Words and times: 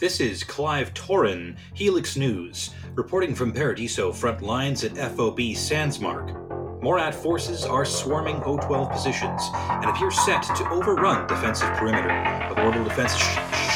This 0.00 0.18
is 0.18 0.42
Clive 0.44 0.94
Torin, 0.94 1.56
Helix 1.74 2.16
News, 2.16 2.70
reporting 2.94 3.34
from 3.34 3.52
Paradiso 3.52 4.12
front 4.12 4.40
lines 4.40 4.82
at 4.82 4.96
FOB 4.96 5.38
Sandsmark. 5.52 6.82
Morat 6.82 7.14
forces 7.14 7.66
are 7.66 7.84
swarming 7.84 8.36
O12 8.36 8.90
positions 8.90 9.42
and 9.54 9.84
appear 9.84 10.10
set 10.10 10.42
to 10.56 10.70
overrun 10.70 11.26
defensive 11.26 11.68
perimeter. 11.74 12.08
of 12.10 12.56
orbital 12.56 12.84
defense. 12.84 13.12
Welcome 13.12 13.69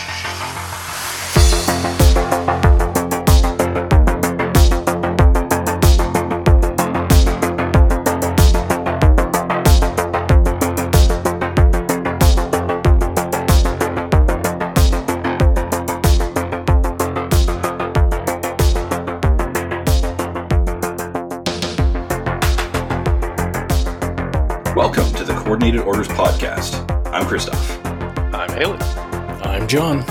John. 29.75 30.07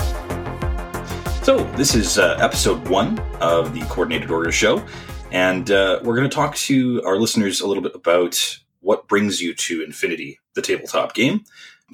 So, 1.42 1.64
this 1.72 1.94
is 1.94 2.18
uh, 2.18 2.36
episode 2.38 2.86
one 2.88 3.18
of 3.40 3.72
the 3.72 3.80
Coordinated 3.86 4.30
Order 4.30 4.52
show, 4.52 4.84
and 5.32 5.70
uh, 5.70 6.00
we're 6.02 6.16
going 6.16 6.28
to 6.28 6.34
talk 6.34 6.54
to 6.56 7.02
our 7.06 7.16
listeners 7.16 7.62
a 7.62 7.66
little 7.66 7.82
bit 7.82 7.94
about 7.94 8.58
what 8.80 9.08
brings 9.08 9.40
you 9.40 9.54
to 9.54 9.82
Infinity, 9.82 10.38
the 10.52 10.60
tabletop 10.60 11.14
game, 11.14 11.44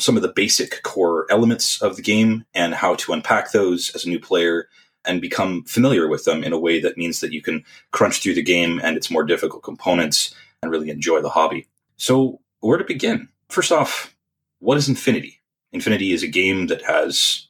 some 0.00 0.16
of 0.16 0.22
the 0.22 0.32
basic 0.32 0.82
core 0.82 1.28
elements 1.30 1.80
of 1.80 1.94
the 1.94 2.02
game, 2.02 2.44
and 2.54 2.74
how 2.74 2.96
to 2.96 3.12
unpack 3.12 3.52
those 3.52 3.94
as 3.94 4.04
a 4.04 4.08
new 4.08 4.18
player 4.18 4.66
and 5.04 5.20
become 5.20 5.62
familiar 5.62 6.08
with 6.08 6.24
them 6.24 6.42
in 6.42 6.52
a 6.52 6.58
way 6.58 6.80
that 6.80 6.98
means 6.98 7.20
that 7.20 7.32
you 7.32 7.40
can 7.40 7.64
crunch 7.92 8.20
through 8.20 8.34
the 8.34 8.42
game 8.42 8.80
and 8.82 8.96
its 8.96 9.12
more 9.12 9.22
difficult 9.22 9.62
components 9.62 10.34
and 10.60 10.72
really 10.72 10.90
enjoy 10.90 11.20
the 11.20 11.30
hobby. 11.30 11.68
So, 11.98 12.40
where 12.58 12.78
to 12.78 12.84
begin? 12.84 13.28
First 13.48 13.70
off, 13.70 14.16
what 14.58 14.76
is 14.76 14.88
Infinity? 14.88 15.40
Infinity 15.70 16.10
is 16.10 16.24
a 16.24 16.26
game 16.26 16.66
that 16.66 16.82
has 16.82 17.46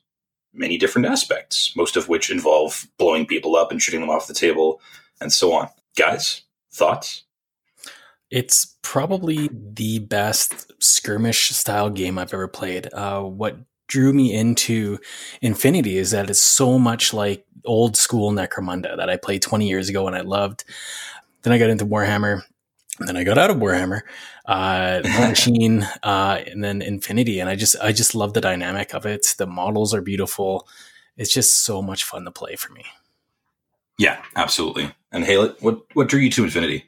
many 0.53 0.77
different 0.77 1.07
aspects, 1.07 1.75
most 1.77 1.97
of 1.97 2.09
which 2.09 2.31
involve 2.31 2.87
blowing 2.99 3.27
people 3.27 3.57
up 3.57 3.71
and 3.71 3.81
shooting 3.81 4.01
them 4.01 4.11
off 4.11 4.27
the 4.27 4.35
table 4.35 4.81
and 5.21 5.33
so 5.33 5.53
on. 5.53 5.69
Guys, 5.97 6.43
thoughts? 6.73 7.25
It's 8.31 8.77
probably 8.83 9.51
the 9.53 9.99
best 9.99 10.73
skirmish 10.83 11.51
style 11.51 11.91
game 11.91 12.19
I've 12.19 12.33
ever 12.33 12.49
played. 12.49 12.93
Uh, 12.93 13.23
what 13.23 13.59
drew 13.89 14.13
me 14.13 14.33
into 14.33 14.99
Infinity 15.43 15.99
is 15.99 16.13
that 16.13 16.31
it's 16.31 16.41
so 16.41 16.79
much 16.79 17.13
like 17.13 17.45
old 17.65 17.97
school 17.97 18.31
Necromunda 18.31 18.97
that 18.97 19.11
I 19.11 19.17
played 19.17 19.43
20 19.43 19.69
years 19.69 19.89
ago 19.89 20.07
and 20.07 20.17
I 20.17 20.21
loved. 20.21 20.65
Then 21.43 21.53
I 21.53 21.59
got 21.59 21.71
into 21.71 21.85
Warhammer. 21.85 22.43
Then 23.01 23.17
I 23.17 23.25
got 23.25 23.39
out 23.39 23.51
of 23.51 23.57
Warhammer, 23.57 24.03
uh, 24.47 25.01
Machine, 25.05 25.83
uh, 26.03 26.43
and 26.47 26.63
then 26.63 26.83
Infinity, 26.83 27.41
and 27.41 27.49
I 27.49 27.57
just 27.57 27.77
I 27.81 27.93
just 27.93 28.15
love 28.15 28.35
the 28.35 28.41
dynamic 28.41 28.95
of 28.95 29.07
it. 29.07 29.27
The 29.39 29.47
models 29.47 29.95
are 29.95 30.03
beautiful. 30.03 30.69
It's 31.17 31.33
just 31.33 31.65
so 31.65 31.83
much 31.83 32.05
fun 32.05 32.25
to 32.25 32.31
play 32.31 32.57
for 32.57 32.73
me. 32.73 32.85
Yeah, 33.99 34.23
absolutely. 34.37 34.91
And 35.13 35.25
Haley, 35.25 35.55
what 35.61 35.83
what 35.95 36.09
drew 36.09 36.21
you 36.21 36.31
to 36.31 36.45
Infinity? 36.45 36.85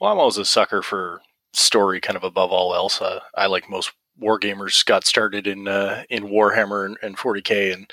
Well, 0.00 0.12
I'm 0.12 0.18
always 0.18 0.38
a 0.38 0.44
sucker 0.44 0.82
for 0.82 1.20
story, 1.52 2.00
kind 2.00 2.16
of 2.16 2.24
above 2.24 2.52
all 2.52 2.74
else. 2.74 3.02
Uh, 3.02 3.20
I 3.36 3.46
like 3.46 3.68
most 3.68 3.92
war 4.18 4.38
gamers 4.38 4.84
got 4.84 5.06
started 5.06 5.46
in 5.46 5.68
uh, 5.68 6.04
in 6.08 6.24
Warhammer 6.24 6.86
and, 6.86 6.96
and 7.02 7.16
40k, 7.16 7.72
and 7.72 7.92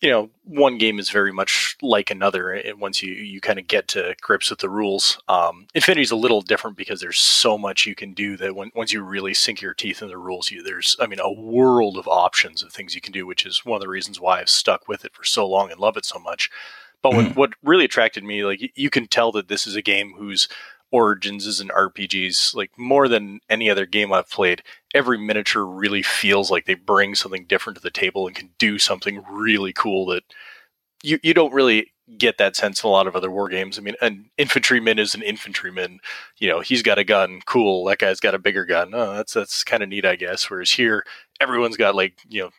you 0.00 0.10
know, 0.10 0.30
one 0.44 0.76
game 0.78 0.98
is 0.98 1.10
very 1.10 1.32
much 1.32 1.76
like 1.80 2.10
another. 2.10 2.50
And 2.52 2.80
once 2.80 3.02
you 3.02 3.12
you 3.14 3.40
kind 3.40 3.58
of 3.58 3.66
get 3.66 3.88
to 3.88 4.14
grips 4.20 4.50
with 4.50 4.58
the 4.58 4.68
rules, 4.68 5.18
um, 5.28 5.66
Infinity's 5.74 6.10
a 6.10 6.16
little 6.16 6.42
different 6.42 6.76
because 6.76 7.00
there's 7.00 7.18
so 7.20 7.56
much 7.56 7.86
you 7.86 7.94
can 7.94 8.12
do 8.12 8.36
that 8.36 8.54
when, 8.54 8.70
once 8.74 8.92
you 8.92 9.02
really 9.02 9.34
sink 9.34 9.60
your 9.62 9.74
teeth 9.74 10.02
in 10.02 10.08
the 10.08 10.18
rules, 10.18 10.50
you 10.50 10.62
there's 10.62 10.96
I 11.00 11.06
mean 11.06 11.20
a 11.20 11.32
world 11.32 11.96
of 11.96 12.06
options 12.08 12.62
of 12.62 12.72
things 12.72 12.94
you 12.94 13.00
can 13.00 13.12
do, 13.12 13.26
which 13.26 13.46
is 13.46 13.64
one 13.64 13.76
of 13.76 13.82
the 13.82 13.88
reasons 13.88 14.20
why 14.20 14.40
I've 14.40 14.48
stuck 14.50 14.88
with 14.88 15.04
it 15.04 15.14
for 15.14 15.24
so 15.24 15.46
long 15.46 15.70
and 15.70 15.80
love 15.80 15.96
it 15.96 16.04
so 16.04 16.18
much. 16.18 16.50
But 17.02 17.12
what, 17.14 17.24
Mm. 17.26 17.36
what 17.36 17.52
really 17.62 17.84
attracted 17.84 18.24
me, 18.24 18.44
like 18.44 18.72
you 18.74 18.88
can 18.90 19.06
tell 19.06 19.30
that 19.32 19.48
this 19.48 19.66
is 19.66 19.76
a 19.76 19.82
game 19.82 20.14
whose 20.16 20.48
origins 20.94 21.44
is 21.44 21.60
an 21.60 21.70
RPGs, 21.70 22.54
like 22.54 22.70
more 22.78 23.08
than 23.08 23.40
any 23.50 23.68
other 23.68 23.84
game 23.84 24.12
I've 24.12 24.30
played. 24.30 24.62
Every 24.94 25.18
miniature 25.18 25.66
really 25.66 26.02
feels 26.02 26.52
like 26.52 26.66
they 26.66 26.74
bring 26.74 27.16
something 27.16 27.46
different 27.46 27.76
to 27.76 27.82
the 27.82 27.90
table 27.90 28.28
and 28.28 28.36
can 28.36 28.50
do 28.58 28.78
something 28.78 29.24
really 29.28 29.72
cool 29.72 30.06
that 30.06 30.22
you 31.02 31.18
you 31.24 31.34
don't 31.34 31.52
really 31.52 31.92
get 32.16 32.38
that 32.38 32.54
sense 32.54 32.84
in 32.84 32.88
a 32.88 32.90
lot 32.92 33.08
of 33.08 33.16
other 33.16 33.30
war 33.30 33.48
games. 33.48 33.76
I 33.76 33.82
mean, 33.82 33.96
an 34.00 34.30
infantryman 34.38 35.00
is 35.00 35.16
an 35.16 35.22
infantryman. 35.22 35.98
You 36.38 36.48
know, 36.48 36.60
he's 36.60 36.82
got 36.82 36.98
a 36.98 37.04
gun. 37.04 37.40
Cool. 37.44 37.84
That 37.86 37.98
guy's 37.98 38.20
got 38.20 38.36
a 38.36 38.38
bigger 38.38 38.64
gun. 38.64 38.94
Oh, 38.94 39.14
that's 39.14 39.32
that's 39.32 39.64
kind 39.64 39.82
of 39.82 39.88
neat, 39.88 40.04
I 40.04 40.14
guess. 40.14 40.48
Whereas 40.48 40.70
here, 40.70 41.04
everyone's 41.40 41.76
got 41.76 41.96
like 41.96 42.20
you 42.28 42.42
know 42.42 42.50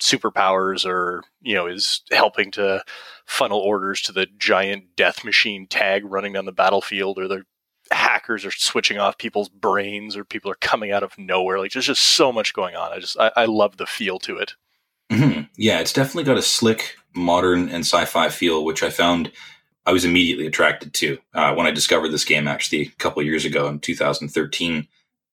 superpowers 0.00 0.86
or 0.86 1.22
you 1.42 1.54
know 1.54 1.66
is 1.66 2.00
helping 2.10 2.50
to 2.52 2.82
funnel 3.26 3.58
orders 3.58 4.00
to 4.02 4.12
the 4.12 4.26
giant 4.38 4.96
death 4.96 5.24
machine 5.24 5.66
tag 5.66 6.04
running 6.06 6.32
down 6.32 6.46
the 6.46 6.52
battlefield 6.52 7.18
or 7.18 7.28
the 7.28 7.44
hackers 7.92 8.44
are 8.44 8.50
switching 8.50 8.98
off 8.98 9.18
people's 9.18 9.48
brains 9.48 10.16
or 10.16 10.24
people 10.24 10.50
are 10.50 10.56
coming 10.56 10.92
out 10.92 11.02
of 11.02 11.16
nowhere. 11.18 11.58
Like 11.58 11.72
there's 11.72 11.86
just 11.86 12.04
so 12.04 12.32
much 12.32 12.54
going 12.54 12.76
on. 12.76 12.92
I 12.92 12.98
just 12.98 13.18
i, 13.18 13.30
I 13.36 13.44
love 13.46 13.76
the 13.76 13.86
feel 13.86 14.18
to 14.20 14.36
it. 14.36 14.54
Hmm 15.10 15.42
Yeah, 15.56 15.80
it's 15.80 15.92
definitely 15.92 16.24
got 16.24 16.38
a 16.38 16.42
slick, 16.42 16.96
modern, 17.14 17.68
and 17.68 17.84
sci-fi 17.84 18.28
feel, 18.28 18.64
which 18.64 18.82
I 18.82 18.90
found 18.90 19.30
I 19.84 19.92
was 19.92 20.04
immediately 20.04 20.46
attracted 20.46 20.94
to 20.94 21.18
uh, 21.34 21.54
when 21.54 21.66
I 21.66 21.70
discovered 21.70 22.10
this 22.10 22.24
game. 22.24 22.48
Actually, 22.48 22.82
a 22.82 22.90
couple 22.98 23.22
years 23.22 23.44
ago 23.44 23.68
in 23.68 23.80
2013, 23.80 24.86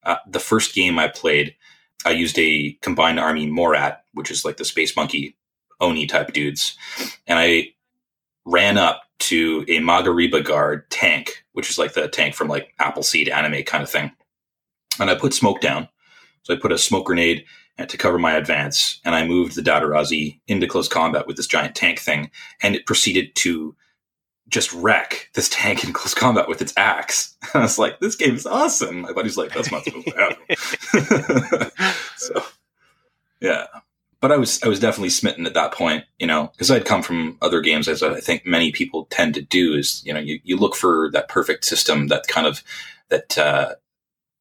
uh, 0.03 0.15
the 0.27 0.39
first 0.39 0.73
game 0.73 0.97
I 0.99 1.07
played, 1.07 1.55
I 2.05 2.11
used 2.11 2.37
a 2.39 2.77
combined 2.81 3.19
army 3.19 3.47
Morat, 3.47 4.03
which 4.13 4.31
is 4.31 4.43
like 4.43 4.57
the 4.57 4.65
space 4.65 4.95
monkey 4.95 5.35
Oni 5.79 6.07
type 6.07 6.33
dudes, 6.33 6.77
and 7.27 7.39
I 7.39 7.73
ran 8.45 8.77
up 8.77 9.03
to 9.19 9.65
a 9.67 9.79
Maghariba 9.79 10.43
Guard 10.43 10.89
tank, 10.89 11.43
which 11.53 11.69
is 11.69 11.77
like 11.77 11.93
the 11.93 12.07
tank 12.07 12.35
from 12.35 12.47
like 12.47 12.73
Appleseed 12.79 13.29
anime 13.29 13.63
kind 13.63 13.83
of 13.83 13.89
thing, 13.89 14.11
and 14.99 15.09
I 15.09 15.15
put 15.15 15.33
smoke 15.33 15.61
down. 15.61 15.87
So 16.43 16.53
I 16.53 16.57
put 16.57 16.71
a 16.71 16.77
smoke 16.77 17.05
grenade 17.05 17.45
to 17.87 17.97
cover 17.97 18.17
my 18.17 18.33
advance, 18.33 18.99
and 19.05 19.15
I 19.15 19.25
moved 19.25 19.55
the 19.55 19.61
Daturazi 19.61 20.39
into 20.47 20.67
close 20.67 20.87
combat 20.87 21.27
with 21.27 21.37
this 21.37 21.47
giant 21.47 21.75
tank 21.75 21.99
thing, 21.99 22.31
and 22.61 22.75
it 22.75 22.85
proceeded 22.85 23.35
to 23.35 23.75
just 24.49 24.73
wreck 24.73 25.29
this 25.35 25.49
tank 25.49 25.83
in 25.83 25.93
close 25.93 26.13
combat 26.13 26.47
with 26.47 26.61
its 26.61 26.73
axe. 26.75 27.37
I 27.53 27.59
was 27.59 27.77
like, 27.79 27.99
"This 27.99 28.15
game 28.15 28.35
is 28.35 28.45
awesome." 28.45 29.01
My 29.01 29.13
buddy's 29.13 29.37
like, 29.37 29.53
"That's 29.53 29.71
not 29.71 29.83
supposed 29.83 30.07
to 30.07 30.15
happen." 30.17 31.71
so, 32.17 32.43
yeah, 33.39 33.67
but 34.21 34.31
I 34.31 34.37
was 34.37 34.61
I 34.63 34.67
was 34.67 34.79
definitely 34.79 35.09
smitten 35.09 35.45
at 35.45 35.53
that 35.53 35.73
point, 35.73 36.05
you 36.17 36.27
know, 36.27 36.47
because 36.47 36.69
I'd 36.69 36.85
come 36.85 37.01
from 37.01 37.37
other 37.41 37.61
games, 37.61 37.87
as 37.87 38.03
I 38.03 38.19
think 38.19 38.45
many 38.45 38.71
people 38.71 39.07
tend 39.09 39.33
to 39.35 39.41
do. 39.41 39.73
Is 39.73 40.03
you 40.05 40.13
know, 40.13 40.19
you, 40.19 40.39
you 40.43 40.57
look 40.57 40.75
for 40.75 41.09
that 41.11 41.29
perfect 41.29 41.65
system 41.65 42.07
that 42.07 42.27
kind 42.27 42.45
of 42.45 42.63
that 43.09 43.37
uh, 43.37 43.75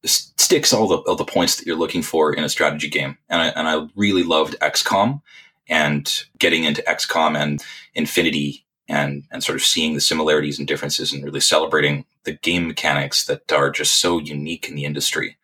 sticks 0.05 0.73
all 0.73 0.87
the 0.87 0.97
all 0.97 1.15
the 1.15 1.25
points 1.25 1.55
that 1.55 1.65
you're 1.65 1.77
looking 1.77 2.01
for 2.01 2.33
in 2.33 2.43
a 2.43 2.49
strategy 2.49 2.89
game. 2.89 3.17
And 3.29 3.41
I 3.41 3.47
and 3.49 3.67
I 3.67 3.87
really 3.95 4.23
loved 4.23 4.55
XCOM 4.59 5.21
and 5.67 6.23
getting 6.37 6.63
into 6.63 6.81
XCOM 6.81 7.37
and 7.37 7.63
Infinity 7.93 8.65
and 8.87 9.25
and 9.31 9.43
sort 9.43 9.55
of 9.55 9.63
seeing 9.63 9.93
the 9.93 10.01
similarities 10.01 10.59
and 10.59 10.67
differences 10.67 11.13
and 11.13 11.23
really 11.23 11.39
celebrating 11.39 12.05
the 12.23 12.33
game 12.33 12.67
mechanics 12.67 13.25
that 13.25 13.51
are 13.51 13.69
just 13.69 13.97
so 13.97 14.19
unique 14.19 14.67
in 14.67 14.75
the 14.75 14.85
industry. 14.85 15.37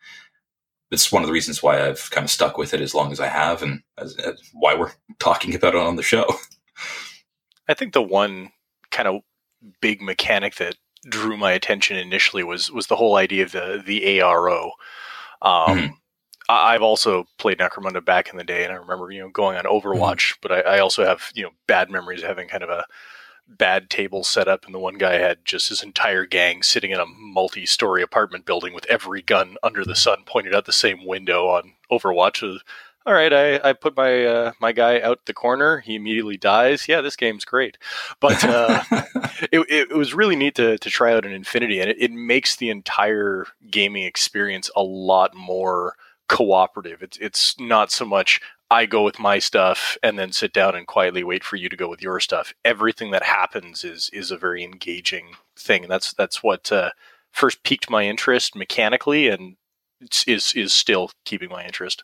It's 0.90 1.10
one 1.10 1.22
of 1.22 1.26
the 1.26 1.32
reasons 1.32 1.62
why 1.62 1.86
I've 1.86 2.10
kind 2.10 2.24
of 2.24 2.30
stuck 2.30 2.58
with 2.58 2.72
it 2.74 2.80
as 2.80 2.94
long 2.94 3.10
as 3.12 3.20
I 3.20 3.26
have, 3.28 3.62
and 3.62 3.82
as, 3.98 4.16
as 4.18 4.40
why 4.52 4.74
we're 4.74 4.92
talking 5.18 5.54
about 5.54 5.74
it 5.74 5.80
on 5.80 5.96
the 5.96 6.02
show. 6.02 6.26
i 7.68 7.74
think 7.74 7.92
the 7.92 8.02
one 8.02 8.50
kind 8.92 9.08
of 9.08 9.22
big 9.80 10.00
mechanic 10.00 10.54
that 10.56 10.76
drew 11.08 11.36
my 11.36 11.52
attention 11.52 11.96
initially 11.96 12.44
was 12.44 12.70
was 12.70 12.86
the 12.86 12.96
whole 12.96 13.16
idea 13.16 13.42
of 13.42 13.52
the 13.52 13.82
the 13.84 14.02
aro 14.20 14.70
um 15.42 15.78
Mhm. 15.78 15.90
I- 16.48 16.74
I've 16.74 16.82
also 16.82 17.26
played 17.38 17.58
Necromunda 17.58 18.04
back 18.04 18.30
in 18.30 18.36
the 18.36 18.44
day, 18.44 18.62
and 18.62 18.72
I 18.72 18.76
remember 18.76 19.10
you 19.10 19.20
know 19.20 19.30
going 19.30 19.56
on 19.56 19.64
Overwatch. 19.64 20.34
But 20.42 20.52
I, 20.52 20.60
I 20.76 20.78
also 20.78 21.04
have 21.04 21.30
you 21.34 21.42
know 21.42 21.50
bad 21.66 21.90
memories 21.90 22.22
of 22.22 22.28
having 22.28 22.46
kind 22.48 22.62
of 22.62 22.70
a 22.70 22.84
bad 23.48 23.88
table 23.90 24.24
set 24.24 24.48
up, 24.48 24.64
and 24.64 24.74
the 24.74 24.78
one 24.78 24.98
guy 24.98 25.14
had 25.14 25.44
just 25.44 25.68
his 25.68 25.82
entire 25.82 26.26
gang 26.26 26.62
sitting 26.62 26.90
in 26.90 27.00
a 27.00 27.06
multi-story 27.06 28.02
apartment 28.02 28.44
building 28.44 28.74
with 28.74 28.86
every 28.86 29.22
gun 29.22 29.56
under 29.62 29.84
the 29.84 29.96
sun 29.96 30.18
pointed 30.26 30.54
out 30.54 30.64
the 30.64 30.72
same 30.72 31.06
window 31.06 31.48
on 31.48 31.74
Overwatch. 31.90 32.60
All 33.06 33.14
right, 33.14 33.32
I, 33.32 33.68
I 33.68 33.72
put 33.72 33.96
my 33.96 34.24
uh, 34.24 34.52
my 34.60 34.72
guy 34.72 35.00
out 35.00 35.26
the 35.26 35.32
corner. 35.32 35.78
He 35.78 35.94
immediately 35.94 36.36
dies. 36.36 36.88
Yeah, 36.88 37.02
this 37.02 37.14
game's 37.14 37.44
great, 37.44 37.78
but 38.20 38.44
uh, 38.44 38.82
it, 39.52 39.60
it, 39.68 39.90
it 39.92 39.96
was 39.96 40.12
really 40.12 40.34
neat 40.34 40.56
to, 40.56 40.76
to 40.78 40.90
try 40.90 41.14
out 41.14 41.24
an 41.24 41.32
Infinity, 41.32 41.78
and 41.78 41.88
it, 41.88 41.96
it 42.00 42.10
makes 42.10 42.56
the 42.56 42.68
entire 42.68 43.46
gaming 43.70 44.02
experience 44.02 44.70
a 44.74 44.82
lot 44.82 45.36
more 45.36 45.94
cooperative. 46.28 47.00
It's 47.00 47.16
it's 47.18 47.58
not 47.60 47.92
so 47.92 48.04
much 48.04 48.40
I 48.70 48.86
go 48.86 49.02
with 49.04 49.18
my 49.18 49.38
stuff 49.38 49.96
and 50.02 50.18
then 50.18 50.32
sit 50.32 50.52
down 50.52 50.74
and 50.74 50.86
quietly 50.86 51.22
wait 51.22 51.44
for 51.44 51.56
you 51.56 51.68
to 51.68 51.76
go 51.76 51.88
with 51.88 52.02
your 52.02 52.18
stuff. 52.18 52.52
Everything 52.64 53.12
that 53.12 53.22
happens 53.22 53.84
is 53.84 54.10
is 54.12 54.30
a 54.30 54.36
very 54.36 54.64
engaging 54.64 55.36
thing, 55.56 55.84
and 55.84 55.90
that's 55.90 56.12
that's 56.14 56.42
what 56.42 56.72
uh, 56.72 56.90
first 57.30 57.62
piqued 57.62 57.88
my 57.88 58.04
interest 58.04 58.56
mechanically, 58.56 59.28
and 59.28 59.56
is 60.26 60.52
is 60.54 60.72
still 60.72 61.10
keeping 61.24 61.48
my 61.48 61.64
interest. 61.64 62.02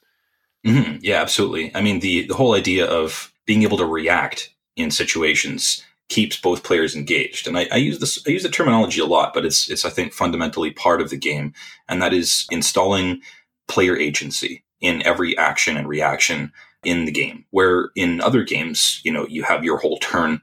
Mm-hmm. 0.65 0.99
Yeah, 1.01 1.21
absolutely. 1.21 1.75
I 1.75 1.83
mean, 1.83 2.01
the 2.01 2.27
the 2.27 2.35
whole 2.35 2.55
idea 2.55 2.87
of 2.87 3.33
being 3.45 3.65
able 3.65 3.79
to 3.79 3.87
react 3.87 4.51
in 4.77 4.91
situations 4.91 5.85
keeps 6.09 6.41
both 6.41 6.63
players 6.63 6.95
engaged. 6.95 7.47
And 7.47 7.57
I, 7.59 7.67
I, 7.73 7.77
use 7.77 7.99
this 7.99 8.23
I 8.27 8.31
use 8.31 8.43
the 8.43 8.49
terminology 8.49 9.01
a 9.01 9.07
lot, 9.07 9.35
but 9.35 9.45
it's 9.45 9.69
it's 9.69 9.85
I 9.85 9.91
think 9.91 10.13
fundamentally 10.13 10.71
part 10.71 11.01
of 11.01 11.11
the 11.11 11.17
game, 11.17 11.55
and 11.89 12.01
that 12.03 12.13
is 12.13 12.47
installing 12.51 13.21
player 13.67 13.97
agency 13.97 14.63
in 14.83 15.03
every 15.07 15.37
action 15.39 15.79
and 15.79 15.89
reaction 15.89 16.53
in 16.85 17.07
the 17.07 17.13
game. 17.13 17.47
Where 17.51 17.91
in 17.97 18.21
other 18.21 18.43
games, 18.43 19.01
you 19.05 19.13
know, 19.13 19.27
you 19.27 19.45
have 19.45 19.65
your 19.65 19.79
whole 19.79 19.97
turn, 19.99 20.43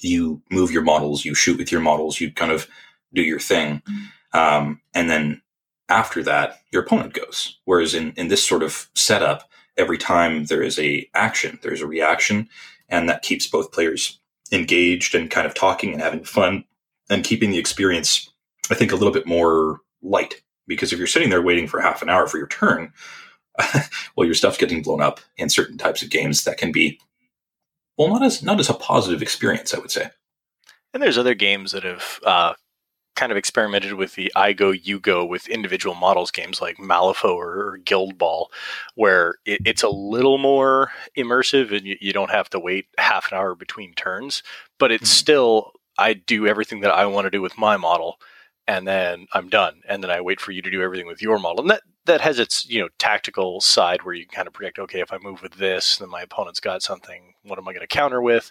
you 0.00 0.42
move 0.50 0.72
your 0.72 0.82
models, 0.82 1.24
you 1.24 1.34
shoot 1.34 1.58
with 1.58 1.70
your 1.70 1.80
models, 1.80 2.20
you 2.20 2.32
kind 2.32 2.50
of 2.50 2.66
do 3.14 3.22
your 3.22 3.38
thing, 3.38 3.82
um, 4.32 4.80
and 4.94 5.08
then 5.08 5.42
after 5.88 6.22
that, 6.22 6.62
your 6.72 6.82
opponent 6.82 7.12
goes. 7.12 7.58
Whereas 7.66 7.94
in, 7.94 8.12
in 8.16 8.28
this 8.28 8.42
sort 8.42 8.62
of 8.62 8.88
setup, 8.94 9.48
every 9.76 9.98
time 9.98 10.46
there 10.46 10.62
is 10.62 10.78
a 10.78 11.08
action, 11.14 11.58
there's 11.62 11.82
a 11.82 11.86
reaction, 11.86 12.48
and 12.88 13.08
that 13.08 13.22
keeps 13.22 13.46
both 13.46 13.72
players 13.72 14.18
engaged 14.50 15.14
and 15.14 15.30
kind 15.30 15.46
of 15.46 15.54
talking 15.54 15.92
and 15.92 16.00
having 16.00 16.24
fun 16.24 16.64
and 17.10 17.24
keeping 17.24 17.50
the 17.50 17.58
experience, 17.58 18.30
I 18.70 18.74
think, 18.74 18.92
a 18.92 18.96
little 18.96 19.12
bit 19.12 19.26
more 19.26 19.80
light. 20.02 20.42
Because 20.66 20.92
if 20.92 20.98
you're 20.98 21.06
sitting 21.06 21.30
there 21.30 21.42
waiting 21.42 21.66
for 21.66 21.80
half 21.80 22.02
an 22.02 22.08
hour 22.08 22.26
for 22.26 22.38
your 22.38 22.46
turn, 22.46 22.92
well, 24.16 24.26
your 24.26 24.34
stuff's 24.34 24.58
getting 24.58 24.82
blown 24.82 25.02
up 25.02 25.20
in 25.36 25.48
certain 25.48 25.78
types 25.78 26.02
of 26.02 26.10
games 26.10 26.44
that 26.44 26.58
can 26.58 26.72
be, 26.72 26.98
well, 27.96 28.08
not 28.08 28.22
as 28.22 28.42
not 28.42 28.60
as 28.60 28.70
a 28.70 28.74
positive 28.74 29.22
experience, 29.22 29.74
I 29.74 29.78
would 29.78 29.90
say. 29.90 30.10
And 30.94 31.02
there's 31.02 31.18
other 31.18 31.34
games 31.34 31.72
that 31.72 31.84
have 31.84 32.20
uh, 32.24 32.54
kind 33.16 33.32
of 33.32 33.38
experimented 33.38 33.94
with 33.94 34.14
the 34.14 34.32
I 34.34 34.52
go, 34.52 34.70
you 34.70 34.98
go 34.98 35.24
with 35.24 35.48
individual 35.48 35.94
models 35.94 36.30
games 36.30 36.60
like 36.60 36.78
Malifaux 36.78 37.34
or, 37.34 37.78
Guild 37.84 38.18
Ball, 38.18 38.50
where 38.94 39.36
it, 39.44 39.60
it's 39.64 39.82
a 39.82 39.88
little 39.88 40.38
more 40.38 40.90
immersive 41.16 41.76
and 41.76 41.86
you, 41.86 41.96
you, 42.00 42.12
don't 42.12 42.30
have 42.30 42.48
to 42.50 42.58
wait 42.58 42.86
half 42.98 43.30
an 43.30 43.38
hour 43.38 43.54
between 43.54 43.94
turns, 43.94 44.42
but 44.78 44.90
it's 44.90 45.10
mm-hmm. 45.10 45.18
still, 45.18 45.72
I 45.98 46.14
do 46.14 46.46
everything 46.46 46.80
that 46.80 46.92
I 46.92 47.06
want 47.06 47.26
to 47.26 47.30
do 47.30 47.42
with 47.42 47.58
my 47.58 47.76
model 47.76 48.18
and 48.66 48.86
then 48.86 49.26
I'm 49.32 49.48
done. 49.48 49.82
And 49.88 50.02
then 50.02 50.10
I 50.10 50.20
wait 50.20 50.40
for 50.40 50.52
you 50.52 50.62
to 50.62 50.70
do 50.70 50.82
everything 50.82 51.06
with 51.06 51.20
your 51.20 51.38
model. 51.38 51.60
And 51.60 51.70
that, 51.70 51.82
that 52.06 52.20
has 52.20 52.38
its, 52.38 52.68
you 52.68 52.80
know, 52.80 52.88
tactical 52.98 53.60
side 53.60 54.02
where 54.02 54.14
you 54.14 54.26
can 54.26 54.34
kind 54.34 54.48
of 54.48 54.54
predict, 54.54 54.78
okay, 54.78 55.00
if 55.00 55.12
I 55.12 55.18
move 55.18 55.42
with 55.42 55.54
this, 55.54 55.98
then 55.98 56.10
my 56.10 56.22
opponent's 56.22 56.60
got 56.60 56.82
something, 56.82 57.34
what 57.44 57.58
am 57.58 57.68
I 57.68 57.72
going 57.72 57.82
to 57.82 57.86
counter 57.86 58.20
with? 58.20 58.50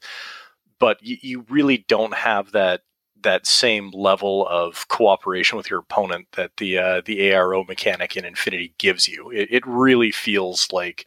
But 0.79 1.03
you, 1.03 1.17
you 1.21 1.45
really 1.49 1.85
don't 1.87 2.13
have 2.13 2.51
that 2.53 2.81
that 3.23 3.45
same 3.45 3.91
level 3.91 4.47
of 4.47 4.87
cooperation 4.87 5.57
with 5.57 5.69
your 5.69 5.79
opponent 5.79 6.27
that 6.33 6.57
the 6.57 6.77
uh, 6.77 7.01
the 7.05 7.19
ARO 7.19 7.67
mechanic 7.67 8.17
in 8.17 8.25
Infinity 8.25 8.73
gives 8.79 9.07
you. 9.07 9.29
It, 9.29 9.47
it, 9.51 9.67
really 9.67 10.11
feels 10.11 10.71
like 10.71 11.05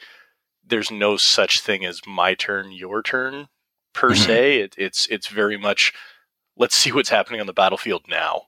there's 0.65 0.93
no 0.93 1.17
such 1.17 1.61
thing 1.61 1.85
as 1.85 2.01
my 2.07 2.35
turn, 2.35 2.71
your 2.71 3.03
turn 3.03 3.49
per 3.93 4.11
mm-hmm. 4.11 4.23
se. 4.23 4.61
It, 4.61 4.75
it's 4.79 5.07
it's 5.07 5.27
very 5.27 5.57
much 5.57 5.93
let's 6.57 6.77
see 6.77 6.93
what's 6.93 7.09
happening 7.09 7.41
on 7.41 7.47
the 7.47 7.53
battlefield 7.53 8.05
now. 8.09 8.43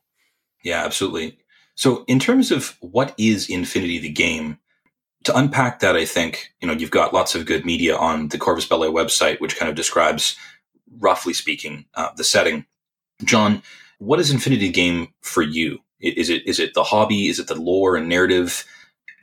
Yeah, 0.62 0.84
absolutely. 0.84 1.38
So, 1.76 2.04
in 2.08 2.18
terms 2.18 2.50
of 2.50 2.76
what 2.80 3.14
is 3.16 3.48
Infinity 3.48 3.98
the 3.98 4.10
game, 4.10 4.58
to 5.24 5.36
unpack 5.36 5.80
that, 5.80 5.96
I 5.96 6.04
think 6.04 6.52
you 6.60 6.68
know 6.68 6.74
you've 6.74 6.90
got 6.90 7.14
lots 7.14 7.34
of 7.34 7.46
good 7.46 7.64
media 7.64 7.96
on 7.96 8.28
the 8.28 8.38
Corvus 8.38 8.66
Belli 8.66 8.88
website, 8.88 9.40
which 9.40 9.56
kind 9.56 9.68
of 9.68 9.76
describes, 9.76 10.36
roughly 10.98 11.32
speaking, 11.32 11.84
uh, 11.94 12.10
the 12.16 12.24
setting 12.24 12.66
John, 13.24 13.62
what 13.98 14.20
is 14.20 14.30
Infinity 14.30 14.70
Game 14.70 15.08
for 15.22 15.42
you? 15.42 15.80
Is 16.00 16.28
it 16.28 16.46
is 16.46 16.60
it 16.60 16.74
the 16.74 16.84
hobby? 16.84 17.28
Is 17.28 17.38
it 17.38 17.46
the 17.46 17.54
lore 17.54 17.96
and 17.96 18.08
narrative? 18.08 18.64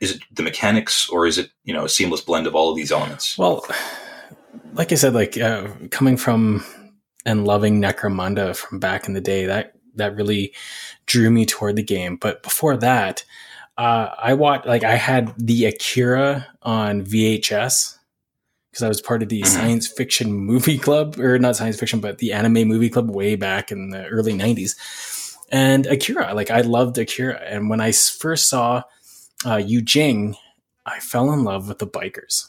Is 0.00 0.16
it 0.16 0.22
the 0.32 0.42
mechanics, 0.42 1.08
or 1.08 1.26
is 1.26 1.38
it 1.38 1.50
you 1.62 1.72
know 1.72 1.84
a 1.84 1.88
seamless 1.88 2.20
blend 2.20 2.46
of 2.46 2.54
all 2.54 2.70
of 2.70 2.76
these 2.76 2.90
elements? 2.90 3.38
Well, 3.38 3.64
like 4.72 4.90
I 4.90 4.96
said, 4.96 5.14
like 5.14 5.38
uh, 5.38 5.68
coming 5.90 6.16
from 6.16 6.64
and 7.24 7.46
loving 7.46 7.80
Necromunda 7.80 8.56
from 8.56 8.80
back 8.80 9.06
in 9.06 9.14
the 9.14 9.20
day, 9.20 9.46
that 9.46 9.73
that 9.96 10.16
really 10.16 10.52
drew 11.06 11.30
me 11.30 11.46
toward 11.46 11.76
the 11.76 11.82
game. 11.82 12.16
But 12.16 12.42
before 12.42 12.76
that, 12.78 13.24
uh, 13.76 14.10
I 14.18 14.34
watched 14.34 14.66
like 14.66 14.84
I 14.84 14.96
had 14.96 15.34
the 15.36 15.66
Akira 15.66 16.46
on 16.62 17.02
VHS 17.02 17.98
because 18.70 18.82
I 18.82 18.88
was 18.88 19.00
part 19.00 19.22
of 19.22 19.28
the 19.28 19.42
mm-hmm. 19.42 19.52
science 19.52 19.86
fiction 19.86 20.32
movie 20.32 20.78
club, 20.78 21.18
or 21.18 21.38
not 21.38 21.56
science 21.56 21.78
fiction, 21.78 22.00
but 22.00 22.18
the 22.18 22.32
anime 22.32 22.66
movie 22.66 22.90
club 22.90 23.08
way 23.08 23.36
back 23.36 23.70
in 23.70 23.90
the 23.90 24.06
early 24.06 24.32
90s. 24.32 24.74
And 25.50 25.86
Akira, 25.86 26.34
like 26.34 26.50
I 26.50 26.62
loved 26.62 26.98
Akira. 26.98 27.40
And 27.40 27.70
when 27.70 27.80
I 27.80 27.92
first 27.92 28.48
saw 28.48 28.82
uh, 29.46 29.56
Yu 29.56 29.82
Jing, 29.82 30.36
I 30.86 30.98
fell 30.98 31.32
in 31.32 31.44
love 31.44 31.68
with 31.68 31.78
the 31.78 31.86
bikers. 31.86 32.48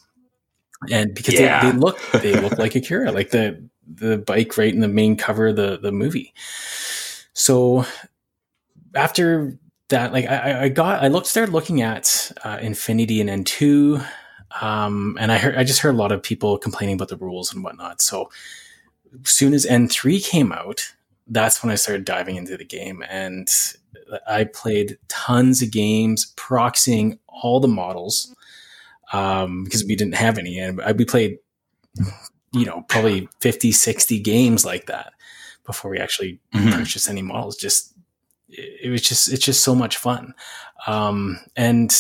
And 0.92 1.14
because 1.14 1.36
yeah. 1.36 1.64
they, 1.64 1.72
they 1.72 1.78
look 1.78 2.00
they 2.12 2.40
look 2.40 2.58
like 2.58 2.76
Akira, 2.76 3.12
like 3.12 3.30
the 3.30 3.64
the 3.88 4.18
bike 4.18 4.58
right 4.58 4.74
in 4.74 4.82
the 4.82 4.88
main 4.88 5.16
cover 5.16 5.48
of 5.48 5.56
the, 5.56 5.78
the 5.78 5.92
movie. 5.92 6.34
So 7.36 7.86
after 8.96 9.60
that, 9.90 10.12
like 10.12 10.26
I, 10.26 10.64
I 10.64 10.70
got 10.70 11.04
I 11.04 11.10
looked 11.10 11.28
started 11.28 11.54
looking 11.54 11.82
at 11.82 12.32
uh, 12.44 12.58
Infinity 12.62 13.22
and 13.22 13.46
N2 13.46 14.04
um, 14.62 15.18
and 15.20 15.32
I 15.32 15.38
heard, 15.38 15.56
I 15.56 15.64
just 15.64 15.80
heard 15.82 15.96
a 15.96 15.98
lot 15.98 16.12
of 16.12 16.24
people 16.24 16.58
complaining 16.58 16.96
about 16.96 17.10
the 17.10 17.18
rules 17.18 17.54
and 17.54 17.64
whatnot. 17.64 18.02
So 18.02 18.30
soon 19.24 19.54
as 19.54 19.66
N3 19.66 20.24
came 20.24 20.52
out, 20.52 20.94
that's 21.28 21.62
when 21.62 21.72
I 21.72 21.76
started 21.76 22.06
diving 22.06 22.36
into 22.36 22.56
the 22.56 22.66
game 22.66 23.04
and 23.10 23.48
I 24.28 24.46
played 24.46 24.98
tons 25.08 25.62
of 25.62 25.72
games, 25.72 26.34
proxying 26.38 27.20
all 27.28 27.60
the 27.60 27.68
models 27.68 28.34
um, 29.12 29.64
because 29.64 29.84
we 29.84 29.96
didn't 29.96 30.16
have 30.16 30.38
any. 30.38 30.58
And 30.60 30.82
we 30.98 31.04
played, 31.06 31.40
you 32.54 32.66
know, 32.66 32.86
probably 32.88 33.28
50, 33.42 33.72
60 33.72 34.20
games 34.20 34.64
like 34.64 34.86
that 34.86 35.14
before 35.66 35.92
we 35.92 36.00
actually 36.00 36.40
mm-hmm. 36.54 36.72
purchased 36.72 37.10
any 37.10 37.22
models. 37.22 37.58
Just, 37.58 37.94
it 38.50 38.90
was 38.90 39.02
just, 39.02 39.32
it's 39.32 39.44
just 39.44 39.64
so 39.64 39.76
much 39.76 39.98
fun. 39.98 40.34
Um, 40.88 41.40
and, 41.56 41.96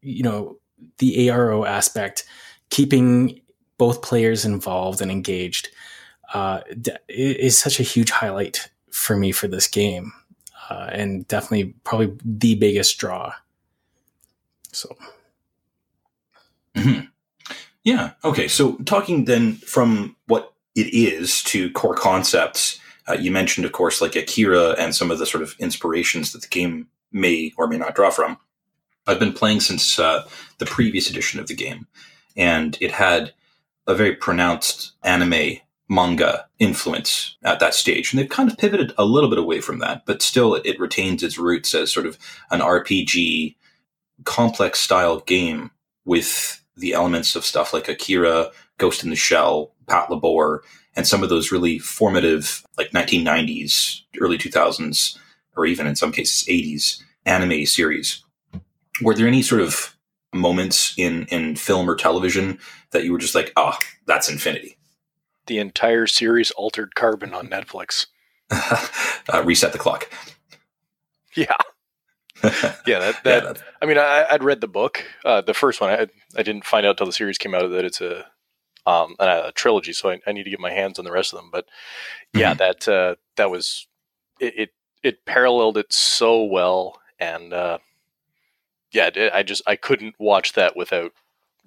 you 0.00 0.22
know, 0.22 0.58
the 0.98 1.28
ARO 1.28 1.66
aspect, 1.66 2.24
keeping 2.70 3.40
both 3.78 4.02
players 4.02 4.44
involved 4.44 5.00
and 5.00 5.10
engaged, 5.10 5.68
uh, 6.32 6.60
is 7.08 7.58
such 7.58 7.80
a 7.80 7.82
huge 7.82 8.10
highlight 8.10 8.70
for 8.90 9.16
me 9.16 9.32
for 9.32 9.48
this 9.48 9.66
game, 9.66 10.12
uh, 10.70 10.88
and 10.92 11.26
definitely 11.28 11.74
probably 11.84 12.16
the 12.24 12.54
biggest 12.54 12.98
draw. 12.98 13.32
So, 14.72 14.96
mm-hmm. 16.74 17.06
yeah, 17.84 18.12
okay. 18.24 18.48
So, 18.48 18.76
talking 18.84 19.26
then 19.26 19.56
from 19.56 20.16
what 20.26 20.51
it 20.74 20.94
is 20.94 21.42
to 21.44 21.70
core 21.72 21.94
concepts, 21.94 22.80
uh, 23.08 23.14
you 23.14 23.30
mentioned, 23.30 23.66
of 23.66 23.72
course, 23.72 24.00
like 24.00 24.16
Akira 24.16 24.70
and 24.78 24.94
some 24.94 25.10
of 25.10 25.18
the 25.18 25.26
sort 25.26 25.42
of 25.42 25.54
inspirations 25.58 26.32
that 26.32 26.42
the 26.42 26.48
game 26.48 26.88
may 27.10 27.52
or 27.58 27.66
may 27.66 27.78
not 27.78 27.94
draw 27.94 28.10
from. 28.10 28.38
I've 29.06 29.18
been 29.18 29.32
playing 29.32 29.60
since 29.60 29.98
uh, 29.98 30.26
the 30.58 30.66
previous 30.66 31.10
edition 31.10 31.40
of 31.40 31.48
the 31.48 31.54
game, 31.54 31.86
and 32.36 32.78
it 32.80 32.92
had 32.92 33.32
a 33.86 33.94
very 33.94 34.14
pronounced 34.14 34.92
anime 35.02 35.58
manga 35.88 36.46
influence 36.58 37.36
at 37.42 37.60
that 37.60 37.74
stage. 37.74 38.12
And 38.12 38.20
they've 38.20 38.28
kind 38.28 38.50
of 38.50 38.56
pivoted 38.56 38.92
a 38.96 39.04
little 39.04 39.28
bit 39.28 39.38
away 39.38 39.60
from 39.60 39.80
that, 39.80 40.06
but 40.06 40.22
still 40.22 40.54
it, 40.54 40.64
it 40.64 40.80
retains 40.80 41.22
its 41.22 41.36
roots 41.36 41.74
as 41.74 41.92
sort 41.92 42.06
of 42.06 42.16
an 42.50 42.60
RPG 42.60 43.56
complex 44.24 44.80
style 44.80 45.20
game 45.20 45.72
with 46.04 46.62
the 46.76 46.92
elements 46.92 47.36
of 47.36 47.44
stuff 47.44 47.72
like 47.74 47.88
Akira, 47.88 48.50
Ghost 48.78 49.04
in 49.04 49.10
the 49.10 49.16
Shell, 49.16 49.72
Patlabor, 49.92 50.60
and 50.96 51.06
some 51.06 51.22
of 51.22 51.28
those 51.28 51.52
really 51.52 51.78
formative, 51.78 52.64
like 52.78 52.90
1990s, 52.92 54.00
early 54.20 54.38
2000s, 54.38 55.18
or 55.56 55.66
even 55.66 55.86
in 55.86 55.96
some 55.96 56.12
cases 56.12 56.48
80s 56.48 57.02
anime 57.26 57.66
series 57.66 58.24
were 59.00 59.14
there 59.14 59.26
any 59.26 59.42
sort 59.42 59.60
of 59.60 59.96
moments 60.32 60.94
in 60.96 61.26
in 61.26 61.56
film 61.56 61.88
or 61.88 61.96
television 61.96 62.58
that 62.90 63.04
you 63.04 63.12
were 63.12 63.18
just 63.18 63.34
like, 63.34 63.52
oh, 63.56 63.76
that's 64.06 64.28
Infinity? 64.28 64.76
The 65.46 65.58
entire 65.58 66.06
series 66.06 66.50
Altered 66.52 66.94
Carbon 66.94 67.34
on 67.34 67.48
Netflix. 67.48 68.06
uh, 68.50 69.42
reset 69.44 69.72
the 69.72 69.78
clock. 69.78 70.10
Yeah. 71.34 71.56
yeah, 72.44 72.98
that, 72.98 73.24
that 73.24 73.42
yeah, 73.42 73.52
I 73.80 73.86
mean, 73.86 73.96
I, 73.96 74.26
would 74.32 74.44
read 74.44 74.60
the 74.60 74.68
book, 74.68 75.02
uh, 75.24 75.40
the 75.40 75.54
first 75.54 75.80
one. 75.80 75.88
I, 75.88 76.08
I 76.36 76.42
didn't 76.42 76.66
find 76.66 76.84
out 76.84 76.98
till 76.98 77.06
the 77.06 77.12
series 77.14 77.38
came 77.38 77.54
out 77.54 77.66
that 77.70 77.86
it's 77.86 78.02
a 78.02 78.26
um, 78.86 79.14
a, 79.18 79.44
a 79.46 79.52
trilogy, 79.52 79.92
so 79.92 80.10
I, 80.10 80.20
I, 80.26 80.32
need 80.32 80.44
to 80.44 80.50
get 80.50 80.60
my 80.60 80.72
hands 80.72 80.98
on 80.98 81.04
the 81.04 81.12
rest 81.12 81.32
of 81.32 81.38
them. 81.38 81.50
But 81.52 81.66
yeah, 82.34 82.54
mm-hmm. 82.54 82.58
that 82.58 82.88
uh, 82.88 83.14
that 83.36 83.50
was 83.50 83.86
it, 84.40 84.54
it, 84.56 84.70
it. 85.02 85.24
paralleled 85.24 85.76
it 85.76 85.92
so 85.92 86.42
well, 86.44 87.00
and 87.18 87.52
uh, 87.52 87.78
yeah, 88.90 89.10
I 89.32 89.42
just 89.42 89.62
I 89.66 89.76
couldn't 89.76 90.16
watch 90.18 90.54
that 90.54 90.76
without 90.76 91.12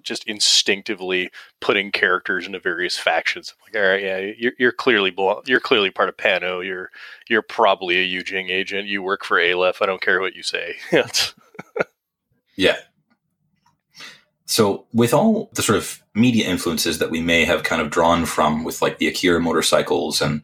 just 0.02 0.24
instinctively 0.26 1.30
putting 1.60 1.90
characters 1.90 2.46
into 2.46 2.60
various 2.60 2.96
factions. 2.96 3.54
Like, 3.64 3.76
all 3.76 3.88
right, 3.88 4.02
yeah, 4.02 4.32
you're, 4.38 4.52
you're 4.58 4.72
clearly 4.72 5.14
you're 5.46 5.60
clearly 5.60 5.90
part 5.90 6.08
of 6.08 6.16
Pano. 6.16 6.64
You're 6.64 6.90
you're 7.28 7.42
probably 7.42 7.98
a 7.98 8.04
Yu 8.04 8.22
Jing 8.22 8.48
agent. 8.48 8.86
You 8.86 9.02
work 9.02 9.24
for 9.24 9.40
Aleph. 9.40 9.82
I 9.82 9.86
don't 9.86 10.00
care 10.00 10.20
what 10.20 10.36
you 10.36 10.42
say. 10.42 10.76
yeah. 12.56 12.76
So, 14.46 14.86
with 14.92 15.12
all 15.12 15.50
the 15.54 15.62
sort 15.62 15.76
of 15.76 16.00
media 16.14 16.48
influences 16.48 16.98
that 17.00 17.10
we 17.10 17.20
may 17.20 17.44
have 17.44 17.64
kind 17.64 17.82
of 17.82 17.90
drawn 17.90 18.26
from, 18.26 18.62
with 18.62 18.80
like 18.80 18.98
the 18.98 19.08
Akira 19.08 19.40
motorcycles 19.40 20.22
and 20.22 20.40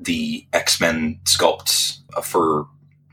the 0.00 0.46
X 0.52 0.80
Men 0.80 1.20
sculpts 1.24 1.98
for, 2.24 2.66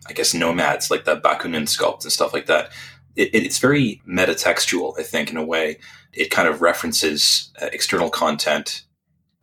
I 0.08 0.14
guess, 0.14 0.34
nomads, 0.34 0.90
like 0.90 1.06
the 1.06 1.18
Bakunin 1.18 1.68
sculpt 1.68 2.04
and 2.04 2.12
stuff 2.12 2.34
like 2.34 2.48
that, 2.48 2.72
it, 3.16 3.30
it's 3.34 3.60
very 3.60 4.02
metatextual, 4.08 5.00
I 5.00 5.04
think, 5.04 5.30
in 5.30 5.38
a 5.38 5.46
way. 5.46 5.78
It 6.14 6.32
kind 6.32 6.48
of 6.48 6.62
references 6.62 7.52
uh, 7.62 7.68
external 7.72 8.10
content 8.10 8.84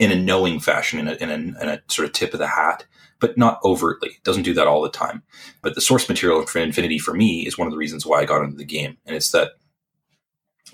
in 0.00 0.10
a 0.10 0.16
knowing 0.20 0.58
fashion, 0.58 0.98
in 0.98 1.08
a, 1.08 1.12
in, 1.14 1.30
a, 1.30 1.34
in 1.34 1.68
a 1.68 1.82
sort 1.88 2.06
of 2.08 2.12
tip 2.12 2.32
of 2.32 2.40
the 2.40 2.46
hat, 2.46 2.84
but 3.20 3.38
not 3.38 3.60
overtly. 3.62 4.08
It 4.08 4.24
doesn't 4.24 4.42
do 4.42 4.54
that 4.54 4.66
all 4.66 4.82
the 4.82 4.88
time. 4.88 5.22
But 5.62 5.74
the 5.74 5.80
source 5.80 6.08
material 6.08 6.44
for 6.46 6.58
Infinity, 6.58 6.98
for 6.98 7.14
me, 7.14 7.46
is 7.46 7.58
one 7.58 7.68
of 7.68 7.72
the 7.72 7.78
reasons 7.78 8.04
why 8.04 8.20
I 8.20 8.24
got 8.24 8.42
into 8.42 8.56
the 8.56 8.64
game. 8.64 8.96
And 9.06 9.14
it's 9.14 9.30
that 9.32 9.52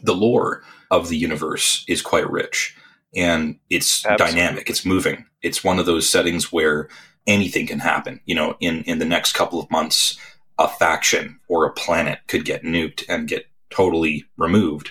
the 0.02 0.14
lore 0.14 0.62
of 0.90 1.08
the 1.08 1.16
universe 1.16 1.84
is 1.88 2.02
quite 2.02 2.28
rich 2.30 2.76
and 3.14 3.58
it's 3.70 4.04
Absolutely. 4.04 4.34
dynamic, 4.34 4.70
it's 4.70 4.84
moving. 4.84 5.24
It's 5.42 5.64
one 5.64 5.78
of 5.78 5.86
those 5.86 6.08
settings 6.08 6.52
where 6.52 6.88
anything 7.26 7.66
can 7.66 7.78
happen. 7.78 8.20
You 8.26 8.34
know, 8.34 8.56
in, 8.60 8.82
in 8.82 8.98
the 8.98 9.04
next 9.04 9.32
couple 9.32 9.58
of 9.58 9.70
months, 9.70 10.18
a 10.58 10.68
faction 10.68 11.40
or 11.48 11.64
a 11.64 11.72
planet 11.72 12.20
could 12.28 12.44
get 12.44 12.62
nuked 12.62 13.04
and 13.08 13.28
get 13.28 13.46
totally 13.70 14.24
removed. 14.36 14.90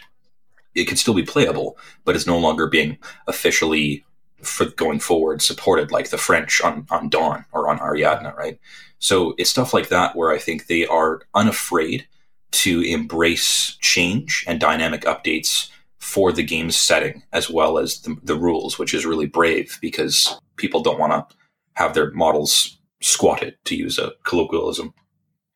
It 0.73 0.85
could 0.85 0.99
still 0.99 1.13
be 1.13 1.23
playable, 1.23 1.77
but 2.03 2.15
it's 2.15 2.27
no 2.27 2.37
longer 2.37 2.67
being 2.67 2.97
officially 3.27 4.03
for 4.41 4.65
going 4.65 4.99
forward 4.99 5.41
supported 5.41 5.91
like 5.91 6.09
the 6.09 6.17
French 6.17 6.61
on, 6.61 6.85
on 6.91 7.09
Dawn 7.09 7.45
or 7.51 7.69
on 7.69 7.79
Ariadne, 7.79 8.35
right? 8.35 8.59
So 8.99 9.33
it's 9.37 9.49
stuff 9.49 9.73
like 9.73 9.89
that 9.89 10.15
where 10.15 10.31
I 10.31 10.37
think 10.37 10.67
they 10.67 10.85
are 10.85 11.21
unafraid 11.33 12.07
to 12.55 12.81
embrace 12.81 13.77
change 13.81 14.43
and 14.47 14.59
dynamic 14.59 15.01
updates 15.01 15.69
for 15.99 16.31
the 16.31 16.43
game's 16.43 16.77
setting 16.77 17.23
as 17.33 17.49
well 17.49 17.77
as 17.77 18.01
the, 18.01 18.15
the 18.23 18.35
rules, 18.35 18.79
which 18.79 18.93
is 18.93 19.05
really 19.05 19.25
brave 19.25 19.77
because 19.81 20.39
people 20.55 20.81
don't 20.81 20.99
want 20.99 21.11
to 21.11 21.35
have 21.73 21.93
their 21.93 22.11
models 22.11 22.77
squatted, 23.01 23.55
to 23.65 23.75
use 23.75 23.99
a 23.99 24.13
colloquialism. 24.23 24.93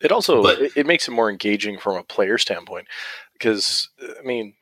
It 0.01 0.11
also 0.11 0.43
but, 0.43 0.61
it, 0.61 0.71
it 0.75 0.85
makes 0.85 1.07
it 1.07 1.11
more 1.11 1.29
engaging 1.29 1.77
from 1.77 1.95
a 1.95 2.03
player 2.03 2.37
standpoint 2.37 2.87
because 3.33 3.89
I 4.01 4.21
mean, 4.23 4.53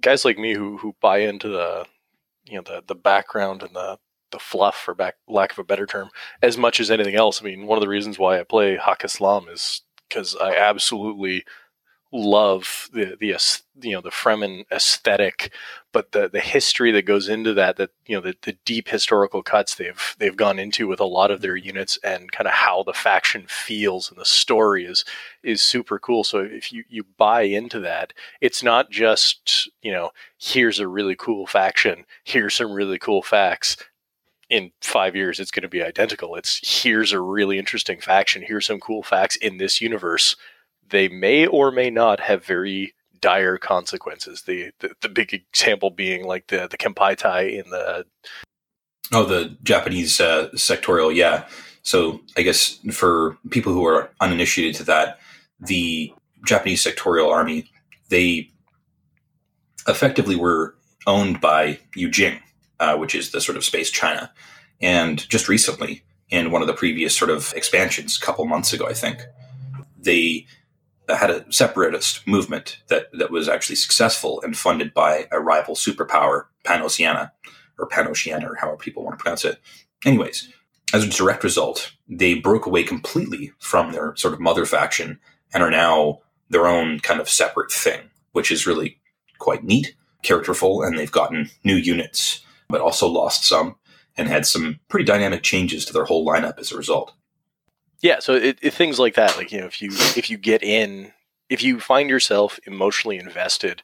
guys 0.00 0.24
like 0.24 0.38
me 0.38 0.54
who 0.54 0.76
who 0.76 0.94
buy 1.00 1.18
into 1.18 1.48
the 1.48 1.86
you 2.44 2.56
know 2.56 2.62
the 2.62 2.82
the 2.86 2.94
background 2.94 3.62
and 3.62 3.74
the 3.74 3.98
the 4.32 4.38
fluff, 4.38 4.76
for 4.76 4.94
back, 4.94 5.14
lack 5.28 5.52
of 5.52 5.58
a 5.58 5.64
better 5.64 5.86
term, 5.86 6.10
as 6.42 6.58
much 6.58 6.80
as 6.80 6.90
anything 6.90 7.14
else. 7.14 7.40
I 7.40 7.44
mean, 7.44 7.66
one 7.66 7.78
of 7.78 7.82
the 7.82 7.88
reasons 7.88 8.18
why 8.18 8.40
I 8.40 8.42
play 8.42 8.76
Haqqislam 8.76 9.50
is 9.50 9.82
because 10.08 10.36
I 10.36 10.54
absolutely 10.54 11.44
love 12.16 12.88
the 12.92 13.16
the 13.18 13.36
you 13.82 13.92
know 13.92 14.00
the 14.00 14.10
Fremen 14.10 14.64
aesthetic, 14.72 15.52
but 15.92 16.12
the 16.12 16.28
the 16.28 16.40
history 16.40 16.90
that 16.92 17.02
goes 17.02 17.28
into 17.28 17.52
that 17.54 17.76
that 17.76 17.90
you 18.06 18.16
know 18.16 18.22
the, 18.22 18.34
the 18.42 18.56
deep 18.64 18.88
historical 18.88 19.42
cuts 19.42 19.74
they've 19.74 20.16
they've 20.18 20.36
gone 20.36 20.58
into 20.58 20.88
with 20.88 21.00
a 21.00 21.04
lot 21.04 21.30
of 21.30 21.40
their 21.40 21.56
mm-hmm. 21.56 21.66
units 21.66 21.98
and 22.02 22.32
kind 22.32 22.46
of 22.48 22.54
how 22.54 22.82
the 22.82 22.92
faction 22.92 23.44
feels 23.48 24.10
and 24.10 24.18
the 24.18 24.24
story 24.24 24.84
is 24.84 25.04
is 25.42 25.62
super 25.62 25.98
cool. 25.98 26.24
So 26.24 26.40
if 26.40 26.72
you 26.72 26.84
you 26.88 27.04
buy 27.16 27.42
into 27.42 27.80
that, 27.80 28.12
it's 28.40 28.62
not 28.62 28.90
just 28.90 29.70
you 29.82 29.92
know 29.92 30.10
here's 30.38 30.80
a 30.80 30.88
really 30.88 31.16
cool 31.16 31.46
faction, 31.46 32.04
here's 32.24 32.54
some 32.54 32.72
really 32.72 32.98
cool 32.98 33.22
facts 33.22 33.76
in 34.48 34.70
five 34.80 35.16
years 35.16 35.40
it's 35.40 35.50
going 35.50 35.62
to 35.62 35.68
be 35.68 35.82
identical. 35.82 36.36
It's 36.36 36.60
here's 36.82 37.12
a 37.12 37.20
really 37.20 37.58
interesting 37.58 38.00
faction. 38.00 38.42
Here's 38.42 38.66
some 38.66 38.80
cool 38.80 39.02
facts 39.02 39.36
in 39.36 39.58
this 39.58 39.80
universe 39.80 40.36
they 40.90 41.08
may 41.08 41.46
or 41.46 41.70
may 41.70 41.90
not 41.90 42.20
have 42.20 42.44
very 42.44 42.94
dire 43.20 43.58
consequences. 43.58 44.42
The, 44.42 44.70
the, 44.80 44.94
the 45.00 45.08
big 45.08 45.32
example 45.32 45.90
being 45.90 46.24
like 46.24 46.48
the 46.48 46.68
the 46.70 46.76
Kempeitai 46.76 47.64
in 47.64 47.70
the 47.70 48.04
oh 49.12 49.24
the 49.24 49.56
Japanese 49.62 50.20
uh, 50.20 50.48
sectorial, 50.54 51.14
yeah. 51.14 51.48
So 51.82 52.20
I 52.36 52.42
guess 52.42 52.78
for 52.92 53.38
people 53.50 53.72
who 53.72 53.86
are 53.86 54.10
uninitiated 54.20 54.74
to 54.76 54.84
that, 54.84 55.18
the 55.60 56.12
Japanese 56.44 56.84
sectorial 56.84 57.32
army 57.32 57.70
they 58.08 58.50
effectively 59.88 60.36
were 60.36 60.76
owned 61.06 61.40
by 61.40 61.78
Jing, 61.96 62.40
uh, 62.80 62.96
which 62.96 63.14
is 63.14 63.30
the 63.30 63.40
sort 63.40 63.56
of 63.56 63.64
space 63.64 63.90
China, 63.90 64.32
and 64.80 65.28
just 65.28 65.48
recently 65.48 66.02
in 66.28 66.50
one 66.50 66.60
of 66.60 66.68
the 66.68 66.74
previous 66.74 67.16
sort 67.16 67.30
of 67.30 67.52
expansions, 67.54 68.16
a 68.16 68.20
couple 68.20 68.44
months 68.46 68.72
ago, 68.72 68.86
I 68.86 68.94
think 68.94 69.22
they 69.96 70.46
had 71.08 71.30
a 71.30 71.50
separatist 71.52 72.26
movement 72.26 72.78
that, 72.88 73.06
that 73.12 73.30
was 73.30 73.48
actually 73.48 73.76
successful 73.76 74.40
and 74.42 74.56
funded 74.56 74.92
by 74.92 75.28
a 75.30 75.40
rival 75.40 75.74
superpower, 75.74 76.46
Panoceania, 76.64 77.30
or 77.78 77.88
Panoceania, 77.88 78.48
or 78.50 78.56
however 78.56 78.76
people 78.76 79.04
want 79.04 79.18
to 79.18 79.22
pronounce 79.22 79.44
it. 79.44 79.60
Anyways, 80.04 80.48
as 80.92 81.04
a 81.04 81.08
direct 81.08 81.44
result, 81.44 81.92
they 82.08 82.34
broke 82.34 82.66
away 82.66 82.82
completely 82.82 83.52
from 83.58 83.92
their 83.92 84.14
sort 84.16 84.34
of 84.34 84.40
mother 84.40 84.66
faction 84.66 85.18
and 85.52 85.62
are 85.62 85.70
now 85.70 86.20
their 86.48 86.66
own 86.66 87.00
kind 87.00 87.20
of 87.20 87.28
separate 87.28 87.72
thing, 87.72 88.10
which 88.32 88.50
is 88.50 88.66
really 88.66 88.98
quite 89.38 89.64
neat, 89.64 89.94
characterful, 90.22 90.82
and 90.82 90.98
they've 90.98 91.12
gotten 91.12 91.50
new 91.64 91.74
units, 91.74 92.40
but 92.68 92.80
also 92.80 93.06
lost 93.06 93.44
some 93.44 93.76
and 94.16 94.28
had 94.28 94.46
some 94.46 94.80
pretty 94.88 95.04
dynamic 95.04 95.42
changes 95.42 95.84
to 95.84 95.92
their 95.92 96.04
whole 96.04 96.26
lineup 96.26 96.58
as 96.58 96.72
a 96.72 96.76
result. 96.76 97.12
Yeah, 98.06 98.20
so 98.20 98.34
it, 98.34 98.60
it, 98.62 98.72
things 98.72 99.00
like 99.00 99.14
that, 99.14 99.36
like 99.36 99.50
you 99.50 99.58
know, 99.58 99.66
if 99.66 99.82
you 99.82 99.90
if 99.90 100.30
you 100.30 100.38
get 100.38 100.62
in, 100.62 101.10
if 101.50 101.60
you 101.64 101.80
find 101.80 102.08
yourself 102.08 102.60
emotionally 102.64 103.18
invested 103.18 103.82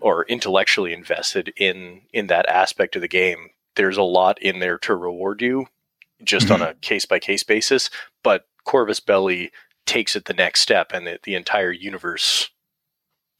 or 0.00 0.24
intellectually 0.24 0.92
invested 0.92 1.52
in 1.56 2.02
in 2.12 2.26
that 2.26 2.48
aspect 2.48 2.96
of 2.96 3.02
the 3.02 3.08
game, 3.08 3.50
there's 3.76 3.96
a 3.96 4.02
lot 4.02 4.42
in 4.42 4.58
there 4.58 4.78
to 4.78 4.96
reward 4.96 5.40
you, 5.42 5.68
just 6.24 6.48
mm-hmm. 6.48 6.60
on 6.60 6.68
a 6.70 6.74
case 6.74 7.04
by 7.04 7.20
case 7.20 7.44
basis. 7.44 7.88
But 8.24 8.48
Corvus 8.64 8.98
Belli 8.98 9.52
takes 9.84 10.16
it 10.16 10.24
the 10.24 10.34
next 10.34 10.58
step, 10.58 10.90
and 10.92 11.06
the, 11.06 11.20
the 11.22 11.36
entire 11.36 11.70
universe 11.70 12.50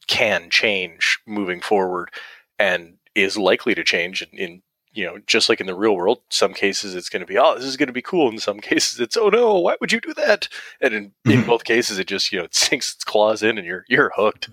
can 0.07 0.49
change 0.49 1.19
moving 1.27 1.59
forward, 1.59 2.11
and 2.57 2.93
is 3.13 3.37
likely 3.37 3.75
to 3.75 3.83
change 3.83 4.21
in, 4.21 4.39
in 4.39 4.61
you 4.97 5.05
know, 5.05 5.19
just 5.27 5.47
like 5.47 5.61
in 5.61 5.67
the 5.67 5.75
real 5.75 5.95
world, 5.95 6.19
some 6.29 6.53
cases 6.53 6.95
it's 6.95 7.09
going 7.09 7.21
to 7.21 7.27
be, 7.27 7.37
oh, 7.37 7.55
this 7.55 7.65
is 7.65 7.77
going 7.77 7.87
to 7.87 7.93
be 7.93 8.01
cool. 8.01 8.29
In 8.29 8.39
some 8.39 8.59
cases, 8.61 8.99
it's, 8.99 9.15
oh 9.15 9.29
no, 9.29 9.59
why 9.59 9.75
would 9.79 9.91
you 9.91 10.01
do 10.01 10.13
that? 10.15 10.49
And 10.81 10.93
in, 10.93 11.05
mm-hmm. 11.05 11.31
in 11.31 11.45
both 11.45 11.63
cases, 11.63 11.99
it 11.99 12.07
just, 12.07 12.31
you 12.31 12.39
know, 12.39 12.45
it 12.45 12.55
sinks 12.55 12.95
its 12.95 13.03
claws 13.03 13.43
in 13.43 13.57
and 13.57 13.67
you're, 13.67 13.85
you're 13.87 14.11
hooked. 14.15 14.49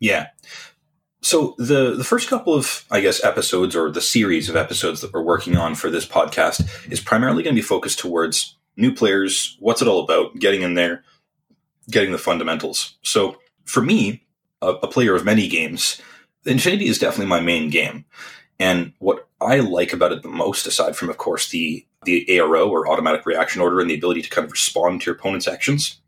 Yeah. 0.00 0.28
So 1.22 1.54
the 1.58 1.96
the 1.96 2.04
first 2.04 2.28
couple 2.28 2.54
of 2.54 2.84
I 2.90 3.00
guess 3.00 3.24
episodes 3.24 3.74
or 3.74 3.90
the 3.90 4.02
series 4.02 4.48
of 4.48 4.54
episodes 4.54 5.00
that 5.00 5.12
we're 5.12 5.22
working 5.22 5.56
on 5.56 5.74
for 5.74 5.90
this 5.90 6.06
podcast 6.06 6.92
is 6.92 7.00
primarily 7.00 7.42
going 7.42 7.56
to 7.56 7.60
be 7.60 7.66
focused 7.66 7.98
towards 7.98 8.56
new 8.76 8.94
players, 8.94 9.56
what's 9.58 9.82
it 9.82 9.88
all 9.88 10.04
about, 10.04 10.38
getting 10.38 10.62
in 10.62 10.74
there, 10.74 11.02
getting 11.90 12.12
the 12.12 12.18
fundamentals. 12.18 12.96
So 13.02 13.38
for 13.64 13.82
me, 13.82 14.24
a, 14.62 14.68
a 14.68 14.86
player 14.86 15.16
of 15.16 15.24
many 15.24 15.48
games, 15.48 16.00
Infinity 16.44 16.86
is 16.86 16.98
definitely 16.98 17.26
my 17.26 17.40
main 17.40 17.70
game. 17.70 18.04
And 18.60 18.92
what 18.98 19.25
I 19.40 19.58
like 19.58 19.92
about 19.92 20.12
it 20.12 20.22
the 20.22 20.28
most, 20.28 20.66
aside 20.66 20.96
from, 20.96 21.10
of 21.10 21.18
course, 21.18 21.50
the 21.50 21.86
the 22.04 22.24
ARO 22.28 22.68
or 22.68 22.88
automatic 22.88 23.26
reaction 23.26 23.60
order 23.60 23.80
and 23.80 23.90
the 23.90 23.94
ability 23.94 24.22
to 24.22 24.30
kind 24.30 24.44
of 24.44 24.52
respond 24.52 25.00
to 25.00 25.06
your 25.06 25.16
opponent's 25.16 25.48
actions, 25.48 26.00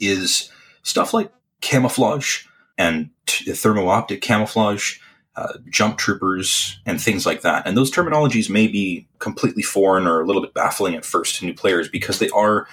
is 0.00 0.50
stuff 0.82 1.14
like 1.14 1.32
camouflage 1.60 2.44
and 2.76 3.10
t- 3.26 3.52
thermo-optic 3.52 4.22
camouflage, 4.22 4.98
uh, 5.36 5.52
jump 5.68 5.98
troopers, 5.98 6.80
and 6.84 7.00
things 7.00 7.26
like 7.26 7.42
that. 7.42 7.66
And 7.66 7.76
those 7.76 7.92
terminologies 7.92 8.50
may 8.50 8.66
be 8.66 9.06
completely 9.20 9.62
foreign 9.62 10.06
or 10.06 10.20
a 10.20 10.26
little 10.26 10.42
bit 10.42 10.54
baffling 10.54 10.96
at 10.96 11.04
first 11.04 11.36
to 11.36 11.46
new 11.46 11.54
players 11.54 11.88
because 11.88 12.18
they 12.18 12.30
are 12.30 12.66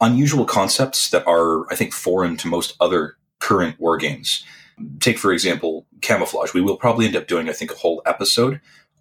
unusual 0.00 0.46
concepts 0.46 1.10
that 1.10 1.26
are, 1.26 1.70
I 1.70 1.76
think, 1.76 1.92
foreign 1.92 2.36
to 2.38 2.48
most 2.48 2.74
other 2.80 3.16
current 3.38 3.78
war 3.78 3.96
games 3.96 4.44
take 4.98 5.18
for 5.18 5.32
example 5.32 5.86
camouflage 6.00 6.54
we 6.54 6.60
will 6.60 6.76
probably 6.76 7.06
end 7.06 7.16
up 7.16 7.26
doing 7.26 7.48
i 7.48 7.52
think 7.52 7.72
a 7.72 7.76
whole 7.76 8.02
episode 8.06 8.60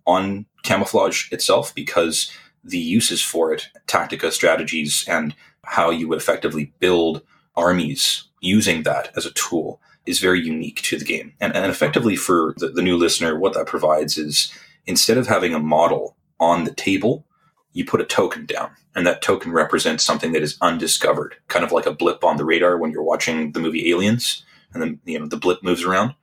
on 0.09 0.45
camouflage 0.63 1.31
itself 1.31 1.73
because 1.75 2.31
the 2.63 2.77
uses 2.77 3.21
for 3.21 3.53
it 3.53 3.67
tactica 3.87 4.31
strategies 4.31 5.05
and 5.07 5.35
how 5.63 5.89
you 5.89 6.13
effectively 6.13 6.73
build 6.79 7.21
armies 7.55 8.25
using 8.41 8.83
that 8.83 9.11
as 9.15 9.25
a 9.25 9.33
tool 9.33 9.81
is 10.05 10.19
very 10.19 10.41
unique 10.41 10.81
to 10.81 10.97
the 10.97 11.05
game 11.05 11.33
and, 11.39 11.55
and 11.55 11.71
effectively 11.71 12.15
for 12.15 12.53
the, 12.57 12.69
the 12.69 12.81
new 12.81 12.97
listener 12.97 13.37
what 13.37 13.53
that 13.53 13.67
provides 13.67 14.17
is 14.17 14.51
instead 14.85 15.17
of 15.17 15.27
having 15.27 15.53
a 15.53 15.59
model 15.59 16.15
on 16.39 16.63
the 16.63 16.73
table 16.73 17.25
you 17.71 17.85
put 17.85 18.01
a 18.01 18.05
token 18.05 18.45
down 18.45 18.71
and 18.95 19.05
that 19.05 19.21
token 19.21 19.51
represents 19.51 20.03
something 20.03 20.31
that 20.33 20.43
is 20.43 20.57
undiscovered 20.61 21.35
kind 21.47 21.63
of 21.63 21.71
like 21.71 21.85
a 21.85 21.93
blip 21.93 22.23
on 22.23 22.37
the 22.37 22.45
radar 22.45 22.77
when 22.77 22.91
you're 22.91 23.03
watching 23.03 23.51
the 23.51 23.59
movie 23.59 23.89
aliens 23.91 24.43
and 24.73 24.81
then 24.81 24.99
you 25.05 25.19
know 25.19 25.27
the 25.27 25.37
blip 25.37 25.63
moves 25.63 25.83
around. 25.83 26.15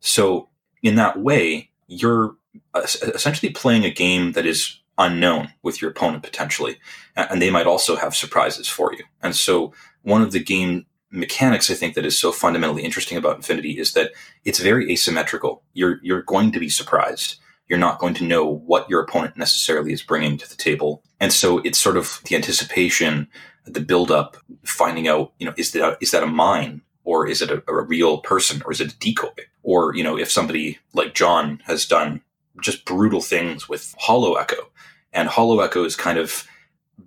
So 0.00 0.48
in 0.82 0.96
that 0.96 1.18
way, 1.18 1.70
you're 1.86 2.36
essentially 2.74 3.52
playing 3.52 3.84
a 3.84 3.90
game 3.90 4.32
that 4.32 4.46
is 4.46 4.80
unknown 4.98 5.48
with 5.62 5.82
your 5.82 5.90
opponent 5.90 6.22
potentially, 6.22 6.78
and 7.16 7.40
they 7.40 7.50
might 7.50 7.66
also 7.66 7.96
have 7.96 8.14
surprises 8.14 8.68
for 8.68 8.92
you. 8.92 9.04
And 9.22 9.34
so, 9.34 9.72
one 10.02 10.22
of 10.22 10.32
the 10.32 10.42
game 10.42 10.86
mechanics 11.10 11.70
I 11.70 11.74
think 11.74 11.94
that 11.94 12.04
is 12.04 12.18
so 12.18 12.32
fundamentally 12.32 12.82
interesting 12.82 13.16
about 13.16 13.36
Infinity 13.36 13.78
is 13.78 13.92
that 13.92 14.12
it's 14.44 14.58
very 14.58 14.90
asymmetrical. 14.92 15.62
You're 15.72 16.00
you're 16.02 16.22
going 16.22 16.52
to 16.52 16.60
be 16.60 16.68
surprised. 16.68 17.36
You're 17.68 17.78
not 17.78 17.98
going 17.98 18.14
to 18.14 18.24
know 18.24 18.44
what 18.44 18.90
your 18.90 19.00
opponent 19.00 19.38
necessarily 19.38 19.92
is 19.92 20.02
bringing 20.02 20.36
to 20.38 20.48
the 20.48 20.56
table, 20.56 21.02
and 21.20 21.32
so 21.32 21.58
it's 21.58 21.78
sort 21.78 21.96
of 21.96 22.20
the 22.26 22.36
anticipation, 22.36 23.28
the 23.64 23.80
build 23.80 24.10
up, 24.10 24.36
finding 24.64 25.08
out 25.08 25.32
you 25.38 25.46
know 25.46 25.54
is 25.56 25.72
that 25.72 25.98
is 26.00 26.10
that 26.10 26.22
a 26.22 26.26
mine 26.26 26.82
or 27.04 27.26
is 27.26 27.42
it 27.42 27.50
a, 27.50 27.62
a 27.68 27.82
real 27.82 28.18
person 28.18 28.62
or 28.64 28.72
is 28.72 28.80
it 28.80 28.92
a 28.92 28.98
decoy 28.98 29.28
or 29.62 29.94
you 29.94 30.02
know 30.02 30.18
if 30.18 30.30
somebody 30.30 30.78
like 30.92 31.14
John 31.14 31.60
has 31.64 31.86
done 31.86 32.20
just 32.60 32.84
brutal 32.84 33.20
things 33.20 33.68
with 33.68 33.94
Hollow 33.98 34.34
Echo, 34.34 34.70
and 35.12 35.28
Hollow 35.28 35.60
Echo 35.60 35.84
is 35.84 35.96
kind 35.96 36.18
of 36.18 36.46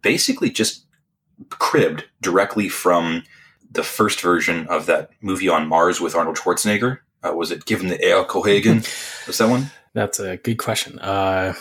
basically 0.01 0.49
just 0.49 0.85
cribbed 1.49 2.05
directly 2.21 2.69
from 2.69 3.23
the 3.71 3.83
first 3.83 4.21
version 4.21 4.67
of 4.67 4.85
that 4.85 5.11
movie 5.21 5.49
on 5.49 5.67
Mars 5.67 5.99
with 6.01 6.15
Arnold 6.15 6.37
Schwarzenegger. 6.37 6.99
Uh, 7.23 7.33
was 7.33 7.51
it 7.51 7.65
Given 7.65 7.89
the 7.89 8.01
Air 8.01 8.23
Cohagen? 8.23 8.77
was 9.27 9.37
that 9.37 9.49
one? 9.49 9.71
That's 9.93 10.19
a 10.19 10.37
good 10.37 10.57
question. 10.57 10.99
Uh, 10.99 11.53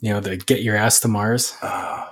you 0.00 0.12
know, 0.12 0.20
the 0.20 0.36
Get 0.36 0.62
Your 0.62 0.76
Ass 0.76 1.00
to 1.00 1.08
Mars. 1.08 1.56
Uh, 1.62 2.08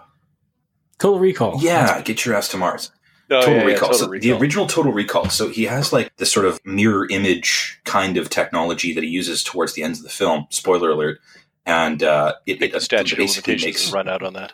Total 0.99 1.19
Recall. 1.19 1.59
Yeah, 1.61 2.01
Get 2.03 2.25
Your 2.25 2.35
Ass 2.35 2.49
to 2.49 2.57
Mars. 2.57 2.91
Oh, 3.33 3.41
Total, 3.41 3.55
yeah, 3.55 3.65
Recall. 3.65 3.73
Yeah, 3.73 3.79
Total 3.79 3.99
so 3.99 4.09
Recall. 4.09 4.21
The 4.21 4.41
original 4.41 4.67
Total 4.67 4.93
Recall. 4.93 5.29
So 5.31 5.49
he 5.49 5.65
has 5.65 5.93
like 5.93 6.17
this 6.17 6.33
sort 6.33 6.47
of 6.47 6.61
mirror 6.65 7.07
image 7.09 7.81
kind 7.85 8.17
of 8.17 8.31
technology 8.31 8.95
that 8.95 9.05
he 9.05 9.11
uses 9.11 9.43
towards 9.43 9.75
the 9.75 9.83
ends 9.83 9.99
of 9.99 10.05
the 10.05 10.11
film. 10.11 10.47
Spoiler 10.51 10.91
alert. 10.91 11.21
And 11.65 12.03
uh, 12.03 12.35
it, 12.47 12.61
it, 12.61 12.73
the 12.73 12.81
statute 12.81 13.17
basically 13.17 13.57
makes 13.57 13.93
run 13.93 14.09
out 14.09 14.23
on 14.23 14.35
that. 14.35 14.53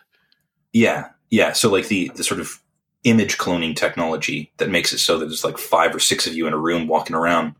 Yeah, 0.72 1.10
yeah. 1.30 1.52
So 1.52 1.70
like 1.70 1.88
the 1.88 2.10
the 2.14 2.24
sort 2.24 2.40
of 2.40 2.62
image 3.04 3.38
cloning 3.38 3.74
technology 3.74 4.52
that 4.58 4.68
makes 4.68 4.92
it 4.92 4.98
so 4.98 5.18
that 5.18 5.26
there's 5.26 5.44
like 5.44 5.56
five 5.56 5.94
or 5.94 6.00
six 6.00 6.26
of 6.26 6.34
you 6.34 6.46
in 6.46 6.52
a 6.52 6.58
room 6.58 6.86
walking 6.88 7.16
around 7.16 7.54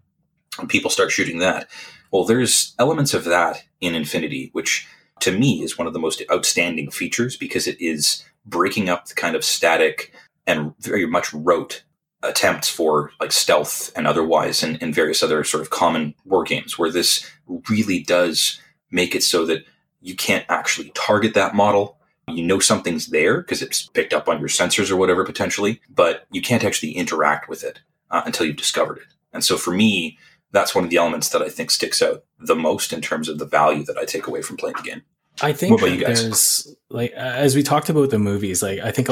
and 0.59 0.69
people 0.69 0.91
start 0.91 1.11
shooting 1.11 1.39
that. 1.39 1.69
Well, 2.11 2.25
there's 2.25 2.75
elements 2.79 3.15
of 3.15 3.25
that 3.25 3.65
in 3.81 3.95
Infinity, 3.95 4.51
which 4.53 4.87
to 5.21 5.33
me 5.33 5.63
is 5.63 5.79
one 5.79 5.87
of 5.87 5.93
the 5.93 5.99
most 5.99 6.23
outstanding 6.31 6.91
features 6.91 7.37
because 7.37 7.67
it 7.67 7.81
is 7.81 8.25
breaking 8.47 8.89
up 8.89 9.07
the 9.07 9.15
kind 9.15 9.37
of 9.37 9.45
static 9.45 10.13
and 10.49 10.75
very 10.81 11.07
much 11.07 11.33
rote 11.33 11.85
attempts 12.25 12.69
for 12.69 13.13
like 13.21 13.31
stealth 13.31 13.93
and 13.95 14.09
otherwise 14.09 14.65
and, 14.65 14.83
and 14.83 14.93
various 14.93 15.23
other 15.23 15.45
sort 15.45 15.61
of 15.61 15.71
common 15.71 16.13
war 16.25 16.43
games 16.43 16.77
where 16.77 16.91
this 16.91 17.31
really 17.69 18.03
does 18.03 18.61
make 18.91 19.15
it 19.15 19.23
so 19.23 19.47
that 19.47 19.65
you 20.01 20.17
can't 20.17 20.45
actually 20.49 20.91
target 20.97 21.35
that 21.35 21.55
model 21.55 21.99
you 22.35 22.45
know 22.45 22.59
something's 22.59 23.09
there 23.09 23.41
because 23.41 23.63
it's 23.63 23.87
picked 23.89 24.13
up 24.13 24.29
on 24.29 24.39
your 24.39 24.49
sensors 24.49 24.91
or 24.91 24.97
whatever 24.97 25.25
potentially, 25.25 25.81
but 25.89 26.27
you 26.31 26.43
can't 26.43 26.65
actually 26.65 26.93
interact 26.93 27.49
with 27.49 27.65
it 27.65 27.81
uh, 28.11 28.23
until 28.25 28.47
you've 28.47 28.57
discovered 28.57 28.99
it. 28.99 29.07
And 29.33 29.45
so 29.45 29.57
for 29.57 29.73
me, 29.73 30.19
that's 30.53 30.75
one 30.75 30.85
of 30.85 30.91
the 30.91 30.97
elements 30.97 31.29
that 31.31 31.43
I 31.43 31.49
think 31.49 31.71
sticks 31.71 32.01
out 32.01 32.25
the 32.39 32.57
most 32.57 32.93
in 32.93 33.01
terms 33.01 33.29
of 33.29 33.39
the 33.39 33.47
value 33.47 33.85
that 33.85 33.99
I 33.99 34.05
take 34.05 34.27
away 34.27 34.43
from 34.43 34.57
playing 34.57 34.77
the 34.77 34.83
game. 34.83 35.03
I 35.41 35.53
think 35.53 35.81
there's 35.81 36.75
like 36.91 37.13
as 37.13 37.55
we 37.55 37.63
talked 37.63 37.89
about 37.89 38.11
the 38.11 38.19
movies, 38.19 38.63
like 38.63 38.81
I 38.81 38.91
think 38.91 39.09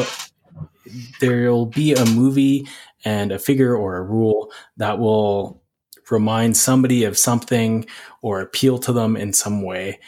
there'll 1.20 1.66
be 1.66 1.94
a 1.94 2.04
movie 2.04 2.66
and 3.04 3.32
a 3.32 3.38
figure 3.38 3.76
or 3.76 3.96
a 3.96 4.02
rule 4.02 4.52
that 4.76 4.98
will 4.98 5.62
remind 6.10 6.56
somebody 6.56 7.04
of 7.04 7.18
something 7.18 7.86
or 8.22 8.40
appeal 8.40 8.78
to 8.78 8.92
them 8.92 9.16
in 9.16 9.32
some 9.32 9.62
way. 9.62 9.98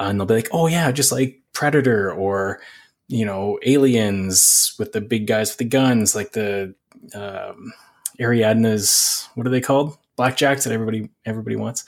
Uh, 0.00 0.04
and 0.04 0.20
they'll 0.20 0.26
be 0.26 0.34
like, 0.34 0.48
oh 0.52 0.66
yeah, 0.66 0.90
just 0.92 1.12
like 1.12 1.40
Predator 1.52 2.12
or 2.12 2.60
you 3.08 3.24
know 3.24 3.58
aliens 3.64 4.74
with 4.78 4.92
the 4.92 5.00
big 5.00 5.26
guys 5.26 5.50
with 5.50 5.58
the 5.58 5.64
guns, 5.64 6.14
like 6.14 6.32
the 6.32 6.74
um, 7.14 7.72
Ariadne's 8.20 9.28
what 9.34 9.46
are 9.46 9.50
they 9.50 9.60
called? 9.60 9.96
Blackjacks 10.16 10.64
that 10.64 10.72
everybody 10.72 11.10
everybody 11.24 11.56
wants. 11.56 11.84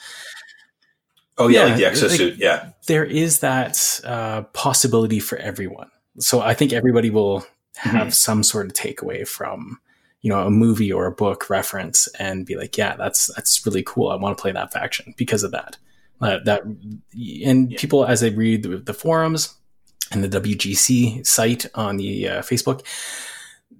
Oh 1.39 1.49
yeah, 1.49 1.61
yeah 1.61 1.65
like 1.67 1.77
the 1.77 1.83
exosuit. 1.85 2.31
Like, 2.31 2.39
yeah, 2.39 2.71
there 2.87 3.05
is 3.05 3.41
that 3.41 4.01
uh, 4.05 4.43
possibility 4.53 5.21
for 5.21 5.39
everyone. 5.39 5.91
So 6.19 6.41
I 6.41 6.55
think 6.55 6.73
everybody 6.73 7.11
will 7.11 7.47
have 7.81 8.09
mm-hmm. 8.09 8.11
some 8.11 8.43
sort 8.43 8.67
of 8.67 8.73
takeaway 8.73 9.27
from 9.27 9.81
you 10.23 10.31
know 10.31 10.47
a 10.47 10.51
movie 10.51 10.93
or 10.93 11.07
a 11.07 11.13
book 11.13 11.49
reference 11.49 12.07
and 12.19 12.47
be 12.47 12.57
like, 12.57 12.77
yeah, 12.77 12.97
that's 12.97 13.33
that's 13.35 13.65
really 13.65 13.83
cool. 13.83 14.09
I 14.09 14.17
want 14.17 14.37
to 14.37 14.41
play 14.41 14.53
that 14.53 14.73
faction 14.73 15.15
because 15.17 15.43
of 15.43 15.53
that. 15.53 15.77
Uh, 16.21 16.39
that 16.45 16.63
and 16.63 17.73
yeah. 17.73 17.79
people 17.79 18.05
as 18.05 18.21
they 18.21 18.31
read 18.31 18.63
the, 18.63 18.77
the 18.77 18.93
forums 18.93 19.55
and 20.13 20.23
the 20.23 20.41
WGC 20.41 21.27
site 21.27 21.67
on 21.75 21.97
the 21.97 22.29
uh, 22.29 22.43
Facebook, 22.43 22.85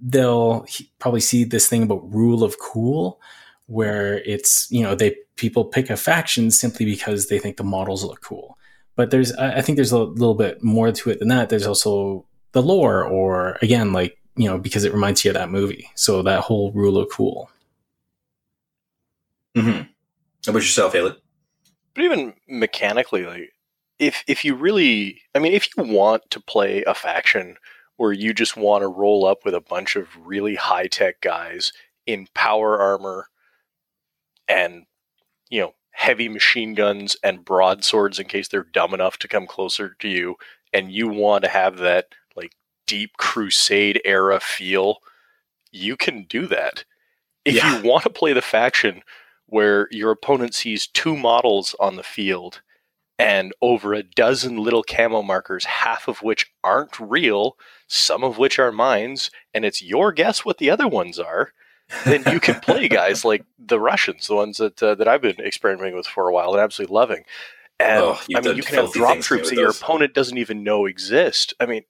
they'll 0.01 0.65
probably 0.97 1.19
see 1.19 1.43
this 1.43 1.67
thing 1.67 1.83
about 1.83 2.11
rule 2.11 2.43
of 2.43 2.57
cool, 2.59 3.21
where 3.67 4.19
it's 4.19 4.69
you 4.71 4.81
know 4.81 4.95
they 4.95 5.15
people 5.35 5.65
pick 5.65 5.89
a 5.89 5.97
faction 5.97 6.49
simply 6.49 6.85
because 6.85 7.27
they 7.27 7.37
think 7.37 7.57
the 7.57 7.63
models 7.63 8.03
look 8.03 8.21
cool. 8.21 8.57
But 8.95 9.11
there's 9.11 9.31
I 9.33 9.61
think 9.61 9.75
there's 9.75 9.91
a 9.91 9.99
little 9.99 10.35
bit 10.35 10.63
more 10.63 10.91
to 10.91 11.09
it 11.11 11.19
than 11.19 11.27
that. 11.27 11.49
There's 11.49 11.67
also 11.67 12.25
the 12.53 12.61
lore, 12.61 13.03
or 13.03 13.57
again, 13.61 13.93
like 13.93 14.17
you 14.35 14.47
know, 14.47 14.57
because 14.57 14.83
it 14.83 14.93
reminds 14.93 15.23
you 15.23 15.31
of 15.31 15.35
that 15.35 15.49
movie. 15.49 15.89
So 15.95 16.21
that 16.23 16.41
whole 16.41 16.71
rule 16.71 16.97
of 16.97 17.09
cool. 17.11 17.49
Mm-hmm. 19.55 19.81
How 20.45 20.49
about 20.49 20.59
yourself, 20.59 20.93
Ailey? 20.93 21.15
But 21.93 22.03
even 22.03 22.33
mechanically, 22.47 23.25
like 23.25 23.53
if 23.99 24.23
if 24.27 24.45
you 24.45 24.55
really, 24.55 25.21
I 25.35 25.39
mean, 25.39 25.53
if 25.53 25.67
you 25.77 25.83
want 25.83 26.29
to 26.31 26.39
play 26.39 26.83
a 26.83 26.93
faction 26.93 27.57
where 27.97 28.13
you 28.13 28.33
just 28.33 28.57
want 28.57 28.81
to 28.81 28.87
roll 28.87 29.25
up 29.25 29.45
with 29.45 29.53
a 29.53 29.61
bunch 29.61 29.95
of 29.95 30.07
really 30.25 30.55
high 30.55 30.87
tech 30.87 31.21
guys 31.21 31.71
in 32.07 32.27
power 32.33 32.79
armor 32.79 33.27
and 34.47 34.85
you 35.49 35.61
know 35.61 35.73
heavy 35.91 36.27
machine 36.27 36.73
guns 36.73 37.15
and 37.23 37.45
broadswords 37.45 38.17
in 38.17 38.25
case 38.25 38.47
they're 38.47 38.63
dumb 38.63 38.93
enough 38.93 39.17
to 39.17 39.27
come 39.27 39.45
closer 39.45 39.95
to 39.99 40.07
you, 40.07 40.35
and 40.73 40.91
you 40.91 41.07
want 41.07 41.43
to 41.43 41.49
have 41.49 41.77
that 41.77 42.07
like 42.07 42.20
deep 42.91 43.15
crusade 43.15 44.01
era 44.03 44.37
feel, 44.41 44.97
you 45.71 45.95
can 45.95 46.25
do 46.25 46.45
that. 46.45 46.83
If 47.45 47.55
yeah. 47.55 47.77
you 47.77 47.87
want 47.89 48.03
to 48.03 48.09
play 48.09 48.33
the 48.33 48.41
faction 48.41 49.01
where 49.45 49.87
your 49.91 50.11
opponent 50.11 50.53
sees 50.53 50.87
two 50.87 51.15
models 51.15 51.73
on 51.79 51.95
the 51.95 52.03
field 52.03 52.61
and 53.17 53.53
over 53.61 53.93
a 53.93 54.03
dozen 54.03 54.57
little 54.57 54.83
camo 54.83 55.21
markers, 55.21 55.63
half 55.63 56.09
of 56.09 56.21
which 56.21 56.51
aren't 56.65 56.99
real, 56.99 57.55
some 57.87 58.25
of 58.25 58.37
which 58.37 58.59
are 58.59 58.73
mines, 58.73 59.31
and 59.53 59.63
it's 59.63 59.81
your 59.81 60.11
guess 60.11 60.43
what 60.43 60.57
the 60.57 60.69
other 60.69 60.87
ones 60.87 61.17
are, 61.17 61.53
then 62.03 62.25
you 62.29 62.41
can 62.41 62.59
play 62.59 62.87
guys 62.89 63.23
like 63.23 63.45
the 63.57 63.79
Russians, 63.79 64.27
the 64.27 64.35
ones 64.35 64.57
that 64.57 64.83
uh, 64.83 64.95
that 64.95 65.07
I've 65.07 65.21
been 65.21 65.39
experimenting 65.39 65.95
with 65.95 66.07
for 66.07 66.27
a 66.27 66.33
while 66.33 66.51
and 66.51 66.59
absolutely 66.59 66.93
loving. 66.93 67.23
And 67.79 68.03
oh, 68.03 68.19
I 68.35 68.41
mean, 68.41 68.57
you 68.57 68.63
can 68.63 68.75
have 68.75 68.91
drop 68.91 69.19
troops 69.19 69.49
that 69.49 69.55
your 69.55 69.69
opponent 69.69 70.13
doesn't 70.13 70.37
even 70.37 70.61
know 70.61 70.85
exist. 70.85 71.53
I 71.59 71.65
mean, 71.65 71.83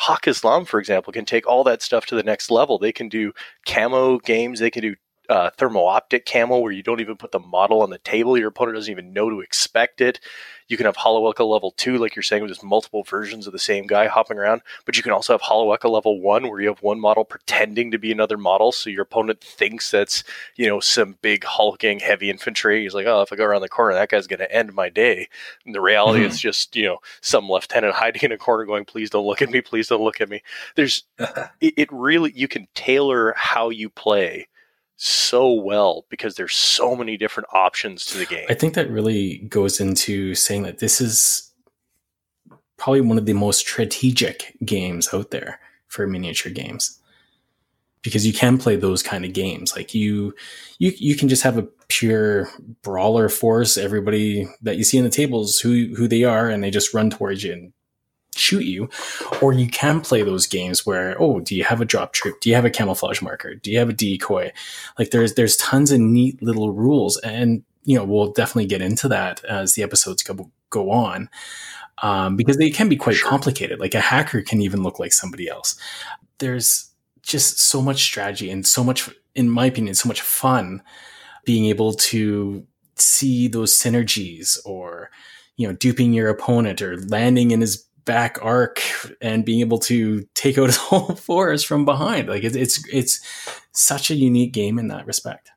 Haqqislam, 0.00 0.66
for 0.66 0.80
example, 0.80 1.12
can 1.12 1.24
take 1.24 1.46
all 1.46 1.64
that 1.64 1.82
stuff 1.82 2.06
to 2.06 2.14
the 2.14 2.22
next 2.22 2.50
level. 2.50 2.78
They 2.78 2.92
can 2.92 3.08
do 3.08 3.32
camo 3.66 4.18
games. 4.18 4.60
They 4.60 4.70
can 4.70 4.82
do 4.82 4.94
uh, 5.28 5.50
thermo 5.50 5.84
optic 5.84 6.24
camo 6.24 6.58
where 6.58 6.72
you 6.72 6.82
don't 6.82 7.00
even 7.00 7.16
put 7.16 7.32
the 7.32 7.38
model 7.38 7.82
on 7.82 7.90
the 7.90 7.98
table. 7.98 8.38
Your 8.38 8.48
opponent 8.48 8.76
doesn't 8.76 8.90
even 8.90 9.12
know 9.12 9.28
to 9.28 9.40
expect 9.40 10.00
it. 10.00 10.20
You 10.68 10.76
can 10.76 10.86
have 10.86 10.96
Hollow 10.96 11.28
Echo 11.30 11.46
level 11.46 11.70
two, 11.72 11.96
like 11.96 12.14
you're 12.14 12.22
saying, 12.22 12.42
with 12.42 12.50
just 12.50 12.62
multiple 12.62 13.02
versions 13.02 13.46
of 13.46 13.54
the 13.54 13.58
same 13.58 13.86
guy 13.86 14.06
hopping 14.06 14.36
around. 14.36 14.60
But 14.84 14.96
you 14.96 15.02
can 15.02 15.12
also 15.12 15.32
have 15.32 15.40
Hollow 15.40 15.72
Echo 15.72 15.88
level 15.88 16.20
one, 16.20 16.48
where 16.48 16.60
you 16.60 16.68
have 16.68 16.82
one 16.82 17.00
model 17.00 17.24
pretending 17.24 17.90
to 17.90 17.98
be 17.98 18.12
another 18.12 18.36
model, 18.36 18.70
so 18.70 18.90
your 18.90 19.02
opponent 19.02 19.40
thinks 19.40 19.90
that's 19.90 20.24
you 20.56 20.66
know 20.66 20.78
some 20.80 21.16
big 21.22 21.44
hulking 21.44 22.00
heavy 22.00 22.28
infantry. 22.28 22.82
He's 22.82 22.94
like, 22.94 23.06
oh, 23.06 23.22
if 23.22 23.32
I 23.32 23.36
go 23.36 23.44
around 23.44 23.62
the 23.62 23.68
corner, 23.68 23.94
that 23.94 24.10
guy's 24.10 24.26
going 24.26 24.40
to 24.40 24.54
end 24.54 24.74
my 24.74 24.90
day. 24.90 25.28
And 25.64 25.74
the 25.74 25.80
reality 25.80 26.20
mm-hmm. 26.20 26.28
is 26.28 26.40
just 26.40 26.76
you 26.76 26.84
know 26.84 26.98
some 27.22 27.48
lieutenant 27.48 27.94
hiding 27.96 28.22
in 28.22 28.32
a 28.32 28.38
corner, 28.38 28.66
going, 28.66 28.84
please 28.84 29.08
don't 29.10 29.26
look 29.26 29.40
at 29.40 29.50
me, 29.50 29.62
please 29.62 29.88
don't 29.88 30.02
look 30.02 30.20
at 30.20 30.28
me. 30.28 30.42
There's 30.74 31.04
it, 31.18 31.74
it 31.76 31.88
really 31.90 32.32
you 32.34 32.48
can 32.48 32.68
tailor 32.74 33.34
how 33.36 33.70
you 33.70 33.88
play 33.88 34.48
so 34.98 35.52
well 35.52 36.04
because 36.10 36.34
there's 36.34 36.56
so 36.56 36.94
many 36.96 37.16
different 37.16 37.48
options 37.52 38.04
to 38.06 38.18
the 38.18 38.26
game. 38.26 38.46
I 38.50 38.54
think 38.54 38.74
that 38.74 38.90
really 38.90 39.38
goes 39.48 39.80
into 39.80 40.34
saying 40.34 40.64
that 40.64 40.80
this 40.80 41.00
is 41.00 41.52
probably 42.76 43.00
one 43.00 43.16
of 43.16 43.24
the 43.24 43.32
most 43.32 43.60
strategic 43.60 44.56
games 44.64 45.08
out 45.14 45.30
there 45.30 45.60
for 45.86 46.06
miniature 46.06 46.52
games. 46.52 47.00
Because 48.02 48.26
you 48.26 48.32
can 48.32 48.58
play 48.58 48.76
those 48.76 49.02
kind 49.02 49.24
of 49.24 49.32
games. 49.32 49.74
Like 49.74 49.94
you 49.94 50.34
you 50.78 50.92
you 50.96 51.16
can 51.16 51.28
just 51.28 51.42
have 51.42 51.58
a 51.58 51.68
pure 51.88 52.48
brawler 52.82 53.28
force, 53.28 53.76
everybody 53.76 54.48
that 54.62 54.76
you 54.76 54.84
see 54.84 54.98
in 54.98 55.04
the 55.04 55.10
tables 55.10 55.58
who 55.58 55.94
who 55.96 56.06
they 56.06 56.24
are 56.24 56.48
and 56.48 56.62
they 56.62 56.70
just 56.70 56.94
run 56.94 57.10
towards 57.10 57.42
you 57.42 57.52
and 57.52 57.72
shoot 58.38 58.64
you. 58.64 58.88
Or 59.42 59.52
you 59.52 59.68
can 59.68 60.00
play 60.00 60.22
those 60.22 60.46
games 60.46 60.86
where, 60.86 61.20
oh, 61.20 61.40
do 61.40 61.54
you 61.54 61.64
have 61.64 61.80
a 61.80 61.84
drop 61.84 62.12
troop? 62.12 62.40
Do 62.40 62.48
you 62.48 62.54
have 62.54 62.64
a 62.64 62.70
camouflage 62.70 63.22
marker? 63.22 63.54
Do 63.54 63.70
you 63.70 63.78
have 63.78 63.88
a 63.88 63.92
decoy? 63.92 64.52
Like 64.98 65.10
there's 65.10 65.34
there's 65.34 65.56
tons 65.56 65.92
of 65.92 66.00
neat 66.00 66.42
little 66.42 66.72
rules. 66.72 67.18
And 67.18 67.64
you 67.84 67.96
know, 67.96 68.04
we'll 68.04 68.32
definitely 68.32 68.66
get 68.66 68.82
into 68.82 69.08
that 69.08 69.42
as 69.44 69.74
the 69.74 69.82
episodes 69.82 70.22
go, 70.22 70.50
go 70.70 70.90
on. 70.90 71.30
Um, 72.02 72.36
because 72.36 72.58
they 72.58 72.70
can 72.70 72.88
be 72.88 72.96
quite 72.96 73.16
sure. 73.16 73.28
complicated. 73.28 73.80
Like 73.80 73.94
a 73.94 74.00
hacker 74.00 74.42
can 74.42 74.60
even 74.60 74.82
look 74.82 74.98
like 74.98 75.12
somebody 75.12 75.48
else. 75.48 75.74
There's 76.38 76.90
just 77.22 77.58
so 77.58 77.82
much 77.82 78.02
strategy 78.02 78.50
and 78.50 78.66
so 78.66 78.84
much, 78.84 79.10
in 79.34 79.50
my 79.50 79.66
opinion, 79.66 79.94
so 79.94 80.06
much 80.06 80.20
fun 80.20 80.82
being 81.44 81.66
able 81.66 81.94
to 81.94 82.66
see 82.96 83.48
those 83.48 83.74
synergies 83.74 84.58
or, 84.64 85.10
you 85.56 85.66
know, 85.66 85.72
duping 85.72 86.12
your 86.12 86.28
opponent 86.28 86.82
or 86.82 86.98
landing 87.06 87.50
in 87.50 87.60
his 87.60 87.84
back 88.08 88.38
arc 88.40 88.80
and 89.20 89.44
being 89.44 89.60
able 89.60 89.78
to 89.78 90.26
take 90.34 90.56
out 90.56 90.66
his 90.66 90.76
whole 90.78 91.14
force 91.14 91.62
from 91.62 91.84
behind. 91.84 92.28
Like 92.28 92.42
it's, 92.42 92.56
it's, 92.56 92.82
it's 92.92 93.20
such 93.72 94.10
a 94.10 94.14
unique 94.14 94.52
game 94.52 94.78
in 94.78 94.88
that 94.88 95.06
respect. 95.06 95.50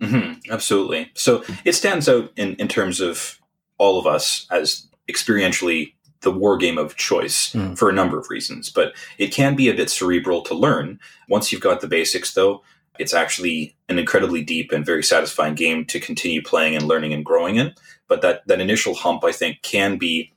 Mm-hmm, 0.00 0.52
absolutely. 0.52 1.10
So 1.14 1.42
it 1.64 1.72
stands 1.72 2.08
out 2.08 2.30
in, 2.36 2.54
in 2.54 2.68
terms 2.68 3.00
of 3.00 3.40
all 3.78 3.98
of 3.98 4.06
us 4.06 4.46
as 4.50 4.86
experientially 5.10 5.94
the 6.20 6.30
war 6.30 6.56
game 6.56 6.78
of 6.78 6.96
choice 6.96 7.52
mm. 7.52 7.76
for 7.76 7.88
a 7.88 7.92
number 7.92 8.18
of 8.18 8.30
reasons, 8.30 8.70
but 8.70 8.92
it 9.18 9.32
can 9.32 9.56
be 9.56 9.68
a 9.68 9.74
bit 9.74 9.90
cerebral 9.90 10.42
to 10.42 10.54
learn. 10.54 11.00
Once 11.28 11.50
you've 11.50 11.60
got 11.60 11.80
the 11.80 11.88
basics, 11.88 12.34
though, 12.34 12.62
it's 12.98 13.14
actually 13.14 13.76
an 13.88 13.98
incredibly 13.98 14.42
deep 14.42 14.70
and 14.70 14.86
very 14.86 15.02
satisfying 15.02 15.54
game 15.54 15.84
to 15.86 16.00
continue 16.00 16.42
playing 16.42 16.76
and 16.76 16.86
learning 16.86 17.12
and 17.12 17.24
growing 17.24 17.56
in. 17.56 17.74
But 18.06 18.22
that, 18.22 18.46
that 18.46 18.60
initial 18.60 18.94
hump, 18.94 19.24
I 19.24 19.32
think, 19.32 19.62
can 19.62 19.98
be 19.98 20.32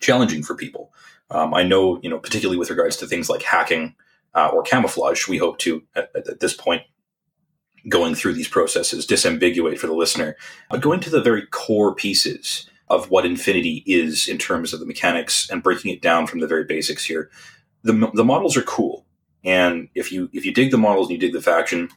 challenging 0.00 0.42
for 0.42 0.54
people. 0.54 0.92
Um, 1.30 1.54
I 1.54 1.62
know, 1.62 2.00
you 2.02 2.10
know, 2.10 2.18
particularly 2.18 2.58
with 2.58 2.70
regards 2.70 2.96
to 2.98 3.06
things 3.06 3.28
like 3.28 3.42
hacking 3.42 3.94
uh, 4.34 4.50
or 4.52 4.62
camouflage, 4.62 5.26
we 5.28 5.38
hope 5.38 5.58
to, 5.58 5.82
at, 5.94 6.10
at 6.14 6.40
this 6.40 6.54
point, 6.54 6.82
going 7.88 8.14
through 8.14 8.34
these 8.34 8.48
processes, 8.48 9.06
disambiguate 9.06 9.78
for 9.78 9.86
the 9.86 9.94
listener, 9.94 10.36
but 10.70 10.80
going 10.80 11.00
to 11.00 11.10
the 11.10 11.22
very 11.22 11.46
core 11.46 11.94
pieces 11.94 12.68
of 12.88 13.10
what 13.10 13.26
Infinity 13.26 13.82
is 13.86 14.28
in 14.28 14.38
terms 14.38 14.72
of 14.72 14.80
the 14.80 14.86
mechanics 14.86 15.48
and 15.50 15.62
breaking 15.62 15.92
it 15.92 16.02
down 16.02 16.26
from 16.26 16.40
the 16.40 16.46
very 16.46 16.64
basics 16.64 17.04
here. 17.04 17.30
The, 17.82 18.10
the 18.14 18.24
models 18.24 18.56
are 18.56 18.62
cool. 18.62 19.06
And 19.44 19.88
if 19.94 20.10
you 20.10 20.28
if 20.32 20.44
you 20.44 20.52
dig 20.52 20.72
the 20.72 20.78
models 20.78 21.06
and 21.06 21.14
you 21.14 21.20
dig 21.20 21.32
the 21.32 21.40
faction, 21.40 21.88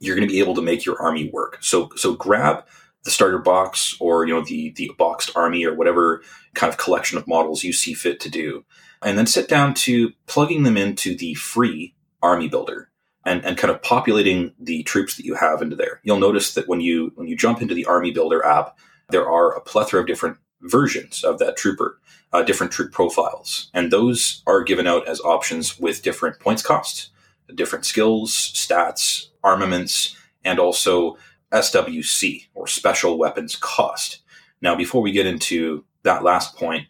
you're 0.00 0.16
going 0.16 0.26
to 0.26 0.32
be 0.32 0.40
able 0.40 0.54
to 0.54 0.62
make 0.62 0.86
your 0.86 1.00
army 1.00 1.30
work. 1.30 1.58
So 1.60 1.90
so 1.96 2.14
grab 2.14 2.64
the 3.04 3.10
starter 3.10 3.38
box 3.38 3.96
or 4.00 4.26
you 4.26 4.34
know 4.34 4.42
the 4.42 4.70
the 4.76 4.90
boxed 4.98 5.30
army 5.36 5.64
or 5.64 5.74
whatever 5.74 6.22
kind 6.54 6.72
of 6.72 6.78
collection 6.78 7.18
of 7.18 7.28
models 7.28 7.64
you 7.64 7.72
see 7.72 7.94
fit 7.94 8.20
to 8.20 8.30
do, 8.30 8.64
and 9.02 9.18
then 9.18 9.26
sit 9.26 9.48
down 9.48 9.74
to 9.74 10.12
plugging 10.26 10.62
them 10.62 10.76
into 10.76 11.16
the 11.16 11.34
free 11.34 11.94
army 12.22 12.48
builder 12.48 12.90
and, 13.26 13.44
and 13.44 13.56
kind 13.56 13.70
of 13.72 13.82
populating 13.82 14.52
the 14.58 14.82
troops 14.84 15.16
that 15.16 15.24
you 15.24 15.34
have 15.34 15.62
into 15.62 15.76
there. 15.76 16.00
You'll 16.02 16.18
notice 16.18 16.54
that 16.54 16.68
when 16.68 16.80
you 16.80 17.12
when 17.14 17.28
you 17.28 17.36
jump 17.36 17.62
into 17.62 17.74
the 17.74 17.86
army 17.86 18.10
builder 18.10 18.44
app, 18.44 18.76
there 19.10 19.28
are 19.28 19.54
a 19.54 19.60
plethora 19.60 20.00
of 20.00 20.06
different 20.06 20.38
versions 20.62 21.22
of 21.24 21.38
that 21.38 21.56
trooper, 21.56 22.00
uh, 22.32 22.42
different 22.42 22.72
troop 22.72 22.92
profiles. 22.92 23.70
And 23.74 23.90
those 23.90 24.42
are 24.46 24.62
given 24.62 24.86
out 24.86 25.06
as 25.06 25.20
options 25.20 25.78
with 25.78 26.02
different 26.02 26.40
points 26.40 26.62
costs, 26.62 27.10
different 27.54 27.84
skills, 27.84 28.32
stats, 28.32 29.28
armaments, 29.42 30.16
and 30.44 30.58
also 30.58 31.16
SWC 31.54 32.48
or 32.54 32.66
special 32.66 33.16
weapons 33.16 33.56
cost. 33.56 34.20
Now, 34.60 34.74
before 34.74 35.02
we 35.02 35.12
get 35.12 35.26
into 35.26 35.84
that 36.02 36.22
last 36.22 36.56
point, 36.56 36.88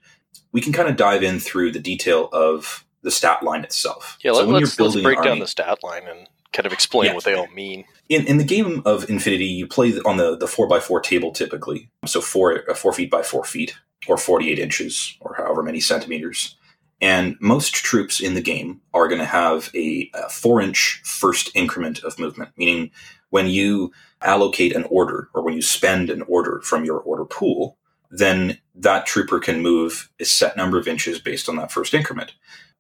we 0.53 0.61
can 0.61 0.73
kind 0.73 0.89
of 0.89 0.97
dive 0.97 1.23
in 1.23 1.41
through 1.41 1.73
the 1.73 1.81
detail 1.81 2.29
of 2.33 2.85
the 3.03 3.11
stat 3.11 3.43
line 3.43 3.65
itself. 3.65 4.19
Yeah, 4.23 4.33
so 4.33 4.47
let, 4.47 4.63
us 4.63 4.79
let's 4.81 5.01
break 5.01 5.23
down 5.23 5.39
the 5.39 5.47
stat 5.47 5.83
line 5.83 6.05
and 6.09 6.27
kind 6.53 6.67
of 6.67 6.73
explain 6.73 7.09
yeah. 7.09 7.15
what 7.15 7.25
they 7.25 7.35
all 7.35 7.49
mean. 7.49 7.85
In, 8.09 8.27
in 8.27 8.39
the 8.39 8.45
game 8.45 8.83
of 8.85 9.09
Infinity, 9.11 9.47
you 9.47 9.67
play 9.67 9.93
on 10.05 10.17
the, 10.17 10.37
the 10.37 10.47
4x4 10.47 11.03
table 11.03 11.33
typically. 11.33 11.91
So 12.07 12.21
four, 12.21 12.71
uh, 12.71 12.75
four 12.75 12.93
feet 12.93 13.11
by 13.11 13.23
four 13.23 13.45
feet, 13.45 13.77
or 14.07 14.17
48 14.17 14.59
inches, 14.59 15.17
or 15.21 15.35
however 15.37 15.63
many 15.63 15.81
centimeters. 15.81 16.57
And 17.01 17.37
most 17.41 17.75
troops 17.75 18.21
in 18.21 18.35
the 18.35 18.41
game 18.41 18.81
are 18.95 19.09
going 19.09 19.21
to 19.21 19.27
have 19.27 19.71
a, 19.75 20.11
a 20.15 20.29
four 20.29 20.61
inch 20.61 21.03
first 21.05 21.51
increment 21.55 22.03
of 22.03 22.19
movement, 22.19 22.53
meaning 22.57 22.91
when 23.31 23.49
you 23.49 23.93
allocate 24.23 24.75
an 24.75 24.85
order 24.85 25.29
or 25.35 25.43
when 25.43 25.55
you 25.55 25.63
spend 25.63 26.09
an 26.09 26.23
order 26.23 26.61
from 26.63 26.85
your 26.85 26.99
order 26.99 27.25
pool, 27.25 27.77
then 28.11 28.59
that 28.75 29.07
trooper 29.07 29.39
can 29.41 29.61
move 29.61 30.11
a 30.21 30.25
set 30.25 30.57
number 30.57 30.79
of 30.79 30.89
inches 30.89 31.19
based 31.19 31.49
on 31.49 31.57
that 31.57 31.73
first 31.73 31.95
increment. 31.95 32.33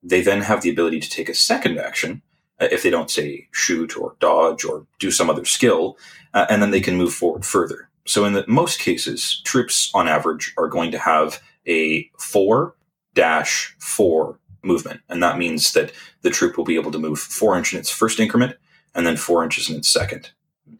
They 0.03 0.22
then 0.22 0.42
have 0.42 0.62
the 0.62 0.70
ability 0.70 1.00
to 1.00 1.11
take 1.11 1.29
a 1.29 1.35
second 1.35 1.79
action 1.79 2.22
uh, 2.61 2.68
if 2.70 2.83
they 2.83 2.90
don't 2.90 3.11
say 3.11 3.48
shoot 3.50 3.96
or 3.96 4.16
dodge 4.20 4.64
or 4.64 4.87
do 5.00 5.11
some 5.11 5.29
other 5.29 5.44
skill, 5.44 5.98
uh, 6.35 6.46
and 6.48 6.62
then 6.62 6.70
they 6.70 6.81
can 6.81 6.96
move 6.96 7.12
forward 7.12 7.44
further. 7.44 7.88
So 8.07 8.24
in 8.24 8.35
the, 8.35 8.44
most 8.46 8.79
cases, 8.79 9.40
troops 9.44 9.90
on 9.94 10.09
average 10.09 10.55
are 10.57 10.68
going 10.68 10.92
to 10.92 10.98
have 10.98 11.40
a 11.66 12.09
four 12.18 12.77
dash 13.14 13.74
four 13.79 14.38
movement, 14.62 15.00
and 15.09 15.22
that 15.22 15.38
means 15.38 15.72
that 15.72 15.92
the 16.22 16.31
troop 16.31 16.57
will 16.57 16.64
be 16.64 16.77
able 16.77 16.90
to 16.90 16.98
move 16.98 17.18
four 17.18 17.57
inches 17.57 17.74
in 17.74 17.81
its 17.81 17.90
first 17.90 18.20
increment, 18.20 18.57
and 18.94 19.07
then 19.07 19.16
four 19.16 19.44
inches 19.44 19.68
in 19.70 19.77
its 19.77 19.88
second, 19.88 20.31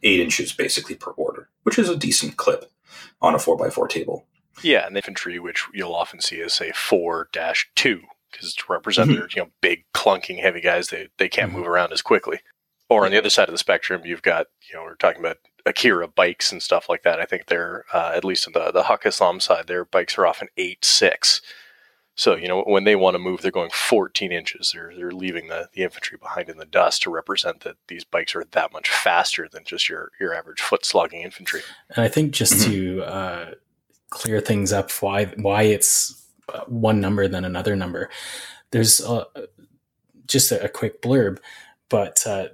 eight 0.03 0.19
inches 0.19 0.51
basically 0.51 0.95
per 0.95 1.11
order, 1.11 1.49
which 1.63 1.79
is 1.79 1.89
a 1.89 1.97
decent 1.97 2.37
clip 2.37 2.71
on 3.21 3.35
a 3.35 3.39
four 3.39 3.57
by 3.57 3.69
four 3.69 3.87
table. 3.87 4.25
Yeah, 4.63 4.85
and 4.85 4.95
infantry, 4.95 5.39
which 5.39 5.65
you'll 5.73 5.95
often 5.95 6.21
see 6.21 6.41
as 6.41 6.53
say 6.53 6.71
four 6.73 7.29
dash 7.31 7.69
two 7.75 8.01
because 8.31 8.53
to 8.53 8.63
represent 8.69 9.09
mm-hmm. 9.09 9.19
their 9.19 9.29
you 9.35 9.41
know 9.41 9.49
big 9.61 9.85
clunking 9.93 10.41
heavy 10.41 10.61
guys. 10.61 10.89
They 10.89 11.09
they 11.17 11.29
can't 11.29 11.49
mm-hmm. 11.49 11.59
move 11.59 11.67
around 11.67 11.93
as 11.93 12.01
quickly. 12.01 12.39
Or 12.87 13.05
on 13.05 13.11
the 13.11 13.17
other 13.17 13.31
side 13.31 13.49
of 13.49 13.53
the 13.53 13.59
spectrum 13.59 14.03
you've 14.05 14.21
got 14.21 14.47
you 14.69 14.75
know 14.75 14.83
we're 14.83 14.95
talking 14.95 15.19
about 15.19 15.37
akira 15.65 16.07
bikes 16.07 16.51
and 16.51 16.61
stuff 16.61 16.87
like 16.87 17.03
that. 17.03 17.19
I 17.19 17.25
think 17.25 17.47
they're 17.47 17.85
uh, 17.93 18.11
at 18.15 18.23
least 18.25 18.47
on 18.47 18.53
the 18.53 18.71
the 18.71 18.83
Haqqislam 18.83 19.41
side 19.41 19.67
their 19.67 19.85
bikes 19.85 20.17
are 20.17 20.27
often 20.27 20.47
8 20.57 20.83
6 20.85 21.41
so 22.15 22.35
you 22.35 22.47
know 22.47 22.63
when 22.63 22.83
they 22.83 22.95
want 22.95 23.13
to 23.13 23.19
move 23.19 23.41
they're 23.41 23.51
going 23.51 23.69
14 23.71 24.31
inches 24.31 24.71
they're, 24.73 24.91
they're 24.95 25.11
leaving 25.11 25.47
the, 25.47 25.69
the 25.73 25.83
infantry 25.83 26.17
behind 26.17 26.49
in 26.49 26.57
the 26.57 26.65
dust 26.65 27.01
to 27.01 27.09
represent 27.09 27.61
that 27.61 27.75
these 27.87 28.03
bikes 28.03 28.35
are 28.35 28.45
that 28.51 28.73
much 28.73 28.89
faster 28.89 29.47
than 29.51 29.63
just 29.65 29.89
your 29.89 30.11
your 30.19 30.33
average 30.33 30.61
foot 30.61 30.85
slogging 30.85 31.21
infantry 31.21 31.61
and 31.95 32.03
i 32.03 32.07
think 32.07 32.31
just 32.31 32.65
to 32.65 33.01
uh, 33.05 33.51
clear 34.09 34.39
things 34.39 34.71
up 34.73 34.89
why 35.01 35.25
why 35.25 35.63
it's 35.63 36.25
one 36.67 36.99
number 36.99 37.27
than 37.27 37.45
another 37.45 37.75
number. 37.75 38.09
There's 38.71 39.01
a, 39.01 39.25
just 40.27 40.51
a, 40.51 40.63
a, 40.65 40.69
quick 40.69 41.01
blurb, 41.01 41.39
but 41.89 42.25
uh, 42.25 42.49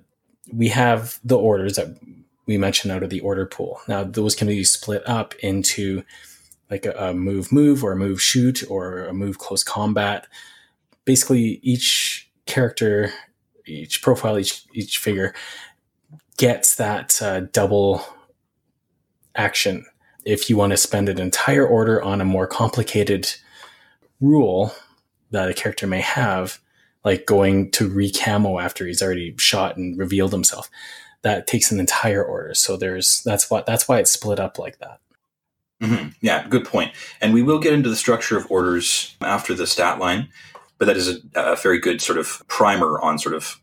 we 0.52 0.70
have 0.70 1.20
the 1.24 1.38
orders 1.38 1.76
that 1.76 1.98
we 2.46 2.58
mentioned 2.58 2.92
out 2.92 3.04
of 3.04 3.10
the 3.10 3.22
order 3.22 3.46
pool. 3.46 3.82
Now 3.88 4.04
those 4.04 4.36
can 4.36 4.48
be 4.48 4.64
split 4.64 5.08
up 5.08 5.34
into 5.36 6.04
like 6.72 6.86
a, 6.86 6.94
a 6.94 7.14
move 7.14 7.52
move 7.52 7.84
or 7.84 7.92
a 7.92 7.98
move 7.98 8.22
shoot 8.22 8.64
or 8.70 9.06
a 9.06 9.14
move 9.14 9.38
close 9.38 9.64
combat. 9.64 10.26
Basically, 11.04 11.60
each 11.62 12.32
character, 12.46 13.12
each 13.68 14.02
profile, 14.02 14.40
each 14.40 14.64
each 14.74 14.98
figure 14.98 15.36
gets 16.38 16.76
that 16.76 17.22
uh, 17.22 17.42
double 17.42 18.04
action. 19.36 19.86
If 20.26 20.50
you 20.50 20.58
want 20.58 20.72
to 20.72 20.78
spend 20.78 21.10
an 21.10 21.20
entire 21.20 21.68
order 21.68 22.02
on 22.02 22.22
a 22.22 22.26
more 22.26 22.48
complicated 22.48 23.32
rule 24.22 24.74
that 25.32 25.50
a 25.50 25.54
character 25.54 25.88
may 25.88 26.02
have, 26.02 26.60
like 27.04 27.26
going 27.26 27.72
to 27.72 27.90
recamo 27.90 28.62
after 28.62 28.86
he's 28.86 29.02
already 29.02 29.36
shot 29.38 29.78
and 29.78 29.98
revealed 29.98 30.32
himself, 30.32 30.70
that 31.24 31.48
takes 31.48 31.72
an 31.72 31.80
entire 31.80 32.24
order. 32.24 32.54
So 32.54 32.78
there's 32.78 33.22
that's 33.24 33.50
what 33.50 33.66
that's 33.66 33.88
why 33.88 34.00
it's 34.00 34.12
split 34.12 34.40
up 34.40 34.58
like 34.58 34.80
that. 34.80 35.00
Mm-hmm. 35.82 36.10
Yeah, 36.22 36.48
good 36.48 36.66
point. 36.66 36.94
And 37.22 37.34
we 37.34 37.42
will 37.42 37.60
get 37.60 37.74
into 37.74 37.90
the 37.90 37.96
structure 37.96 38.38
of 38.38 38.50
orders 38.50 39.16
after 39.22 39.54
the 39.54 39.68
stat 39.68 40.00
line, 40.00 40.30
but 40.78 40.86
that 40.86 40.98
is 40.98 41.10
a, 41.10 41.20
a 41.36 41.56
very 41.56 41.80
good 41.80 42.02
sort 42.02 42.20
of 42.20 42.44
primer 42.48 43.00
on 43.02 43.18
sort 43.18 43.36
of 43.36 43.60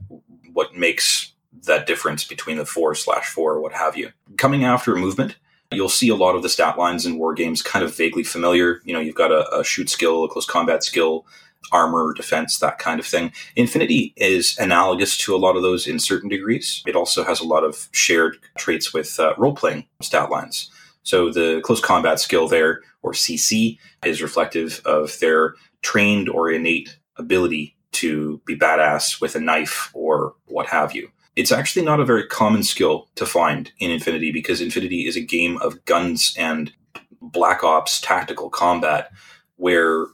what 0.52 0.76
makes 0.76 1.33
that 1.64 1.87
difference 1.87 2.24
between 2.24 2.57
the 2.57 2.66
four 2.66 2.94
slash 2.94 3.26
four 3.26 3.54
or 3.54 3.61
what 3.61 3.72
have 3.72 3.96
you. 3.96 4.11
Coming 4.37 4.64
after 4.64 4.96
movement, 4.96 5.37
You'll 5.70 5.90
see 5.90 6.09
a 6.09 6.16
lot 6.16 6.35
of 6.35 6.42
the 6.42 6.48
stat 6.48 6.78
lines 6.78 7.04
in 7.04 7.18
war 7.18 7.35
games 7.35 7.61
kind 7.61 7.85
of 7.85 7.94
vaguely 7.94 8.22
familiar. 8.22 8.81
You 8.85 8.94
know, 8.94 9.00
you've 9.00 9.14
got 9.14 9.31
a, 9.31 9.54
a 9.54 9.62
shoot 9.62 9.90
skill, 9.90 10.24
a 10.24 10.28
close 10.28 10.46
combat 10.46 10.83
skill, 10.83 11.26
armor, 11.72 12.14
defense, 12.14 12.59
that 12.61 12.78
kind 12.78 12.98
of 12.98 13.07
thing. 13.07 13.33
Infinity 13.54 14.14
is 14.16 14.57
analogous 14.59 15.18
to 15.18 15.35
a 15.35 15.37
lot 15.37 15.57
of 15.57 15.62
those 15.62 15.87
in 15.87 15.98
certain 15.98 16.31
degrees. 16.31 16.83
It 16.87 16.96
also 16.96 17.22
has 17.22 17.40
a 17.40 17.46
lot 17.46 17.64
of 17.64 17.88
shared 17.92 18.38
traits 18.57 18.94
with 18.94 19.20
uh, 19.20 19.35
role 19.37 19.54
playing 19.54 19.87
stat 20.00 20.31
lines. 20.31 20.70
So 21.09 21.31
the 21.31 21.62
close 21.64 21.81
combat 21.81 22.21
skill 22.21 22.49
there, 22.49 22.83
or 23.01 23.12
CC, 23.12 23.79
is 24.05 24.21
reflective 24.21 24.83
of 24.85 25.18
their 25.21 25.55
trained 25.81 26.29
or 26.29 26.51
innate 26.51 26.99
ability 27.16 27.79
to 27.92 28.42
be 28.44 28.55
badass 28.55 29.18
with 29.18 29.35
a 29.35 29.40
knife 29.40 29.90
or 29.94 30.35
what 30.49 30.66
have 30.66 30.94
you. 30.94 31.09
It's 31.35 31.51
actually 31.51 31.87
not 31.87 31.99
a 31.99 32.05
very 32.05 32.27
common 32.27 32.62
skill 32.62 33.09
to 33.14 33.25
find 33.25 33.73
in 33.79 33.90
Infinity 33.90 34.33
because 34.33 34.61
Infinity 34.61 35.07
is 35.07 35.16
a 35.16 35.23
game 35.23 35.57
of 35.62 35.83
guns 35.87 36.35
and 36.37 36.75
black 37.23 37.64
ops 37.64 38.03
tactical 38.03 38.51
combat 38.51 39.11
where 39.57 40.09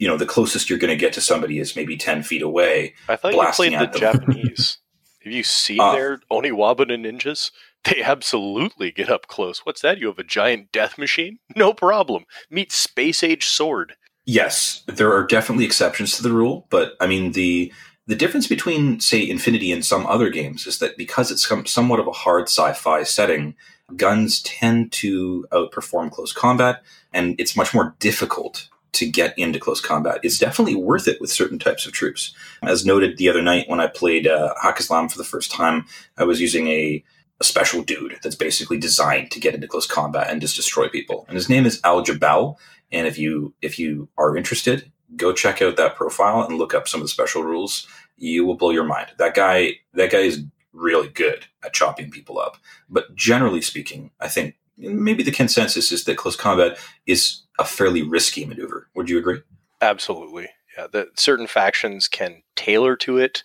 you 0.00 0.08
know 0.08 0.16
the 0.16 0.26
closest 0.26 0.68
you're 0.68 0.80
going 0.80 0.90
to 0.90 0.96
get 0.96 1.12
to 1.12 1.20
somebody 1.20 1.60
is 1.60 1.76
maybe 1.76 1.96
10 1.96 2.22
feet 2.22 2.42
away 2.42 2.94
i 3.08 3.16
thought 3.16 3.32
you 3.32 3.52
played 3.52 3.72
the 3.72 3.86
them. 3.86 3.92
japanese 3.92 4.78
have 5.24 5.32
you 5.32 5.42
seen 5.42 5.80
uh, 5.80 5.92
their 5.92 6.18
Oniwaban 6.30 6.90
ninjas 6.90 7.50
They 7.84 8.02
absolutely 8.02 8.90
get 8.90 9.08
up 9.08 9.26
close. 9.26 9.60
What's 9.64 9.80
that? 9.80 9.98
You 9.98 10.08
have 10.08 10.18
a 10.18 10.24
giant 10.24 10.70
death 10.70 10.98
machine? 10.98 11.38
No 11.56 11.72
problem. 11.72 12.24
Meet 12.50 12.72
Space 12.72 13.22
Age 13.22 13.46
Sword. 13.46 13.94
Yes, 14.26 14.82
there 14.86 15.12
are 15.14 15.26
definitely 15.26 15.64
exceptions 15.64 16.14
to 16.16 16.22
the 16.22 16.32
rule, 16.32 16.66
but 16.68 16.92
I 17.00 17.06
mean 17.06 17.32
the 17.32 17.72
the 18.06 18.16
difference 18.16 18.46
between 18.46 19.00
say 19.00 19.28
Infinity 19.28 19.72
and 19.72 19.84
some 19.84 20.06
other 20.06 20.30
games 20.30 20.66
is 20.66 20.78
that 20.80 20.96
because 20.96 21.30
it's 21.30 21.46
some, 21.46 21.64
somewhat 21.64 22.00
of 22.00 22.06
a 22.06 22.12
hard 22.12 22.48
sci-fi 22.48 23.02
setting, 23.04 23.54
guns 23.96 24.42
tend 24.42 24.92
to 24.92 25.46
outperform 25.52 26.10
close 26.10 26.32
combat, 26.32 26.82
and 27.12 27.38
it's 27.38 27.56
much 27.56 27.72
more 27.72 27.94
difficult 27.98 28.68
to 28.92 29.08
get 29.08 29.38
into 29.38 29.60
close 29.60 29.80
combat. 29.80 30.18
It's 30.22 30.38
definitely 30.38 30.74
worth 30.74 31.06
it 31.06 31.20
with 31.20 31.30
certain 31.30 31.58
types 31.58 31.86
of 31.86 31.92
troops. 31.92 32.34
As 32.62 32.84
noted 32.84 33.16
the 33.16 33.28
other 33.28 33.42
night 33.42 33.68
when 33.68 33.80
I 33.80 33.86
played 33.86 34.26
uh, 34.26 34.54
Haqqislam 34.62 35.10
for 35.10 35.18
the 35.18 35.24
first 35.24 35.52
time, 35.52 35.86
I 36.18 36.24
was 36.24 36.40
using 36.40 36.66
a, 36.66 37.04
a 37.40 37.44
special 37.44 37.82
dude 37.82 38.18
that's 38.22 38.36
basically 38.36 38.78
designed 38.78 39.30
to 39.30 39.40
get 39.40 39.54
into 39.54 39.66
close 39.66 39.86
combat 39.86 40.30
and 40.30 40.40
just 40.40 40.56
destroy 40.56 40.88
people. 40.88 41.24
And 41.26 41.36
his 41.36 41.48
name 41.48 41.64
is 41.64 41.80
Al 41.84 42.04
Djabel. 42.04 42.56
And 42.92 43.06
if 43.06 43.18
you 43.18 43.54
if 43.62 43.78
you 43.78 44.08
are 44.18 44.36
interested, 44.36 44.90
go 45.16 45.32
check 45.32 45.62
out 45.62 45.76
that 45.76 45.96
profile 45.96 46.42
and 46.42 46.58
look 46.58 46.74
up 46.74 46.86
some 46.86 47.00
of 47.00 47.04
the 47.04 47.08
special 47.08 47.42
rules. 47.42 47.86
You 48.16 48.44
will 48.44 48.56
blow 48.56 48.70
your 48.70 48.84
mind. 48.84 49.08
That 49.18 49.34
guy 49.34 49.74
that 49.94 50.10
guy 50.10 50.18
is 50.18 50.44
really 50.72 51.08
good 51.08 51.46
at 51.64 51.72
chopping 51.72 52.10
people 52.10 52.38
up. 52.38 52.56
But 52.88 53.14
generally 53.16 53.62
speaking, 53.62 54.10
I 54.20 54.28
think 54.28 54.56
maybe 54.76 55.22
the 55.22 55.32
consensus 55.32 55.92
is 55.92 56.04
that 56.04 56.16
close 56.16 56.36
combat 56.36 56.78
is 57.06 57.42
a 57.58 57.64
fairly 57.64 58.02
risky 58.02 58.44
maneuver. 58.44 58.88
Would 58.94 59.08
you 59.08 59.18
agree? 59.18 59.42
Absolutely. 59.80 60.48
Yeah, 60.76 60.86
that 60.92 61.18
certain 61.18 61.46
factions 61.46 62.06
can 62.06 62.42
tailor 62.54 62.96
to 62.96 63.18
it 63.18 63.42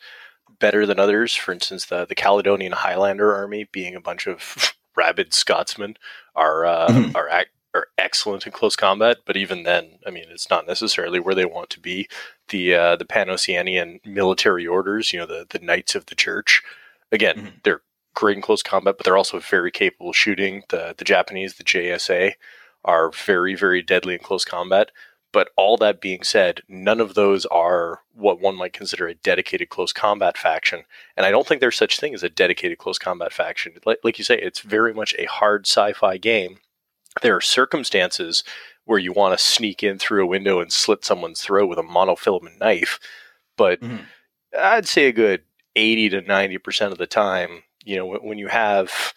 better 0.59 0.85
than 0.85 0.99
others. 0.99 1.35
For 1.35 1.51
instance, 1.51 1.85
the 1.85 2.05
the 2.05 2.15
Caledonian 2.15 2.73
Highlander 2.73 3.33
army, 3.33 3.67
being 3.71 3.95
a 3.95 4.01
bunch 4.01 4.27
of 4.27 4.73
rabid 4.95 5.33
Scotsmen, 5.33 5.97
are 6.35 6.65
uh, 6.65 6.87
mm-hmm. 6.87 7.15
are 7.15 7.29
ac- 7.29 7.49
are 7.73 7.87
excellent 7.97 8.45
in 8.45 8.51
close 8.51 8.75
combat. 8.75 9.17
But 9.25 9.37
even 9.37 9.63
then, 9.63 9.99
I 10.05 10.11
mean, 10.11 10.25
it's 10.29 10.49
not 10.49 10.67
necessarily 10.67 11.19
where 11.19 11.35
they 11.35 11.45
want 11.45 11.69
to 11.71 11.79
be. 11.79 12.07
The 12.49 12.73
uh, 12.73 12.95
the 12.95 13.05
Pan-Oceanian 13.05 14.05
military 14.05 14.65
orders, 14.65 15.13
you 15.13 15.19
know, 15.19 15.25
the 15.25 15.45
the 15.49 15.59
Knights 15.59 15.95
of 15.95 16.07
the 16.07 16.15
Church, 16.15 16.61
again, 17.11 17.35
mm-hmm. 17.35 17.57
they're 17.63 17.81
great 18.13 18.37
in 18.37 18.41
close 18.41 18.63
combat, 18.63 18.95
but 18.97 19.03
they're 19.03 19.17
also 19.17 19.39
very 19.39 19.71
capable 19.71 20.13
shooting. 20.13 20.63
The 20.69 20.95
the 20.97 21.05
Japanese, 21.05 21.55
the 21.55 21.63
JSA, 21.63 22.33
are 22.83 23.11
very 23.11 23.55
very 23.55 23.81
deadly 23.81 24.13
in 24.13 24.19
close 24.19 24.45
combat. 24.45 24.91
But 25.35 25.49
all 25.57 25.75
that 25.75 25.99
being 25.99 26.23
said, 26.23 26.61
none 26.69 27.01
of 27.01 27.13
those 27.13 27.45
are 27.47 27.99
what 28.13 28.39
one 28.39 28.55
might 28.55 28.71
consider 28.71 29.05
a 29.05 29.15
dedicated 29.15 29.67
close 29.67 29.91
combat 29.91 30.37
faction. 30.37 30.85
And 31.17 31.25
I 31.25 31.29
don't 31.29 31.45
think 31.45 31.59
there's 31.59 31.75
such 31.75 31.99
thing 31.99 32.13
as 32.13 32.23
a 32.23 32.29
dedicated 32.29 32.77
close 32.77 32.97
combat 32.97 33.33
faction. 33.33 33.73
Like, 33.85 33.97
like 34.01 34.17
you 34.17 34.23
say, 34.23 34.39
it's 34.39 34.61
very 34.61 34.93
much 34.93 35.13
a 35.19 35.25
hard 35.25 35.67
sci-fi 35.67 36.15
game. 36.15 36.59
There 37.21 37.35
are 37.35 37.41
circumstances 37.41 38.45
where 38.85 38.97
you 38.97 39.11
want 39.11 39.37
to 39.37 39.45
sneak 39.45 39.83
in 39.83 39.99
through 39.99 40.23
a 40.23 40.27
window 40.27 40.61
and 40.61 40.71
slit 40.71 41.03
someone's 41.03 41.41
throat 41.41 41.67
with 41.67 41.79
a 41.79 41.83
monofilament 41.83 42.57
knife. 42.61 42.97
But 43.57 43.81
mm-hmm. 43.81 44.05
I'd 44.57 44.87
say 44.87 45.07
a 45.07 45.11
good 45.11 45.41
80 45.75 46.11
to 46.11 46.21
90% 46.21 46.93
of 46.93 46.97
the 46.97 47.07
time, 47.07 47.63
you 47.83 47.97
know, 47.97 48.07
when 48.07 48.37
you 48.37 48.47
have, 48.47 49.13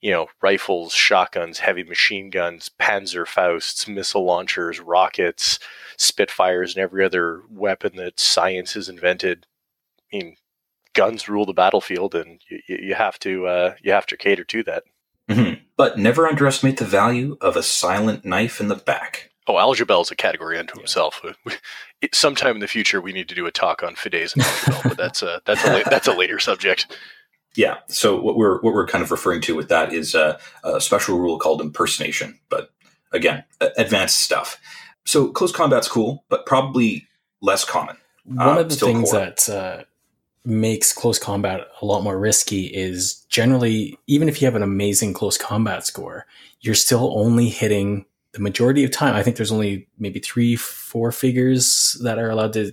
you 0.00 0.10
know, 0.10 0.28
rifles, 0.42 0.92
shotguns, 0.92 1.58
heavy 1.58 1.82
machine 1.82 2.30
guns, 2.30 2.70
Panzerfausts, 2.80 3.88
missile 3.88 4.24
launchers, 4.24 4.80
rockets, 4.80 5.58
Spitfires, 5.96 6.74
and 6.74 6.82
every 6.82 7.04
other 7.04 7.42
weapon 7.50 7.96
that 7.96 8.20
science 8.20 8.74
has 8.74 8.88
invented, 8.88 9.46
I 10.12 10.16
mean, 10.16 10.36
guns 10.94 11.28
rule 11.28 11.46
the 11.46 11.52
battlefield, 11.52 12.14
and 12.14 12.40
you, 12.48 12.60
you 12.68 12.94
have 12.94 13.18
to 13.20 13.46
uh, 13.46 13.74
you 13.82 13.92
have 13.92 14.06
to 14.06 14.16
cater 14.16 14.44
to 14.44 14.62
that. 14.64 14.84
Mm-hmm. 15.28 15.62
But 15.76 15.98
never 15.98 16.26
underestimate 16.26 16.78
the 16.78 16.84
value 16.84 17.36
of 17.40 17.56
a 17.56 17.62
silent 17.62 18.24
knife 18.24 18.60
in 18.60 18.68
the 18.68 18.76
back. 18.76 19.30
Oh, 19.46 19.58
Al 19.58 19.74
Djabel 19.74 20.02
is 20.02 20.10
a 20.10 20.16
category 20.16 20.58
unto 20.58 20.74
yeah. 20.76 20.82
himself. 20.82 21.22
Sometime 22.12 22.56
in 22.56 22.60
the 22.60 22.68
future, 22.68 23.00
we 23.00 23.12
need 23.12 23.28
to 23.28 23.34
do 23.34 23.46
a 23.46 23.50
talk 23.50 23.82
on 23.82 23.94
Fiday 23.94 24.32
and 24.34 24.42
Al 24.74 24.82
but 24.82 24.96
that's 24.96 25.22
a 25.22 25.40
that's 25.44 25.64
a 25.64 25.82
that's 25.88 26.06
a 26.06 26.12
later 26.12 26.38
subject. 26.38 26.86
Yeah. 27.54 27.78
So 27.88 28.20
what 28.20 28.36
we're 28.36 28.60
what 28.60 28.74
we're 28.74 28.86
kind 28.86 29.02
of 29.02 29.10
referring 29.10 29.40
to 29.42 29.54
with 29.54 29.68
that 29.68 29.92
is 29.92 30.14
a, 30.14 30.38
a 30.64 30.80
special 30.80 31.18
rule 31.18 31.38
called 31.38 31.60
impersonation. 31.60 32.38
But 32.48 32.70
again, 33.12 33.44
advanced 33.60 34.20
stuff. 34.20 34.60
So 35.04 35.28
close 35.28 35.52
combat's 35.52 35.88
cool, 35.88 36.24
but 36.28 36.46
probably 36.46 37.06
less 37.40 37.64
common. 37.64 37.96
One 38.24 38.58
uh, 38.58 38.60
of 38.60 38.68
the 38.68 38.76
things 38.76 39.10
core. 39.10 39.20
that 39.20 39.48
uh, 39.48 39.84
makes 40.44 40.92
close 40.92 41.18
combat 41.18 41.66
a 41.80 41.86
lot 41.86 42.02
more 42.02 42.18
risky 42.18 42.66
is 42.66 43.24
generally, 43.28 43.98
even 44.06 44.28
if 44.28 44.40
you 44.40 44.46
have 44.46 44.54
an 44.54 44.62
amazing 44.62 45.14
close 45.14 45.38
combat 45.38 45.86
score, 45.86 46.26
you're 46.60 46.74
still 46.74 47.18
only 47.18 47.48
hitting 47.48 48.04
the 48.32 48.40
majority 48.40 48.84
of 48.84 48.90
time. 48.90 49.14
I 49.14 49.22
think 49.22 49.36
there's 49.36 49.52
only 49.52 49.88
maybe 49.98 50.20
three, 50.20 50.56
four 50.56 51.10
figures 51.12 51.98
that 52.02 52.18
are 52.18 52.30
allowed 52.30 52.52
to 52.54 52.72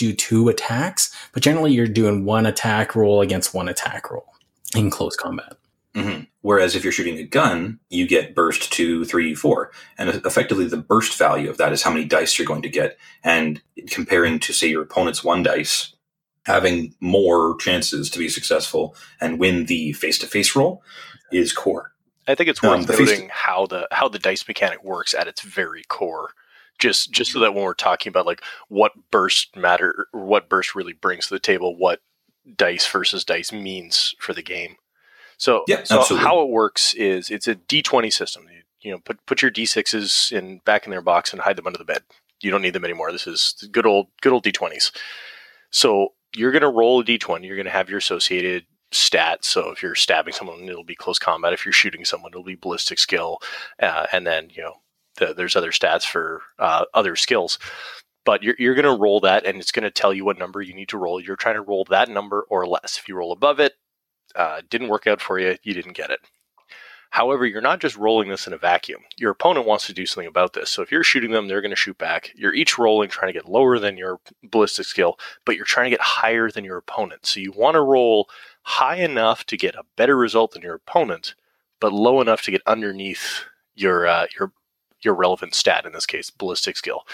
do 0.00 0.12
two 0.12 0.48
attacks, 0.48 1.14
but 1.32 1.42
generally 1.42 1.72
you're 1.72 1.86
doing 1.86 2.24
one 2.24 2.46
attack 2.46 2.96
roll 2.96 3.20
against 3.20 3.54
one 3.54 3.68
attack 3.68 4.10
roll 4.10 4.26
in 4.74 4.90
close 4.90 5.14
combat. 5.14 5.56
Mm-hmm. 5.94 6.22
Whereas 6.42 6.74
if 6.74 6.84
you're 6.84 6.92
shooting 6.92 7.18
a 7.18 7.24
gun, 7.24 7.80
you 7.90 8.06
get 8.06 8.34
burst 8.34 8.72
two, 8.72 9.04
three, 9.04 9.34
four. 9.34 9.72
And 9.98 10.08
effectively, 10.24 10.66
the 10.66 10.76
burst 10.76 11.18
value 11.18 11.50
of 11.50 11.58
that 11.58 11.72
is 11.72 11.82
how 11.82 11.90
many 11.90 12.04
dice 12.04 12.38
you're 12.38 12.46
going 12.46 12.62
to 12.62 12.68
get. 12.68 12.96
And 13.24 13.60
comparing 13.88 14.38
to, 14.40 14.52
say, 14.52 14.68
your 14.68 14.82
opponent's 14.82 15.24
one 15.24 15.42
dice, 15.42 15.94
having 16.46 16.94
more 17.00 17.56
chances 17.58 18.08
to 18.10 18.18
be 18.18 18.28
successful 18.28 18.94
and 19.20 19.38
win 19.38 19.66
the 19.66 19.92
face 19.92 20.18
to 20.20 20.26
face 20.26 20.54
roll 20.56 20.82
is 21.32 21.52
core. 21.52 21.92
I 22.28 22.36
think 22.36 22.48
it's 22.48 22.62
worth 22.62 22.88
um, 22.88 22.96
noting 22.96 23.28
how 23.32 23.66
the 23.66 23.88
how 23.90 24.08
the 24.08 24.18
dice 24.18 24.46
mechanic 24.46 24.84
works 24.84 25.14
at 25.14 25.26
its 25.26 25.42
very 25.42 25.82
core 25.88 26.30
just 26.80 27.12
just 27.12 27.32
so 27.32 27.38
that 27.38 27.54
when 27.54 27.62
we're 27.62 27.74
talking 27.74 28.10
about 28.10 28.26
like 28.26 28.42
what 28.68 28.92
burst 29.10 29.54
matter 29.56 30.06
what 30.12 30.48
burst 30.48 30.74
really 30.74 30.92
brings 30.92 31.28
to 31.28 31.34
the 31.34 31.40
table 31.40 31.76
what 31.76 32.00
dice 32.56 32.86
versus 32.86 33.24
dice 33.24 33.52
means 33.52 34.14
for 34.18 34.32
the 34.32 34.42
game 34.42 34.76
so, 35.36 35.64
yeah, 35.66 35.84
so 35.84 36.00
absolutely. 36.00 36.26
how 36.26 36.42
it 36.42 36.50
works 36.50 36.92
is 36.94 37.30
it's 37.30 37.48
a 37.48 37.54
d20 37.54 38.12
system 38.12 38.46
you, 38.52 38.62
you 38.80 38.90
know 38.90 38.98
put 38.98 39.24
put 39.26 39.42
your 39.42 39.50
d6s 39.50 40.32
in 40.32 40.58
back 40.64 40.84
in 40.84 40.90
their 40.90 41.02
box 41.02 41.32
and 41.32 41.42
hide 41.42 41.56
them 41.56 41.66
under 41.66 41.78
the 41.78 41.84
bed 41.84 42.02
you 42.40 42.50
don't 42.50 42.62
need 42.62 42.72
them 42.72 42.84
anymore 42.84 43.12
this 43.12 43.26
is 43.26 43.68
good 43.70 43.86
old 43.86 44.08
good 44.22 44.32
old 44.32 44.44
d20s 44.44 44.90
so 45.70 46.14
you're 46.34 46.52
going 46.52 46.62
to 46.62 46.68
roll 46.68 47.00
a 47.00 47.04
d20 47.04 47.44
you're 47.44 47.56
going 47.56 47.64
to 47.64 47.70
have 47.70 47.88
your 47.88 47.98
associated 47.98 48.64
stats. 48.92 49.44
So 49.44 49.70
if 49.70 49.82
you're 49.82 49.94
stabbing 49.94 50.34
someone, 50.34 50.68
it'll 50.68 50.84
be 50.84 50.94
close 50.94 51.18
combat. 51.18 51.52
If 51.52 51.64
you're 51.64 51.72
shooting 51.72 52.04
someone, 52.04 52.32
it'll 52.32 52.42
be 52.42 52.56
ballistic 52.56 52.98
skill. 52.98 53.38
Uh, 53.80 54.06
and 54.12 54.26
then, 54.26 54.50
you 54.50 54.62
know, 54.62 54.74
the, 55.20 55.32
there's 55.32 55.54
other 55.54 55.70
stats 55.70 56.04
for 56.04 56.42
uh, 56.58 56.84
other 56.92 57.14
skills. 57.14 57.60
But 58.24 58.42
you're, 58.42 58.56
you're 58.58 58.74
going 58.74 58.84
to 58.84 59.00
roll 59.00 59.20
that 59.20 59.46
and 59.46 59.58
it's 59.58 59.72
going 59.72 59.84
to 59.84 59.90
tell 59.90 60.12
you 60.12 60.24
what 60.24 60.38
number 60.38 60.60
you 60.60 60.74
need 60.74 60.88
to 60.88 60.98
roll. 60.98 61.20
You're 61.20 61.36
trying 61.36 61.54
to 61.54 61.62
roll 61.62 61.84
that 61.84 62.08
number 62.08 62.46
or 62.50 62.66
less. 62.66 62.98
If 62.98 63.08
you 63.08 63.14
roll 63.14 63.32
above 63.32 63.60
it, 63.60 63.74
uh, 64.34 64.60
didn't 64.68 64.88
work 64.88 65.06
out 65.06 65.20
for 65.20 65.38
you, 65.38 65.56
you 65.62 65.74
didn't 65.74 65.96
get 65.96 66.10
it. 66.10 66.20
However, 67.10 67.44
you're 67.44 67.60
not 67.60 67.80
just 67.80 67.96
rolling 67.96 68.28
this 68.28 68.46
in 68.46 68.52
a 68.52 68.58
vacuum. 68.58 69.00
Your 69.16 69.32
opponent 69.32 69.66
wants 69.66 69.86
to 69.86 69.92
do 69.92 70.06
something 70.06 70.28
about 70.28 70.52
this. 70.52 70.70
So 70.70 70.80
if 70.80 70.92
you're 70.92 71.02
shooting 71.02 71.32
them, 71.32 71.48
they're 71.48 71.60
going 71.60 71.70
to 71.70 71.76
shoot 71.76 71.98
back. 71.98 72.30
You're 72.36 72.54
each 72.54 72.78
rolling, 72.78 73.08
trying 73.08 73.32
to 73.32 73.38
get 73.38 73.50
lower 73.50 73.80
than 73.80 73.96
your 73.96 74.20
ballistic 74.44 74.86
skill, 74.86 75.18
but 75.44 75.56
you're 75.56 75.64
trying 75.64 75.86
to 75.86 75.96
get 75.96 76.00
higher 76.00 76.50
than 76.50 76.64
your 76.64 76.76
opponent. 76.76 77.26
So 77.26 77.40
you 77.40 77.50
want 77.50 77.74
to 77.74 77.80
roll 77.80 78.28
high 78.62 78.96
enough 78.96 79.44
to 79.46 79.56
get 79.56 79.74
a 79.74 79.82
better 79.96 80.16
result 80.16 80.52
than 80.52 80.62
your 80.62 80.76
opponent, 80.76 81.34
but 81.80 81.92
low 81.92 82.20
enough 82.20 82.42
to 82.42 82.52
get 82.52 82.62
underneath 82.66 83.44
your 83.74 84.06
uh, 84.06 84.26
your 84.38 84.52
your 85.02 85.14
relevant 85.14 85.54
stat 85.54 85.86
in 85.86 85.92
this 85.92 86.06
case, 86.06 86.30
ballistic 86.30 86.76
skill. 86.76 87.04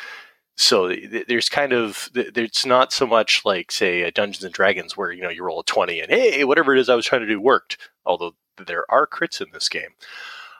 So 0.57 0.95
there's 1.29 1.51
kind 1.51 1.75
of 1.75 2.11
it's 2.15 2.65
not 2.65 2.91
so 2.91 3.07
much 3.07 3.45
like 3.45 3.71
say 3.71 4.11
Dungeons 4.11 4.43
and 4.43 4.55
Dragons 4.55 4.97
where 4.97 5.13
you 5.13 5.23
know 5.23 5.29
you 5.29 5.45
roll 5.45 5.61
a 5.61 5.65
twenty 5.65 6.01
and 6.01 6.11
hey 6.11 6.45
whatever 6.45 6.75
it 6.75 6.81
is 6.81 6.89
I 6.89 6.95
was 6.95 7.05
trying 7.05 7.21
to 7.21 7.27
do 7.27 7.41
worked. 7.41 7.77
Although 8.07 8.35
there 8.67 8.91
are 8.91 9.07
crits 9.07 9.43
in 9.43 9.49
this 9.53 9.69
game, 9.69 9.91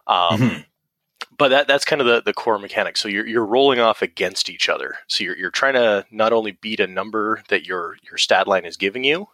um, 0.07 0.39
mm-hmm. 0.39 0.61
but 1.39 1.49
that 1.49 1.67
that's 1.67 1.87
kind 1.87 2.03
of 2.03 2.07
the, 2.07 2.21
the 2.21 2.35
core 2.35 2.59
mechanic. 2.59 2.99
So 2.99 3.09
you're 3.09 3.27
you're 3.27 3.47
rolling 3.47 3.81
off 3.81 4.03
against 4.03 4.51
each 4.51 4.69
other. 4.69 4.97
So 5.07 5.25
you're 5.25 5.39
you're 5.39 5.51
trying 5.51 5.75
to 5.75 6.05
not 6.11 6.35
only 6.35 6.53
beat 6.53 6.81
a 6.81 6.87
number 6.87 7.43
that 7.49 7.67
your 7.67 7.97
your 8.03 8.19
stat 8.19 8.47
line 8.47 8.67
is 8.67 8.77
giving 8.77 9.03
you, 9.03 9.29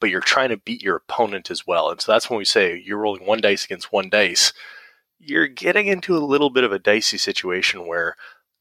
but 0.00 0.10
you're 0.10 0.20
trying 0.20 0.48
to 0.48 0.56
beat 0.56 0.82
your 0.82 0.96
opponent 0.96 1.48
as 1.48 1.64
well. 1.64 1.90
And 1.90 2.00
so 2.00 2.10
that's 2.10 2.28
when 2.28 2.38
we 2.38 2.44
say 2.44 2.82
you're 2.84 2.98
rolling 2.98 3.24
one 3.24 3.40
dice 3.40 3.64
against 3.64 3.92
one 3.92 4.08
dice 4.08 4.52
you're 5.18 5.48
getting 5.48 5.86
into 5.86 6.16
a 6.16 6.18
little 6.18 6.50
bit 6.50 6.64
of 6.64 6.72
a 6.72 6.78
dicey 6.78 7.18
situation 7.18 7.86
where 7.86 8.16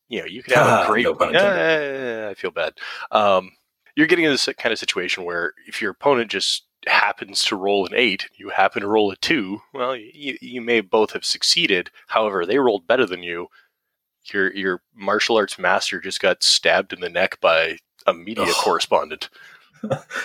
you 0.10 0.20
know 0.20 0.26
you 0.26 0.44
could 0.44 0.54
have 0.54 0.86
a 0.86 0.88
great. 0.88 1.06
no 1.06 1.14
uh, 1.14 2.30
I 2.30 2.34
feel 2.34 2.52
bad. 2.52 2.74
Um, 3.12 3.52
you're 3.96 4.08
getting 4.08 4.26
into 4.26 4.34
this 4.34 4.50
kind 4.58 4.72
of 4.72 4.80
situation 4.80 5.24
where 5.24 5.54
if 5.68 5.82
your 5.82 5.92
opponent 5.92 6.32
just 6.32 6.64
happens 6.86 7.44
to 7.44 7.56
roll 7.56 7.86
an 7.86 7.94
eight, 7.96 8.30
you 8.38 8.50
happen 8.50 8.82
to 8.82 8.88
roll 8.88 9.12
a 9.12 9.16
two. 9.16 9.62
Well, 9.74 9.96
you, 9.96 10.38
you 10.42 10.62
may 10.62 10.82
both 10.82 11.14
have 11.14 11.26
succeeded. 11.26 11.90
However, 12.08 12.46
they 12.46 12.60
rolled 12.60 12.88
better 12.88 13.06
than 13.06 13.24
you. 13.24 13.48
Your 14.34 14.54
your 14.54 14.82
martial 14.94 15.38
arts 15.38 15.58
master 15.58 16.00
just 16.00 16.20
got 16.20 16.44
stabbed 16.44 16.94
in 16.94 17.00
the 17.00 17.10
neck 17.10 17.40
by 17.40 17.78
a 18.06 18.14
media 18.14 18.46
oh. 18.48 18.62
correspondent. 18.64 19.30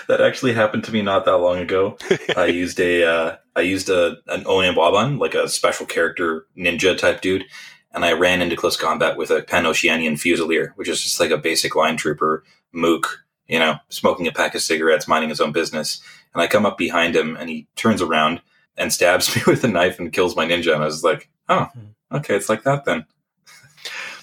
that 0.09 0.21
actually 0.21 0.53
happened 0.53 0.85
to 0.85 0.92
me 0.92 1.03
not 1.03 1.25
that 1.25 1.38
long 1.38 1.59
ago. 1.59 1.97
I 2.37 2.47
used 2.47 2.81
a 2.81 3.05
uh, 3.05 3.37
I 3.55 3.61
used 3.61 3.88
a 3.91 4.17
an 4.29 4.45
Oniwaban, 4.45 5.19
like 5.19 5.35
a 5.35 5.49
special 5.49 5.87
character 5.87 6.47
ninja 6.57 6.97
type 6.97 7.21
dude, 7.21 7.45
and 7.93 8.05
I 8.05 8.12
ran 8.12 8.43
into 8.43 8.57
close 8.57 8.77
combat 8.77 9.17
with 9.17 9.31
a 9.31 9.43
Pan 9.43 9.65
Oceanian 9.65 10.15
Fusilier, 10.15 10.73
which 10.77 10.88
is 10.88 11.03
just 11.03 11.21
like 11.21 11.31
a 11.31 11.38
basic 11.38 11.77
line 11.77 11.97
trooper 11.97 12.45
mook, 12.73 13.25
you 13.47 13.59
know, 13.59 13.77
smoking 13.88 14.27
a 14.27 14.33
pack 14.33 14.55
of 14.55 14.62
cigarettes, 14.62 15.09
minding 15.09 15.31
his 15.31 15.41
own 15.41 15.53
business. 15.53 16.01
And 16.33 16.43
I 16.43 16.47
come 16.47 16.65
up 16.65 16.79
behind 16.79 17.15
him, 17.15 17.37
and 17.37 17.51
he 17.51 17.67
turns 17.77 18.01
around 18.01 18.41
and 18.77 18.93
stabs 18.93 19.35
me 19.37 19.43
with 19.47 19.65
a 19.65 19.69
knife 19.69 19.99
and 19.99 20.12
kills 20.12 20.37
my 20.37 20.47
ninja. 20.47 20.75
And 20.75 20.83
I 20.83 20.87
was 20.87 21.05
like, 21.05 21.29
oh, 21.49 21.65
hmm. 21.65 22.17
okay, 22.17 22.35
it's 22.35 22.49
like 22.49 22.65
that 22.65 22.85
then. 22.85 23.07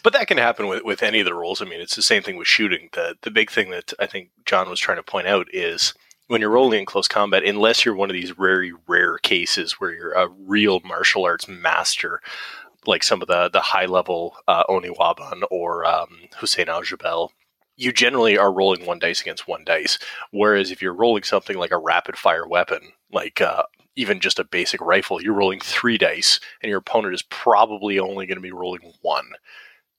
But 0.02 0.14
that 0.14 0.28
can 0.28 0.38
happen 0.38 0.70
with, 0.70 0.86
with 0.86 1.04
any 1.04 1.20
of 1.20 1.26
the 1.26 1.34
roles. 1.34 1.62
I 1.62 1.66
mean, 1.66 1.82
it's 1.82 1.98
the 1.98 2.02
same 2.02 2.24
thing 2.24 2.38
with 2.38 2.48
shooting. 2.48 2.88
The 2.94 3.16
the 3.22 3.30
big 3.30 3.52
thing 3.52 3.70
that 3.72 3.92
I 4.00 4.06
think 4.06 4.30
John 4.46 4.70
was 4.70 4.80
trying 4.80 4.96
to 4.96 5.04
point 5.04 5.28
out 5.28 5.54
is 5.54 5.94
when 6.30 6.42
you're 6.42 6.52
rolling 6.52 6.80
in 6.80 6.86
close 6.86 7.08
combat, 7.08 7.44
unless 7.44 7.84
you're 7.84 7.96
one 7.96 8.12
of 8.12 8.14
these 8.14 8.30
very 8.30 8.72
rare 8.88 9.18
cases 9.18 9.74
where 9.74 9.92
you're 9.92 10.14
a 10.14 10.30
real 10.46 10.80
martial 10.82 11.26
arts 11.26 11.48
master, 11.48 12.22
like 12.86 13.04
some 13.04 13.22
of 13.24 13.28
the 13.28 13.50
the 13.50 13.60
high 13.60 13.88
level 13.88 14.36
uh, 14.48 14.64
Oniwaban 14.70 15.42
or 15.50 15.86
um, 15.86 16.10
Hussein 16.38 16.70
Al 16.70 16.84
Djabel, 16.84 17.30
you 17.78 17.92
generally 17.92 18.38
are 18.38 18.54
rolling 18.54 18.86
one 18.86 19.00
dice 19.00 19.22
against 19.22 19.48
one 19.48 19.64
dice. 19.66 19.98
Whereas 20.30 20.70
if 20.70 20.84
you're 20.84 20.94
rolling 20.94 21.24
something 21.24 21.58
like 21.58 21.72
a 21.72 21.80
rapid 21.80 22.16
fire 22.16 22.48
weapon, 22.48 22.94
like 23.12 23.42
uh, 23.42 23.64
even 23.96 24.20
just 24.20 24.38
a 24.38 24.44
basic 24.44 24.82
rifle, 24.82 25.24
you're 25.24 25.34
rolling 25.34 25.60
three 25.60 25.98
dice, 25.98 26.40
and 26.62 26.70
your 26.70 26.78
opponent 26.78 27.16
is 27.16 27.24
probably 27.24 27.98
only 27.98 28.28
going 28.28 28.38
to 28.38 28.42
be 28.42 28.52
rolling 28.52 28.94
one. 29.02 29.32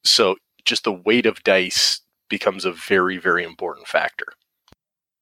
So 0.05 0.37
just 0.65 0.85
the 0.85 0.93
weight 0.93 1.27
of 1.27 1.43
dice 1.43 2.03
becomes 2.29 2.65
a 2.65 2.71
very, 2.73 3.19
very 3.19 3.43
important 3.43 3.89
factor. 3.89 4.27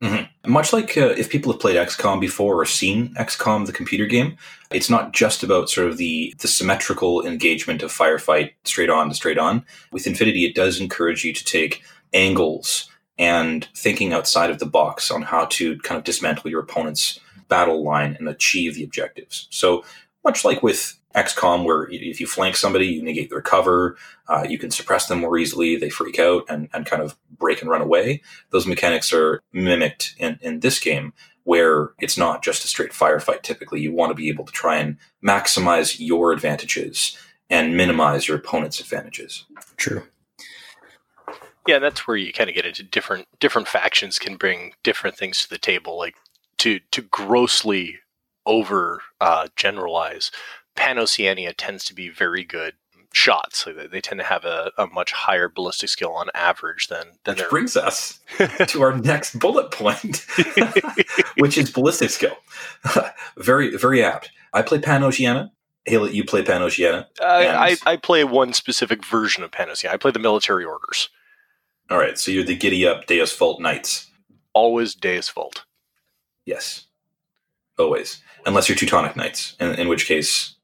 Mm-hmm. 0.03 0.51
Much 0.51 0.73
like 0.73 0.97
uh, 0.97 1.09
if 1.09 1.29
people 1.29 1.53
have 1.53 1.61
played 1.61 1.77
XCOM 1.77 2.21
before 2.21 2.61
or 2.61 2.65
seen 2.65 3.13
XCOM, 3.15 3.67
the 3.67 3.73
computer 3.73 4.07
game, 4.07 4.37
it's 4.71 4.89
not 4.89 5.13
just 5.13 5.43
about 5.43 5.69
sort 5.69 5.89
of 5.89 5.97
the, 5.97 6.35
the 6.39 6.49
symmetrical 6.49 7.27
engagement 7.27 7.83
of 7.83 7.91
firefight 7.93 8.53
straight 8.65 8.91
on 8.91 9.09
to 9.09 9.15
straight 9.15 9.39
on. 9.39 9.65
With 9.91 10.07
Infinity, 10.07 10.45
it 10.45 10.55
does 10.55 10.81
encourage 10.81 11.25
you 11.25 11.33
to 11.33 11.45
take 11.45 11.83
angles 12.13 12.89
and 13.19 13.67
thinking 13.75 14.13
outside 14.13 14.51
of 14.51 14.61
the 14.61 14.67
box 14.67 15.11
on 15.11 15.23
how 15.23 15.47
to 15.47 15.77
kind 15.81 15.99
of 15.99 16.05
dismantle 16.05 16.51
your 16.51 16.61
opponent's 16.61 17.19
battle 17.49 17.83
line 17.83 18.17
and 18.19 18.29
achieve 18.29 18.75
the 18.75 18.85
objectives. 18.85 19.49
So 19.51 19.85
much 20.25 20.45
like 20.45 20.63
with 20.63 20.98
XCOM, 21.23 21.65
where 21.65 21.89
if 21.91 22.21
you 22.21 22.27
flank 22.27 22.57
somebody, 22.57 22.87
you 22.87 23.03
negate 23.03 23.31
their 23.31 23.43
cover, 23.43 23.97
uh, 24.29 24.47
you 24.49 24.59
can 24.59 24.71
suppress 24.71 25.07
them 25.07 25.21
more 25.21 25.37
easily, 25.37 25.77
they 25.77 25.91
freak 25.91 26.19
out 26.19 26.45
and, 26.49 26.69
and 26.73 26.87
kind 26.87 27.03
of 27.03 27.17
break 27.39 27.61
and 27.61 27.71
run 27.71 27.83
away. 27.83 28.23
Those 28.51 28.67
mechanics 28.67 29.13
are 29.13 29.43
mimicked 29.53 30.15
in, 30.19 30.39
in 30.41 30.61
this 30.61 30.79
game, 30.79 31.13
where 31.45 31.91
it's 31.99 32.19
not 32.19 32.43
just 32.43 32.65
a 32.65 32.69
straight 32.69 32.93
firefight. 32.93 33.43
Typically, 33.43 33.81
you 33.81 33.93
want 33.93 34.11
to 34.11 34.15
be 34.15 34.29
able 34.29 34.45
to 34.45 34.53
try 34.53 34.77
and 34.77 34.97
maximize 35.25 35.97
your 35.99 36.33
advantages 36.33 37.17
and 37.51 37.77
minimize 37.77 38.29
your 38.29 38.37
opponent's 38.37 38.81
advantages. 38.81 39.45
True. 39.77 40.05
Yeah, 41.67 41.79
that's 41.79 42.07
where 42.07 42.17
you 42.17 42.33
kind 42.33 42.49
of 42.49 42.57
get 42.57 42.65
into 42.65 42.83
different 42.83 43.27
different 43.41 43.69
factions 43.69 44.19
can 44.19 44.37
bring 44.37 44.73
different 44.83 45.17
things 45.17 45.43
to 45.43 45.51
the 45.51 45.59
table. 45.59 45.99
Like 45.99 46.17
to 46.59 46.81
to 46.93 47.03
grossly 47.03 47.99
over 48.47 49.03
uh, 49.21 49.49
generalize, 49.57 50.31
Pan 50.79 50.97
Oceania 50.99 51.53
tends 51.53 51.85
to 51.87 51.95
be 51.95 52.09
very 52.09 52.45
good 52.45 52.75
shots. 53.13 53.65
So 53.65 53.73
they, 53.73 54.01
tend 54.01 54.21
to 54.21 54.25
have 54.25 54.45
a, 54.45 54.71
a, 54.79 54.87
much 54.87 55.11
higher 55.11 55.49
ballistic 55.49 55.89
skill 55.89 56.13
on 56.13 56.29
average 56.35 56.87
than 56.87 57.19
than 57.25 57.37
which 57.37 57.51
brings 57.51 57.77
us 57.77 58.21
to 58.69 58.83
our 58.83 58.97
next 58.97 59.41
bullet 59.41 59.73
point, 59.73 60.25
which 61.37 61.59
is 61.59 61.71
ballistic 61.71 62.11
skill. 62.11 62.37
very 63.37 63.77
very 63.77 64.05
apt. 64.05 64.31
I 64.53 64.63
play 64.63 64.79
Pan 64.79 65.03
Oceania. 65.03 65.51
Haley, 65.85 66.15
you 66.15 66.25
play 66.25 66.43
Pan 66.45 66.63
Oceania. 66.63 67.09
Uh, 67.21 67.25
I, 67.25 67.77
I 67.87 67.97
play 67.97 68.23
one 68.23 68.53
specific 68.53 69.05
version 69.05 69.43
of 69.43 69.51
Pan 69.51 69.71
Oceania. 69.71 69.95
I 69.95 69.97
play 69.97 70.11
the 70.11 70.19
military 70.19 70.65
orders. 70.65 71.09
All 71.91 71.99
right, 71.99 72.19
so 72.19 72.31
you're 72.31 72.45
the 72.45 72.57
giddy 72.57 72.87
up 72.87 73.07
Deus 73.07 73.35
Vult 73.35 73.61
Knights. 73.61 74.11
Always 74.53 74.95
Deus 74.95 75.31
Vult. 75.31 75.65
Yes, 76.45 76.85
always, 77.79 78.23
unless 78.47 78.69
you're 78.69 78.77
Teutonic 78.77 79.17
Knights, 79.17 79.57
in, 79.59 79.75
in 79.75 79.89
which 79.89 80.07
case 80.07 80.55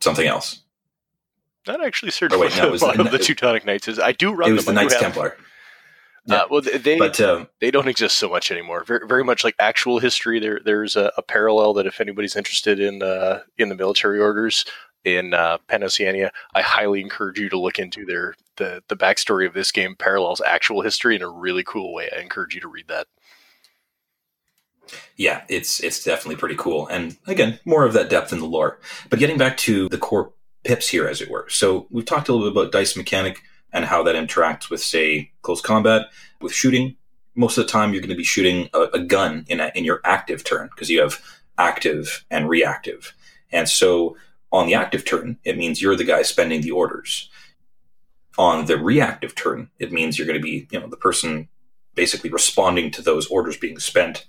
something 0.00 0.26
else. 0.26 0.62
Not 1.66 1.84
actually 1.84 2.12
certain 2.12 2.38
oh, 2.38 2.40
wait, 2.40 2.56
no, 2.56 2.70
what 2.70 2.96
the, 2.96 3.04
the 3.04 3.18
Teutonic 3.18 3.66
Knights 3.66 3.88
is. 3.88 3.98
I 3.98 4.12
do 4.12 4.32
run. 4.32 4.50
It 4.50 4.54
was 4.54 4.64
the 4.64 4.72
Knights 4.72 4.98
Templar. 4.98 5.36
Uh, 5.38 5.42
yeah. 6.24 6.34
Uh, 6.36 6.46
well, 6.50 6.60
they 6.60 6.98
but, 6.98 7.20
um, 7.20 7.48
they 7.60 7.70
don't 7.70 7.88
exist 7.88 8.16
so 8.16 8.28
much 8.28 8.50
anymore. 8.50 8.84
Very, 8.84 9.06
very 9.06 9.24
much 9.24 9.44
like 9.44 9.54
actual 9.58 9.98
history. 9.98 10.38
There 10.38 10.60
there's 10.64 10.96
a, 10.96 11.12
a 11.16 11.22
parallel 11.22 11.74
that 11.74 11.86
if 11.86 12.00
anybody's 12.00 12.36
interested 12.36 12.80
in 12.80 13.02
uh, 13.02 13.40
in 13.56 13.68
the 13.68 13.74
military 13.74 14.18
orders 14.18 14.64
in 15.04 15.32
uh, 15.32 15.58
Pan 15.68 15.82
Oceania, 15.82 16.30
I 16.54 16.62
highly 16.62 17.00
encourage 17.00 17.38
you 17.38 17.48
to 17.48 17.58
look 17.58 17.78
into 17.78 18.04
their 18.04 18.34
the 18.56 18.82
the 18.88 18.96
backstory 18.96 19.46
of 19.46 19.54
this 19.54 19.72
game 19.72 19.94
parallels 19.94 20.42
actual 20.46 20.82
history 20.82 21.16
in 21.16 21.22
a 21.22 21.30
really 21.30 21.64
cool 21.64 21.94
way. 21.94 22.10
I 22.14 22.20
encourage 22.20 22.54
you 22.54 22.60
to 22.60 22.68
read 22.68 22.88
that. 22.88 23.06
Yeah, 25.16 25.42
it's 25.48 25.80
it's 25.80 26.02
definitely 26.02 26.36
pretty 26.36 26.56
cool, 26.56 26.86
and 26.88 27.16
again, 27.26 27.58
more 27.64 27.84
of 27.84 27.92
that 27.92 28.10
depth 28.10 28.32
in 28.32 28.40
the 28.40 28.46
lore. 28.46 28.78
But 29.10 29.18
getting 29.18 29.38
back 29.38 29.56
to 29.58 29.88
the 29.88 29.98
core 29.98 30.32
pips 30.64 30.88
here, 30.88 31.06
as 31.08 31.20
it 31.20 31.30
were. 31.30 31.48
So 31.48 31.86
we've 31.90 32.04
talked 32.04 32.28
a 32.28 32.32
little 32.32 32.50
bit 32.50 32.56
about 32.56 32.72
dice 32.72 32.96
mechanic 32.96 33.42
and 33.72 33.84
how 33.84 34.02
that 34.02 34.14
interacts 34.14 34.70
with, 34.70 34.82
say, 34.82 35.30
close 35.42 35.60
combat, 35.60 36.06
with 36.40 36.52
shooting. 36.52 36.96
Most 37.34 37.58
of 37.58 37.66
the 37.66 37.70
time, 37.70 37.92
you're 37.92 38.00
going 38.00 38.10
to 38.10 38.16
be 38.16 38.24
shooting 38.24 38.68
a, 38.74 38.82
a 38.94 38.98
gun 38.98 39.44
in 39.48 39.60
a, 39.60 39.70
in 39.74 39.84
your 39.84 40.00
active 40.04 40.42
turn 40.42 40.68
because 40.68 40.90
you 40.90 41.00
have 41.00 41.22
active 41.56 42.24
and 42.30 42.48
reactive, 42.48 43.14
and 43.52 43.68
so 43.68 44.16
on 44.50 44.66
the 44.66 44.74
active 44.74 45.04
turn, 45.04 45.38
it 45.44 45.58
means 45.58 45.82
you're 45.82 45.96
the 45.96 46.04
guy 46.04 46.22
spending 46.22 46.62
the 46.62 46.70
orders. 46.70 47.28
On 48.38 48.66
the 48.66 48.78
reactive 48.78 49.34
turn, 49.34 49.68
it 49.78 49.92
means 49.92 50.16
you're 50.16 50.26
going 50.26 50.38
to 50.38 50.42
be, 50.42 50.68
you 50.70 50.80
know, 50.80 50.86
the 50.86 50.96
person 50.96 51.48
basically 51.94 52.30
responding 52.30 52.90
to 52.92 53.02
those 53.02 53.26
orders 53.26 53.56
being 53.56 53.78
spent 53.78 54.26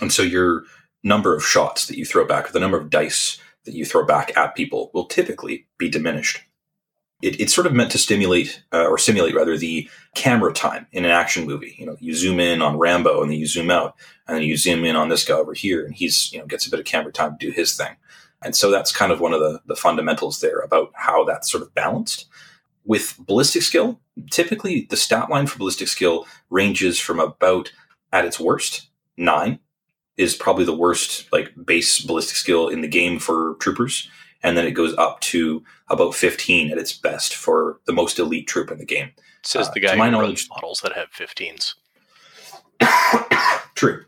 and 0.00 0.12
so 0.12 0.22
your 0.22 0.64
number 1.02 1.34
of 1.34 1.44
shots 1.44 1.86
that 1.86 1.98
you 1.98 2.04
throw 2.04 2.24
back, 2.24 2.50
the 2.50 2.60
number 2.60 2.78
of 2.78 2.90
dice 2.90 3.38
that 3.64 3.74
you 3.74 3.84
throw 3.84 4.04
back 4.04 4.36
at 4.36 4.54
people, 4.54 4.90
will 4.94 5.06
typically 5.06 5.66
be 5.78 5.88
diminished. 5.88 6.40
It, 7.22 7.40
it's 7.40 7.54
sort 7.54 7.66
of 7.66 7.72
meant 7.72 7.92
to 7.92 7.98
stimulate, 7.98 8.62
uh, 8.72 8.86
or 8.86 8.98
simulate 8.98 9.34
rather, 9.34 9.56
the 9.56 9.88
camera 10.14 10.52
time 10.52 10.86
in 10.92 11.04
an 11.04 11.10
action 11.10 11.46
movie. 11.46 11.76
You 11.78 11.86
know, 11.86 11.96
you 12.00 12.14
zoom 12.14 12.40
in 12.40 12.62
on 12.62 12.78
Rambo, 12.78 13.22
and 13.22 13.30
then 13.30 13.38
you 13.38 13.46
zoom 13.46 13.70
out, 13.70 13.94
and 14.26 14.36
then 14.36 14.44
you 14.44 14.56
zoom 14.56 14.84
in 14.84 14.96
on 14.96 15.08
this 15.08 15.24
guy 15.24 15.34
over 15.34 15.54
here, 15.54 15.84
and 15.84 15.94
he's 15.94 16.32
you 16.32 16.38
know 16.38 16.46
gets 16.46 16.66
a 16.66 16.70
bit 16.70 16.80
of 16.80 16.86
camera 16.86 17.12
time 17.12 17.36
to 17.38 17.46
do 17.46 17.52
his 17.52 17.76
thing. 17.76 17.96
And 18.44 18.56
so 18.56 18.70
that's 18.72 18.90
kind 18.90 19.12
of 19.12 19.20
one 19.20 19.32
of 19.32 19.40
the, 19.40 19.60
the 19.66 19.76
fundamentals 19.76 20.40
there 20.40 20.58
about 20.58 20.90
how 20.94 21.24
that's 21.24 21.50
sort 21.50 21.62
of 21.62 21.74
balanced. 21.74 22.26
With 22.84 23.16
ballistic 23.20 23.62
skill, 23.62 24.00
typically 24.32 24.88
the 24.90 24.96
stat 24.96 25.30
line 25.30 25.46
for 25.46 25.58
ballistic 25.58 25.86
skill 25.86 26.26
ranges 26.50 26.98
from 26.98 27.20
about, 27.20 27.72
at 28.12 28.24
its 28.24 28.40
worst, 28.40 28.88
nine 29.16 29.60
is 30.16 30.34
probably 30.34 30.64
the 30.64 30.76
worst 30.76 31.30
like 31.32 31.52
base 31.64 32.00
ballistic 32.00 32.36
skill 32.36 32.68
in 32.68 32.80
the 32.80 32.88
game 32.88 33.18
for 33.18 33.56
troopers 33.60 34.08
and 34.42 34.56
then 34.56 34.66
it 34.66 34.72
goes 34.72 34.94
up 34.96 35.20
to 35.20 35.62
about 35.88 36.14
15 36.14 36.70
at 36.70 36.78
its 36.78 36.92
best 36.92 37.34
for 37.34 37.80
the 37.86 37.92
most 37.92 38.18
elite 38.18 38.48
troop 38.48 38.70
in 38.72 38.78
the 38.78 38.84
game. 38.84 39.10
Says 39.42 39.70
the 39.70 39.80
uh, 39.80 39.88
guy 39.88 39.92
uh, 39.94 39.96
my 39.96 40.10
knowledge 40.10 40.48
models 40.50 40.80
that 40.80 40.92
have 40.92 41.08
15s 41.10 41.74
true. 43.74 44.04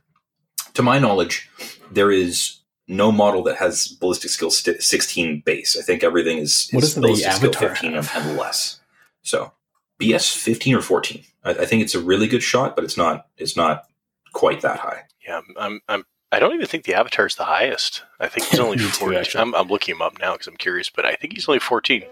To 0.74 0.82
my 0.82 0.98
knowledge 0.98 1.50
there 1.90 2.10
is 2.10 2.60
no 2.86 3.10
model 3.10 3.42
that 3.44 3.56
has 3.56 3.88
ballistic 3.88 4.30
skill 4.30 4.50
st- 4.50 4.82
16 4.82 5.42
base. 5.46 5.78
I 5.78 5.82
think 5.82 6.04
everything 6.04 6.38
is, 6.38 6.68
what 6.70 6.84
is 6.84 6.94
ballistic 6.94 7.32
skill 7.32 7.52
15 7.52 7.94
and, 7.94 8.10
and 8.14 8.36
less. 8.36 8.80
So 9.22 9.52
bs 10.00 10.36
15 10.36 10.74
or 10.74 10.80
14 10.80 11.22
I, 11.44 11.50
I 11.50 11.66
think 11.66 11.82
it's 11.82 11.94
a 11.94 12.00
really 12.00 12.26
good 12.26 12.42
shot 12.42 12.74
but 12.74 12.84
it's 12.84 12.96
not 12.96 13.26
it's 13.36 13.56
not 13.56 13.84
quite 14.32 14.60
that 14.62 14.80
high 14.80 15.04
yeah, 15.26 15.40
I'm, 15.58 15.80
I'm, 15.88 16.04
I 16.32 16.38
don't 16.38 16.54
even 16.54 16.66
think 16.66 16.84
the 16.84 16.94
Avatar 16.94 17.26
is 17.26 17.36
the 17.36 17.44
highest. 17.44 18.02
I 18.20 18.28
think 18.28 18.48
he's 18.48 18.60
only 18.60 18.78
14. 18.78 19.24
Too, 19.24 19.38
I'm, 19.38 19.54
I'm 19.54 19.68
looking 19.68 19.94
him 19.94 20.02
up 20.02 20.18
now 20.18 20.32
because 20.32 20.46
I'm 20.46 20.56
curious, 20.56 20.90
but 20.90 21.04
I 21.04 21.14
think 21.14 21.34
he's 21.34 21.48
only 21.48 21.60
14. 21.60 22.04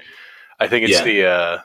I 0.61 0.69
think 0.69 0.85
it's 0.89 0.99
yeah. 0.99 1.05
the, 1.05 1.27
uh, 1.27 1.59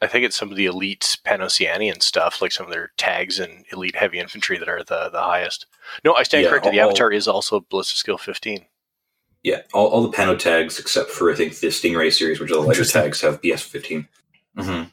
I 0.00 0.06
think 0.06 0.24
it's 0.24 0.36
some 0.36 0.50
of 0.50 0.56
the 0.56 0.66
elite 0.66 1.18
Panoceanian 1.24 2.02
stuff, 2.02 2.40
like 2.40 2.52
some 2.52 2.66
of 2.66 2.72
their 2.72 2.92
tags 2.96 3.38
and 3.38 3.64
elite 3.72 3.96
heavy 3.96 4.18
infantry 4.18 4.58
that 4.58 4.68
are 4.68 4.84
the, 4.84 5.10
the 5.10 5.20
highest. 5.20 5.66
No, 6.04 6.14
I 6.14 6.22
stand 6.22 6.44
yeah, 6.44 6.50
corrected. 6.50 6.72
The 6.72 6.80
Avatar 6.80 7.10
is 7.10 7.26
also 7.26 7.64
ballistic 7.68 7.96
skill 7.98 8.18
15. 8.18 8.64
Yeah, 9.42 9.62
all, 9.72 9.86
all 9.88 10.02
the 10.02 10.16
Pano 10.16 10.38
tags, 10.38 10.78
except 10.78 11.10
for 11.10 11.30
I 11.30 11.34
think 11.34 11.58
the 11.58 11.68
Stingray 11.68 12.12
series, 12.12 12.40
which 12.40 12.50
are 12.50 12.54
the 12.54 12.60
lighter 12.60 12.84
tags, 12.84 13.20
have 13.20 13.40
BS 13.40 13.62
15. 13.62 14.08
Mm-hmm. 14.56 14.88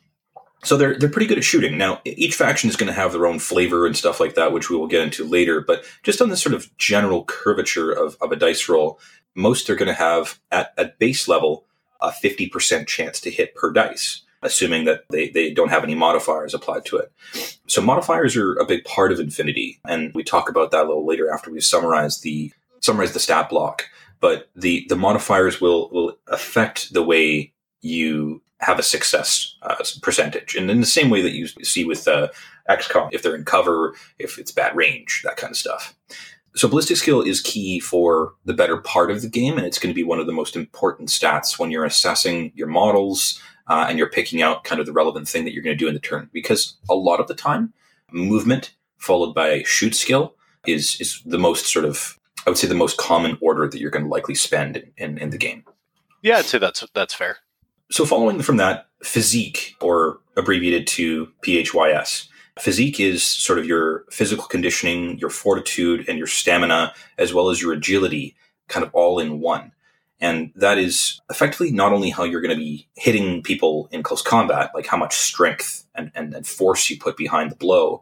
So 0.65 0.77
they're 0.77 0.97
they're 0.97 1.09
pretty 1.09 1.27
good 1.27 1.37
at 1.37 1.43
shooting. 1.43 1.77
Now, 1.77 2.01
each 2.05 2.35
faction 2.35 2.69
is 2.69 2.75
going 2.75 2.87
to 2.87 2.93
have 2.93 3.11
their 3.11 3.27
own 3.27 3.39
flavor 3.39 3.85
and 3.85 3.95
stuff 3.95 4.19
like 4.19 4.35
that, 4.35 4.51
which 4.51 4.69
we 4.69 4.75
will 4.75 4.87
get 4.87 5.03
into 5.03 5.23
later. 5.23 5.61
But 5.61 5.85
just 6.03 6.21
on 6.21 6.29
this 6.29 6.41
sort 6.41 6.55
of 6.55 6.75
general 6.77 7.23
curvature 7.25 7.91
of, 7.91 8.17
of 8.19 8.31
a 8.31 8.35
dice 8.35 8.67
roll, 8.67 8.99
most 9.35 9.69
are 9.69 9.75
going 9.75 9.87
to 9.87 9.93
have 9.93 10.39
at, 10.51 10.73
at 10.77 10.97
base 10.97 11.27
level 11.27 11.65
a 12.01 12.09
50% 12.09 12.87
chance 12.87 13.19
to 13.21 13.31
hit 13.31 13.55
per 13.55 13.71
dice, 13.71 14.23
assuming 14.41 14.85
that 14.85 15.03
they, 15.09 15.29
they 15.29 15.53
don't 15.53 15.69
have 15.69 15.83
any 15.83 15.95
modifiers 15.95 16.53
applied 16.53 16.85
to 16.85 16.97
it. 16.97 17.11
So 17.67 17.81
modifiers 17.81 18.35
are 18.35 18.53
a 18.55 18.65
big 18.65 18.83
part 18.85 19.11
of 19.11 19.19
Infinity, 19.19 19.79
and 19.87 20.13
we 20.13 20.23
talk 20.23 20.49
about 20.49 20.71
that 20.71 20.85
a 20.85 20.87
little 20.87 21.05
later 21.05 21.31
after 21.31 21.51
we've 21.51 21.63
summarized 21.63 22.23
the 22.23 22.51
summarize 22.79 23.13
the 23.13 23.19
stat 23.19 23.49
block, 23.49 23.85
but 24.19 24.49
the 24.55 24.85
the 24.89 24.95
modifiers 24.95 25.59
will 25.59 25.89
will 25.89 26.17
affect 26.27 26.93
the 26.93 27.03
way 27.03 27.53
you 27.81 28.41
have 28.59 28.79
a 28.79 28.83
success 28.83 29.55
uh, 29.61 29.75
percentage, 30.01 30.55
and 30.55 30.69
in 30.69 30.79
the 30.79 30.85
same 30.85 31.09
way 31.09 31.21
that 31.21 31.33
you 31.33 31.47
see 31.63 31.85
with 31.85 32.07
uh, 32.07 32.29
XCOM, 32.69 33.09
if 33.11 33.21
they're 33.21 33.35
in 33.35 33.45
cover, 33.45 33.93
if 34.17 34.37
it's 34.37 34.51
bad 34.51 34.75
range, 34.75 35.21
that 35.23 35.37
kind 35.37 35.51
of 35.51 35.57
stuff. 35.57 35.95
So 36.55 36.69
ballistic 36.69 36.95
skill 36.95 37.21
is 37.21 37.41
key 37.41 37.81
for 37.81 38.33
the 38.45 38.53
better 38.53 38.77
part 38.77 39.11
of 39.11 39.21
the 39.21 39.27
game, 39.27 39.57
and 39.57 39.67
it's 39.67 39.77
going 39.77 39.93
to 39.93 39.95
be 39.95 40.03
one 40.03 40.19
of 40.19 40.25
the 40.25 40.33
most 40.33 40.55
important 40.55 41.09
stats 41.09 41.59
when 41.59 41.69
you're 41.69 41.83
assessing 41.83 42.53
your 42.55 42.67
models 42.67 43.41
uh, 43.67 43.85
and 43.89 43.97
you're 43.97 44.09
picking 44.09 44.41
out 44.41 44.63
kind 44.63 44.79
of 44.79 44.85
the 44.85 44.93
relevant 44.93 45.27
thing 45.27 45.43
that 45.43 45.53
you're 45.53 45.63
going 45.63 45.77
to 45.77 45.83
do 45.83 45.87
in 45.87 45.93
the 45.93 45.99
turn. 45.99 46.29
Because 46.31 46.77
a 46.89 46.95
lot 46.95 47.19
of 47.19 47.27
the 47.27 47.35
time, 47.35 47.73
movement 48.11 48.73
followed 48.97 49.33
by 49.33 49.63
shoot 49.63 49.95
skill 49.95 50.35
is 50.65 50.99
is 51.01 51.21
the 51.25 51.37
most 51.37 51.65
sort 51.67 51.85
of 51.85 52.19
I 52.45 52.49
would 52.49 52.57
say 52.57 52.67
the 52.67 52.75
most 52.75 52.97
common 52.97 53.37
order 53.41 53.67
that 53.67 53.79
you're 53.79 53.91
going 53.91 54.05
to 54.05 54.11
likely 54.11 54.35
spend 54.35 54.77
in, 54.77 54.91
in, 54.97 55.17
in 55.17 55.29
the 55.31 55.37
game. 55.37 55.63
Yeah, 56.21 56.37
I'd 56.37 56.45
say 56.45 56.57
that's 56.57 56.85
that's 56.93 57.13
fair. 57.13 57.37
So 57.91 58.05
following 58.05 58.41
from 58.41 58.57
that, 58.57 58.87
physique, 59.03 59.75
or 59.81 60.19
abbreviated 60.35 60.87
to 60.87 61.27
PHYS, 61.43 62.27
Physique 62.59 63.01
is 63.01 63.21
sort 63.23 63.59
of 63.59 63.65
your 63.65 64.05
physical 64.09 64.45
conditioning, 64.45 65.19
your 65.19 65.29
fortitude, 65.29 66.07
and 66.07 66.17
your 66.17 66.27
stamina, 66.27 66.93
as 67.17 67.33
well 67.33 67.49
as 67.49 67.61
your 67.61 67.73
agility, 67.73 68.35
kind 68.69 68.85
of 68.85 68.93
all 68.93 69.19
in 69.19 69.41
one. 69.41 69.73
And 70.21 70.53
that 70.55 70.77
is 70.77 71.19
effectively 71.29 71.71
not 71.71 71.91
only 71.91 72.09
how 72.09 72.23
you're 72.23 72.41
going 72.41 72.57
to 72.57 72.63
be 72.63 72.87
hitting 72.95 73.43
people 73.43 73.89
in 73.91 74.03
close 74.03 74.21
combat, 74.21 74.71
like 74.73 74.87
how 74.87 74.95
much 74.95 75.17
strength 75.17 75.85
and, 75.93 76.11
and, 76.15 76.33
and 76.33 76.47
force 76.47 76.89
you 76.89 76.97
put 76.97 77.17
behind 77.17 77.51
the 77.51 77.57
blow, 77.57 78.01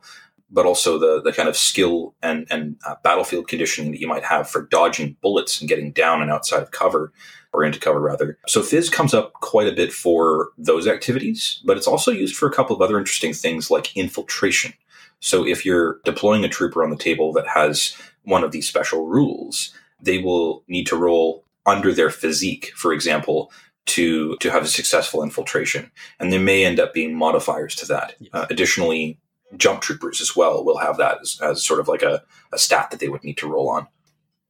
but 0.53 0.65
also 0.65 0.97
the, 0.99 1.21
the 1.21 1.33
kind 1.33 1.49
of 1.49 1.57
skill 1.57 2.13
and, 2.21 2.47
and 2.49 2.77
uh, 2.85 2.95
battlefield 3.03 3.47
conditioning 3.47 3.91
that 3.91 3.99
you 3.99 4.07
might 4.07 4.23
have 4.23 4.49
for 4.49 4.61
dodging 4.61 5.17
bullets 5.21 5.59
and 5.59 5.67
getting 5.67 5.91
down 5.91 6.21
and 6.21 6.31
outside 6.31 6.61
of 6.61 6.71
cover 6.71 7.11
or 7.51 7.63
into 7.63 7.79
cover 7.79 7.99
rather. 7.99 8.37
So 8.47 8.61
Fizz 8.61 8.89
comes 8.89 9.13
up 9.13 9.33
quite 9.33 9.67
a 9.67 9.75
bit 9.75 9.91
for 9.91 10.51
those 10.57 10.87
activities, 10.87 11.61
but 11.65 11.75
it's 11.75 11.87
also 11.87 12.11
used 12.11 12.35
for 12.35 12.47
a 12.47 12.53
couple 12.53 12.75
of 12.75 12.81
other 12.81 12.97
interesting 12.97 13.33
things 13.33 13.69
like 13.69 13.97
infiltration. 13.97 14.73
So 15.19 15.45
if 15.45 15.65
you're 15.65 15.99
deploying 16.05 16.43
a 16.43 16.49
trooper 16.49 16.83
on 16.83 16.91
the 16.91 16.97
table 16.97 17.33
that 17.33 17.47
has 17.47 17.95
one 18.23 18.43
of 18.43 18.51
these 18.51 18.67
special 18.67 19.07
rules, 19.07 19.73
they 19.99 20.19
will 20.19 20.63
need 20.67 20.85
to 20.87 20.97
roll 20.97 21.45
under 21.65 21.93
their 21.93 22.09
physique, 22.09 22.71
for 22.75 22.93
example, 22.93 23.51
to 23.85 24.37
to 24.37 24.49
have 24.49 24.63
a 24.63 24.67
successful 24.67 25.23
infiltration, 25.23 25.91
and 26.19 26.31
there 26.31 26.39
may 26.39 26.65
end 26.65 26.79
up 26.79 26.93
being 26.93 27.15
modifiers 27.15 27.75
to 27.75 27.85
that. 27.85 28.15
Yes. 28.19 28.29
Uh, 28.33 28.45
additionally, 28.49 29.17
jump 29.57 29.81
troopers 29.81 30.21
as 30.21 30.35
well 30.35 30.63
will 30.63 30.77
have 30.77 30.97
that 30.97 31.19
as, 31.21 31.39
as 31.41 31.63
sort 31.63 31.79
of 31.79 31.87
like 31.87 32.01
a, 32.01 32.23
a 32.51 32.57
stat 32.57 32.91
that 32.91 32.99
they 32.99 33.09
would 33.09 33.23
need 33.23 33.37
to 33.37 33.51
roll 33.51 33.69
on. 33.69 33.87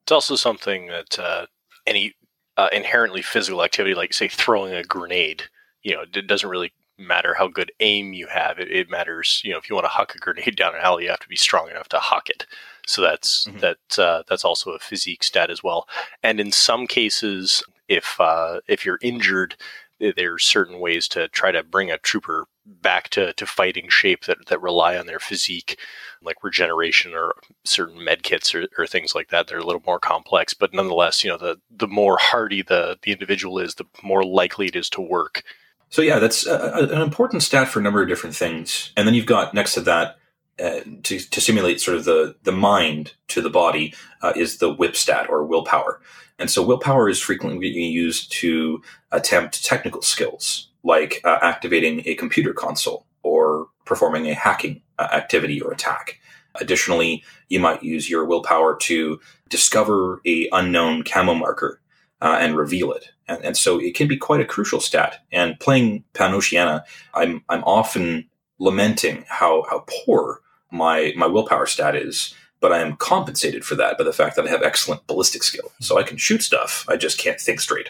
It's 0.03 0.11
also 0.11 0.35
something 0.35 0.87
that 0.87 1.17
uh, 1.19 1.45
any 1.85 2.15
uh, 2.57 2.69
inherently 2.71 3.21
physical 3.21 3.63
activity, 3.63 3.95
like 3.95 4.13
say 4.13 4.27
throwing 4.27 4.73
a 4.73 4.83
grenade, 4.83 5.43
you 5.81 5.93
know, 5.93 6.03
it 6.13 6.27
doesn't 6.27 6.49
really 6.49 6.73
matter 6.97 7.33
how 7.33 7.47
good 7.47 7.71
aim 7.79 8.13
you 8.13 8.27
have. 8.27 8.59
It, 8.59 8.71
it, 8.71 8.89
matters, 8.89 9.41
you 9.43 9.51
know, 9.51 9.57
if 9.57 9.69
you 9.69 9.75
want 9.75 9.85
to 9.85 9.89
huck 9.89 10.13
a 10.15 10.19
grenade 10.19 10.55
down 10.57 10.75
an 10.75 10.81
alley, 10.81 11.05
you 11.05 11.09
have 11.09 11.19
to 11.19 11.29
be 11.29 11.35
strong 11.35 11.69
enough 11.69 11.89
to 11.89 11.99
huck 11.99 12.29
it. 12.29 12.45
So 12.85 13.01
that's 13.01 13.47
mm-hmm. 13.47 13.59
that 13.59 13.99
uh, 13.99 14.23
that's 14.27 14.45
also 14.45 14.71
a 14.71 14.79
physique 14.79 15.23
stat 15.23 15.49
as 15.49 15.63
well. 15.63 15.87
And 16.21 16.39
in 16.39 16.51
some 16.51 16.85
cases, 16.85 17.63
if 17.87 18.19
uh, 18.19 18.59
if 18.67 18.85
you're 18.85 18.99
injured, 19.01 19.55
there's 19.99 20.43
certain 20.43 20.79
ways 20.79 21.07
to 21.09 21.29
try 21.29 21.51
to 21.51 21.63
bring 21.63 21.91
a 21.91 21.97
trooper 21.97 22.45
back 22.65 23.09
to, 23.09 23.33
to 23.33 23.45
fighting 23.45 23.89
shape 23.89 24.25
that, 24.25 24.45
that 24.47 24.61
rely 24.61 24.97
on 24.97 25.05
their 25.05 25.19
physique, 25.19 25.77
like 26.21 26.43
regeneration 26.43 27.13
or 27.13 27.33
certain 27.63 28.03
med 28.03 28.23
kits 28.23 28.55
or, 28.55 28.67
or 28.77 28.87
things 28.87 29.13
like 29.13 29.29
that. 29.29 29.47
They're 29.47 29.59
a 29.59 29.65
little 29.65 29.83
more 29.85 29.99
complex, 29.99 30.53
but 30.53 30.73
nonetheless, 30.73 31.23
you 31.23 31.29
know, 31.29 31.37
the, 31.37 31.59
the 31.69 31.87
more 31.87 32.17
hardy 32.17 32.61
the, 32.61 32.97
the 33.01 33.11
individual 33.11 33.59
is, 33.59 33.75
the 33.75 33.85
more 34.01 34.23
likely 34.23 34.67
it 34.67 34.75
is 34.75 34.89
to 34.91 35.01
work. 35.01 35.43
So 35.89 36.01
yeah, 36.01 36.19
that's 36.19 36.47
a, 36.47 36.87
an 36.91 37.01
important 37.01 37.43
stat 37.43 37.67
for 37.67 37.79
a 37.79 37.83
number 37.83 38.01
of 38.01 38.07
different 38.07 38.35
things. 38.35 38.91
And 38.95 39.07
then 39.07 39.13
you've 39.13 39.25
got 39.25 39.53
next 39.53 39.73
to 39.75 39.81
that, 39.81 40.17
uh, 40.59 40.79
to, 41.03 41.19
to 41.19 41.41
simulate 41.41 41.81
sort 41.81 41.97
of 41.97 42.05
the, 42.05 42.35
the 42.43 42.51
mind 42.51 43.13
to 43.27 43.41
the 43.41 43.49
body 43.49 43.93
uh, 44.21 44.33
is 44.35 44.57
the 44.57 44.73
whip 44.73 44.95
stat 44.95 45.27
or 45.29 45.43
willpower. 45.43 45.99
And 46.39 46.49
so 46.49 46.63
willpower 46.63 47.09
is 47.09 47.19
frequently 47.19 47.67
used 47.67 48.31
to 48.33 48.81
attempt 49.11 49.63
technical 49.63 50.01
skills 50.01 50.69
like 50.83 51.21
uh, 51.23 51.39
activating 51.41 52.03
a 52.05 52.15
computer 52.15 52.53
console 52.53 53.05
or 53.23 53.67
performing 53.85 54.27
a 54.27 54.33
hacking 54.33 54.81
uh, 54.99 55.07
activity 55.11 55.61
or 55.61 55.71
attack. 55.71 56.19
Additionally, 56.55 57.23
you 57.49 57.59
might 57.59 57.83
use 57.83 58.09
your 58.09 58.25
willpower 58.25 58.75
to 58.75 59.19
discover 59.49 60.21
a 60.25 60.47
unknown 60.51 61.03
camo 61.03 61.33
marker 61.33 61.81
uh, 62.21 62.37
and 62.39 62.55
reveal 62.55 62.91
it. 62.91 63.09
And, 63.27 63.43
and, 63.43 63.57
so 63.57 63.79
it 63.79 63.95
can 63.95 64.07
be 64.07 64.17
quite 64.17 64.41
a 64.41 64.45
crucial 64.45 64.79
stat. 64.79 65.23
And 65.31 65.59
playing 65.59 66.03
Pan-Oceania, 66.13 66.83
I'm 67.13 67.43
I'm 67.49 67.63
often 67.63 68.29
lamenting 68.59 69.25
how 69.27 69.65
how 69.69 69.85
poor 69.87 70.41
my 70.71 71.13
my 71.15 71.27
willpower 71.27 71.65
stat 71.65 71.95
is. 71.95 72.33
But 72.59 72.71
I 72.71 72.79
am 72.79 72.95
compensated 72.95 73.65
for 73.65 73.75
that 73.75 73.97
by 73.97 74.05
the 74.05 74.13
fact 74.13 74.37
that 74.37 74.45
I 74.45 74.49
have 74.49 74.63
excellent 74.63 75.05
ballistic 75.05 75.43
skill, 75.43 75.71
so 75.81 75.97
I 75.97 76.03
can 76.03 76.17
shoot 76.17 76.41
stuff. 76.41 76.85
I 76.87 76.95
just 76.95 77.17
can't 77.17 77.39
think 77.39 77.59
straight. 77.59 77.89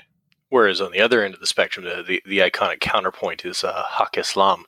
Whereas 0.54 0.82
on 0.82 0.91
the 0.91 1.01
other 1.01 1.24
end 1.24 1.34
of 1.34 1.39
the 1.39 1.47
spectrum, 1.47 1.84
the, 1.84 2.04
the, 2.04 2.22
the 2.28 2.38
iconic 2.38 2.80
counterpoint 2.80 3.43
is 3.43 3.64
uh, 3.64 3.86
Islam, 4.16 4.68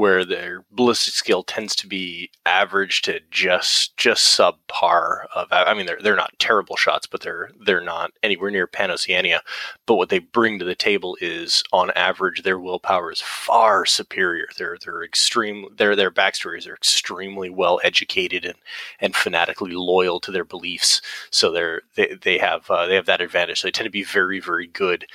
where 0.00 0.24
their 0.24 0.64
ballistic 0.70 1.12
skill 1.12 1.42
tends 1.42 1.76
to 1.76 1.86
be 1.86 2.30
average 2.46 3.02
to 3.02 3.20
just 3.30 3.96
just 3.96 4.38
subpar 4.38 5.26
of 5.34 5.48
I 5.50 5.74
mean 5.74 5.84
they're 5.86 6.00
they're 6.02 6.16
not 6.16 6.38
terrible 6.38 6.76
shots 6.76 7.06
but 7.06 7.20
they're 7.20 7.50
they're 7.66 7.82
not 7.82 8.12
anywhere 8.22 8.50
near 8.50 8.66
Pan-Oceania 8.66 9.42
but 9.84 9.96
what 9.96 10.08
they 10.08 10.18
bring 10.18 10.58
to 10.58 10.64
the 10.64 10.74
table 10.74 11.18
is 11.20 11.62
on 11.72 11.90
average 11.92 12.42
their 12.42 12.58
willpower 12.58 13.12
is 13.12 13.20
far 13.20 13.84
superior. 13.84 14.46
They're 14.56 14.78
they're 14.82 15.04
extreme 15.04 15.66
their 15.76 15.94
their 15.94 16.10
backstories 16.10 16.66
are 16.66 16.74
extremely 16.74 17.50
well 17.50 17.80
educated 17.84 18.44
and 18.44 18.56
and 19.00 19.14
fanatically 19.14 19.72
loyal 19.72 20.20
to 20.20 20.30
their 20.30 20.44
beliefs. 20.44 21.02
So 21.30 21.50
they're 21.50 21.82
they, 21.96 22.16
they 22.22 22.38
have 22.38 22.70
uh, 22.70 22.86
they 22.86 22.94
have 22.94 23.06
that 23.06 23.20
advantage. 23.20 23.60
So 23.60 23.68
they 23.68 23.72
tend 23.72 23.86
to 23.86 23.90
be 23.90 24.04
very 24.04 24.40
very 24.40 24.66
good 24.66 25.06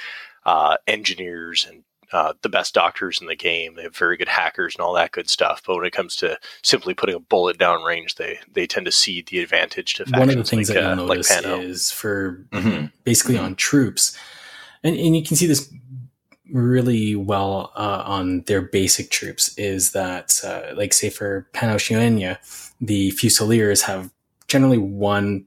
uh, 0.46 0.78
engineers 0.88 1.66
and 1.70 1.84
uh, 2.12 2.34
the 2.42 2.50
best 2.50 2.74
doctors 2.74 3.22
in 3.22 3.28
the 3.28 3.36
game. 3.36 3.76
They 3.76 3.84
have 3.84 3.96
very 3.96 4.18
good 4.18 4.28
hackers 4.28 4.76
and 4.76 4.84
all 4.84 4.94
that 4.94 5.12
good 5.12 5.30
stuff. 5.30 5.62
But 5.66 5.78
when 5.78 5.86
it 5.86 5.94
comes 5.94 6.16
to 6.18 6.38
simply 6.62 6.94
putting 6.94 7.16
a 7.16 7.20
bullet 7.20 7.58
down 7.58 7.84
range, 7.84 8.16
they 8.16 8.40
they 8.52 8.68
tend 8.68 8.86
to 8.86 8.92
cede 8.92 9.28
the 9.28 9.40
advantage 9.40 9.96
to 9.96 10.06
One 10.12 10.30
of 10.30 10.36
the 10.36 10.44
things 10.44 10.70
like, 10.70 10.76
that 10.76 10.82
you'll 10.82 10.92
uh, 10.92 11.08
notice 11.08 11.44
like 11.44 11.62
is 11.62 11.92
for 11.92 12.46
mm-hmm. 12.52 12.88
basically 13.04 13.36
mm-hmm. 13.36 13.46
on 13.46 13.56
troops, 13.56 14.18
and, 14.84 14.96
and 14.96 15.16
you 15.16 15.24
can 15.24 15.36
see 15.36 15.48
this 15.48 15.72
really 16.52 17.16
well 17.16 17.72
uh, 17.76 18.04
on 18.06 18.42
their 18.42 18.62
basic 18.62 19.10
troops 19.10 19.58
is 19.58 19.92
that 19.94 20.40
uh, 20.44 20.74
like 20.76 20.94
say 20.94 21.10
for 21.10 21.48
Pan-Oceania, 21.54 22.40
the 22.80 23.12
Fusiliers 23.12 23.84
have 23.84 24.12
generally 24.48 24.78
one 24.78 25.46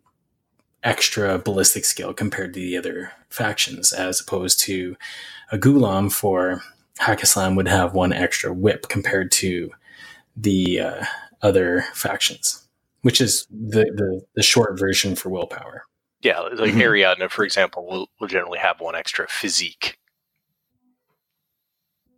extra 0.83 1.39
ballistic 1.39 1.85
skill 1.85 2.13
compared 2.13 2.55
to 2.55 2.61
the 2.61 2.77
other 2.77 3.13
factions 3.31 3.93
as 3.93 4.21
opposed 4.21 4.61
to 4.61 4.97
a 5.51 5.59
Ghulam 5.59 6.12
for 6.12 6.62
Haqqislam 7.01 7.57
would 7.57 7.68
have 7.68 7.94
one 7.94 8.12
extra 8.12 8.53
whip 8.53 8.88
compared 8.88 9.30
to 9.32 9.70
the 10.36 10.80
uh, 10.80 11.05
other 11.42 11.84
factions, 11.94 12.68
which 13.03 13.20
is 13.20 13.46
the, 13.51 13.84
the, 13.84 14.22
the 14.34 14.42
short 14.42 14.78
version 14.78 15.14
for 15.14 15.28
willpower. 15.28 15.84
Yeah, 16.20 16.40
like 16.40 16.72
mm-hmm. 16.72 16.80
Ariadna, 16.80 17.30
for 17.30 17.44
example, 17.44 17.86
will, 17.86 18.09
will 18.20 18.28
generally 18.28 18.59
have 18.59 18.80
one 18.80 18.96
extra 18.96 19.28
physique. 19.28 19.99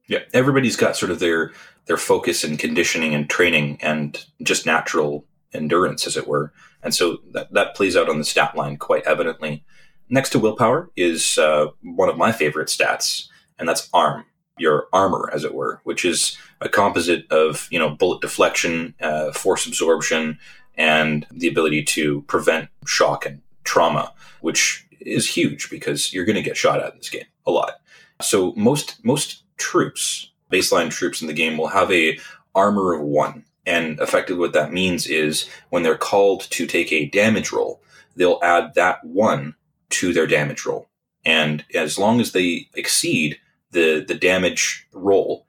Yeah, 0.07 0.21
everybody's 0.33 0.77
got 0.77 0.97
sort 0.97 1.13
of 1.13 1.21
their 1.21 1.53
their 1.87 1.97
focus 1.97 2.45
and 2.45 2.59
conditioning 2.59 3.15
and 3.15 3.29
training 3.29 3.79
and 3.81 4.25
just 4.43 4.67
natural 4.67 5.25
endurance, 5.53 6.07
as 6.07 6.17
it 6.17 6.27
were. 6.27 6.53
And 6.83 6.95
so 6.95 7.19
that, 7.33 7.53
that 7.53 7.75
plays 7.75 7.97
out 7.97 8.09
on 8.09 8.19
the 8.19 8.25
stat 8.25 8.57
line 8.57 8.77
quite 8.77 9.05
evidently. 9.05 9.65
Next 10.13 10.31
to 10.31 10.41
willpower 10.41 10.91
is 10.97 11.39
uh, 11.39 11.69
one 11.83 12.09
of 12.09 12.19
my 12.19 12.33
favorite 12.33 12.67
stats, 12.67 13.29
and 13.61 13.69
that's 13.69 13.89
arm, 13.95 14.25
your 14.59 14.89
armor, 14.93 15.31
as 15.33 15.45
it 15.45 15.55
were, 15.55 15.81
which 15.85 16.05
is 16.05 16.37
a 16.61 16.69
composite 16.69 17.31
of 17.31 17.69
you 17.71 17.79
know 17.79 17.91
bullet 17.91 18.21
deflection, 18.21 18.95
uh, 19.01 19.31
force 19.31 19.67
absorption, 19.67 20.41
and 20.77 21.29
the 21.31 21.47
ability 21.47 21.85
to 21.85 22.23
prevent 22.23 22.69
shock 22.87 23.25
and 23.25 23.41
trauma, 23.63 24.13
which 24.41 24.85
is 24.99 25.29
huge 25.29 25.71
because 25.71 26.13
you're 26.13 26.25
going 26.25 26.35
to 26.35 26.43
get 26.43 26.57
shot 26.57 26.81
at 26.81 26.93
in 26.93 26.99
this 26.99 27.09
game 27.09 27.25
a 27.47 27.53
lot. 27.53 27.75
So 28.21 28.53
most 28.57 29.05
most 29.05 29.45
troops, 29.59 30.33
baseline 30.51 30.91
troops 30.91 31.23
in 31.23 31.29
the 31.29 31.33
game, 31.33 31.57
will 31.57 31.69
have 31.69 31.93
a 31.93 32.19
armor 32.53 32.95
of 32.95 33.03
one, 33.03 33.45
and 33.65 34.01
effectively 34.01 34.41
what 34.41 34.55
that 34.55 34.73
means 34.73 35.07
is 35.07 35.49
when 35.69 35.85
they're 35.85 35.97
called 35.97 36.41
to 36.51 36.67
take 36.67 36.93
a 36.93 37.07
damage 37.07 37.53
roll, 37.53 37.81
they'll 38.17 38.41
add 38.43 38.75
that 38.75 39.05
one 39.05 39.55
to 39.91 40.13
their 40.13 40.27
damage 40.27 40.65
roll. 40.65 40.89
And 41.25 41.65
as 41.75 41.99
long 41.99 42.21
as 42.21 42.33
they 42.33 42.69
exceed 42.75 43.39
the, 43.73 44.05
the 44.07 44.15
damage 44.15 44.87
roll, 44.93 45.47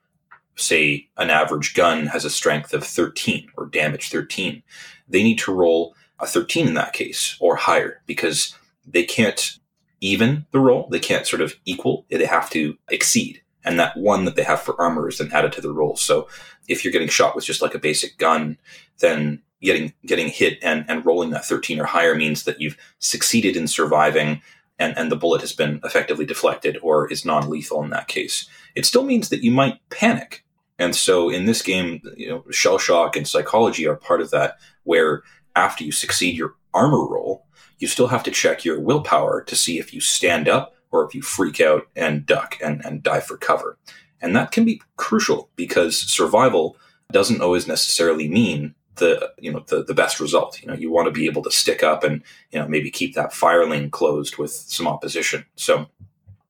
say 0.56 1.08
an 1.18 1.30
average 1.30 1.74
gun 1.74 2.08
has 2.08 2.26
a 2.26 2.30
strength 2.30 2.74
of 2.74 2.84
13 2.84 3.52
or 3.58 3.66
damage 3.68 4.10
13, 4.10 4.64
they 5.08 5.24
need 5.24 5.40
to 5.40 5.54
roll 5.54 5.96
a 6.20 6.28
13 6.28 6.68
in 6.68 6.74
that 6.76 6.94
case 6.94 7.38
or 7.40 7.56
higher 7.56 8.02
because 8.06 8.56
they 8.86 9.04
can't 9.04 9.58
even 10.02 10.46
the 10.52 10.60
roll. 10.60 10.88
They 10.90 11.00
can't 11.00 11.28
sort 11.28 11.42
of 11.42 11.56
equal. 11.66 12.06
They 12.10 12.26
have 12.26 12.50
to 12.52 12.78
exceed. 12.90 13.42
And 13.64 13.80
that 13.80 13.96
one 13.96 14.26
that 14.26 14.36
they 14.36 14.44
have 14.44 14.62
for 14.62 14.80
armor 14.82 15.08
is 15.08 15.20
then 15.20 15.32
added 15.32 15.52
to 15.54 15.62
the 15.62 15.72
roll. 15.72 15.96
So 15.96 16.28
if 16.68 16.84
you're 16.84 16.92
getting 16.92 17.08
shot 17.08 17.36
with 17.36 17.46
just 17.46 17.62
like 17.62 17.76
a 17.76 17.80
basic 17.80 18.18
gun, 18.18 18.58
then 19.00 19.44
getting 19.62 19.94
getting 20.06 20.28
hit 20.28 20.60
and, 20.62 20.86
and 20.88 21.06
rolling 21.06 21.30
that 21.32 21.46
13 21.46 21.80
or 21.80 21.86
higher 21.86 22.16
means 22.16 22.44
that 22.44 22.60
you've 22.60 22.78
succeeded 23.00 23.56
in 23.56 23.68
surviving 23.68 24.42
and, 24.82 24.98
and 24.98 25.12
the 25.12 25.16
bullet 25.16 25.42
has 25.42 25.54
been 25.54 25.80
effectively 25.84 26.26
deflected 26.26 26.78
or 26.82 27.10
is 27.12 27.24
non-lethal 27.24 27.84
in 27.84 27.92
that 27.92 28.08
case. 28.08 28.50
It 28.76 28.86
still 28.86 29.04
means 29.04 29.30
that 29.30 29.44
you 29.44 29.52
might 29.52 29.78
panic. 29.90 30.44
And 30.80 30.96
so 30.96 31.30
in 31.30 31.46
this 31.46 31.62
game, 31.62 32.02
you 32.18 32.28
know, 32.28 32.44
shell 32.50 32.80
shock 32.80 33.16
and 33.16 33.28
psychology 33.28 33.86
are 33.86 33.96
part 33.96 34.22
of 34.22 34.32
that, 34.32 34.58
where 34.84 35.22
after 35.56 35.84
you 35.84 35.92
succeed 35.92 36.36
your 36.36 36.56
armor 36.74 37.06
roll, 37.08 37.46
you 37.78 37.88
still 37.88 38.08
have 38.08 38.24
to 38.24 38.32
check 38.32 38.66
your 38.66 38.80
willpower 38.80 39.44
to 39.44 39.56
see 39.56 39.78
if 39.78 39.94
you 39.94 40.02
stand 40.02 40.50
up 40.50 40.74
or 40.90 41.06
if 41.06 41.14
you 41.14 41.22
freak 41.22 41.62
out 41.62 41.84
and 41.96 42.26
duck 42.26 42.58
and, 42.64 42.84
and 42.84 43.04
dive 43.04 43.26
for 43.26 43.38
cover. 43.38 43.78
And 44.20 44.36
that 44.36 44.52
can 44.52 44.66
be 44.66 44.82
crucial 44.98 45.50
because 45.56 45.98
survival 45.98 46.76
doesn't 47.12 47.42
always 47.42 47.68
necessarily 47.68 48.28
mean 48.28 48.74
the 48.96 49.32
you 49.40 49.52
know 49.52 49.64
the, 49.68 49.84
the 49.84 49.94
best 49.94 50.20
result. 50.20 50.62
You 50.62 50.68
know, 50.68 50.74
you 50.74 50.92
want 50.92 51.08
to 51.08 51.12
be 51.12 51.26
able 51.26 51.44
to 51.44 51.52
stick 51.52 51.84
up 51.84 52.04
and 52.04 52.24
you 52.52 52.60
know 52.60 52.68
maybe 52.68 52.92
keep 52.92 53.16
that 53.16 53.34
fire 53.34 53.66
lane 53.66 53.90
closed 53.90 54.38
with 54.38 54.52
some 54.52 54.88
opposition. 54.88 55.46
So 55.56 55.88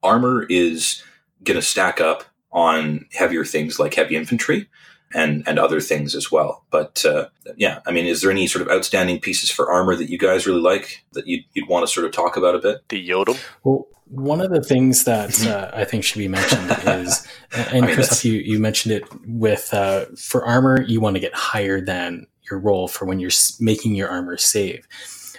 armor 0.04 0.44
is 0.50 1.04
going 1.44 1.60
to 1.60 1.66
stack 1.66 2.02
up 2.02 2.24
on 2.52 3.06
heavier 3.14 3.46
things 3.46 3.80
like 3.80 3.94
heavy 3.94 4.16
infantry 4.16 4.68
and 5.14 5.44
and 5.48 5.60
other 5.60 5.80
things 5.80 6.16
as 6.16 6.32
well. 6.32 6.66
But 6.70 7.06
uh, 7.06 7.28
yeah, 7.58 7.80
I 7.86 7.92
mean, 7.92 8.06
is 8.06 8.22
there 8.22 8.32
any 8.32 8.48
sort 8.48 8.62
of 8.62 8.72
outstanding 8.72 9.20
pieces 9.20 9.50
for 9.50 9.72
armor 9.72 9.96
that 9.96 10.10
you 10.10 10.18
guys 10.18 10.48
really 10.48 10.62
like 10.62 11.04
that 11.14 11.28
you'd, 11.28 11.44
you'd 11.54 11.70
want 11.70 11.86
to 11.86 11.92
sort 11.92 12.06
of 12.06 12.12
talk 12.12 12.38
about 12.38 12.56
a 12.56 12.60
bit? 12.60 12.88
The 12.90 13.10
Yodam. 13.10 13.40
Well, 13.64 13.88
one 14.08 14.42
of 14.42 14.52
the 14.52 14.62
things 14.62 15.06
that 15.06 15.46
uh, 15.48 15.72
I 15.74 15.86
think 15.86 16.04
should 16.04 16.18
be 16.18 16.28
mentioned 16.28 16.70
is, 16.86 17.26
and 17.54 17.84
I 17.84 17.88
mean, 17.88 17.96
Christoph, 17.96 18.26
you, 18.26 18.34
you 18.34 18.60
mentioned 18.60 18.94
it 18.94 19.04
with 19.26 19.74
uh, 19.74 20.06
for 20.18 20.46
armor, 20.46 20.82
you 20.82 21.00
want 21.00 21.16
to 21.16 21.22
get 21.22 21.34
higher 21.34 21.80
than 21.80 22.28
your 22.52 22.60
roll 22.60 22.88
for 22.88 23.06
when 23.06 23.20
you're 23.20 23.32
making 23.60 23.96
your 23.96 24.10
armor 24.10 24.38
save. 24.38 24.88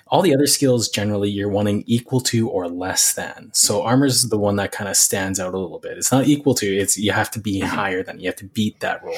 All 0.08 0.22
the 0.22 0.34
other 0.34 0.46
skills 0.46 0.88
generally 0.88 1.30
you're 1.30 1.48
wanting 1.48 1.84
equal 1.86 2.20
to 2.22 2.48
or 2.48 2.68
less 2.68 3.14
than. 3.14 3.50
So 3.54 3.82
armor 3.82 4.06
is 4.06 4.28
the 4.28 4.36
one 4.36 4.56
that 4.56 4.72
kind 4.72 4.90
of 4.90 4.96
stands 4.96 5.40
out 5.40 5.54
a 5.54 5.58
little 5.58 5.78
bit. 5.78 5.96
It's 5.96 6.12
not 6.12 6.26
equal 6.26 6.54
to, 6.56 6.66
it's 6.66 6.98
you 6.98 7.12
have 7.12 7.30
to 7.30 7.38
be 7.38 7.60
higher 7.60 8.02
than, 8.02 8.20
you 8.20 8.26
have 8.26 8.36
to 8.36 8.44
beat 8.46 8.80
that 8.80 9.02
roll 9.02 9.16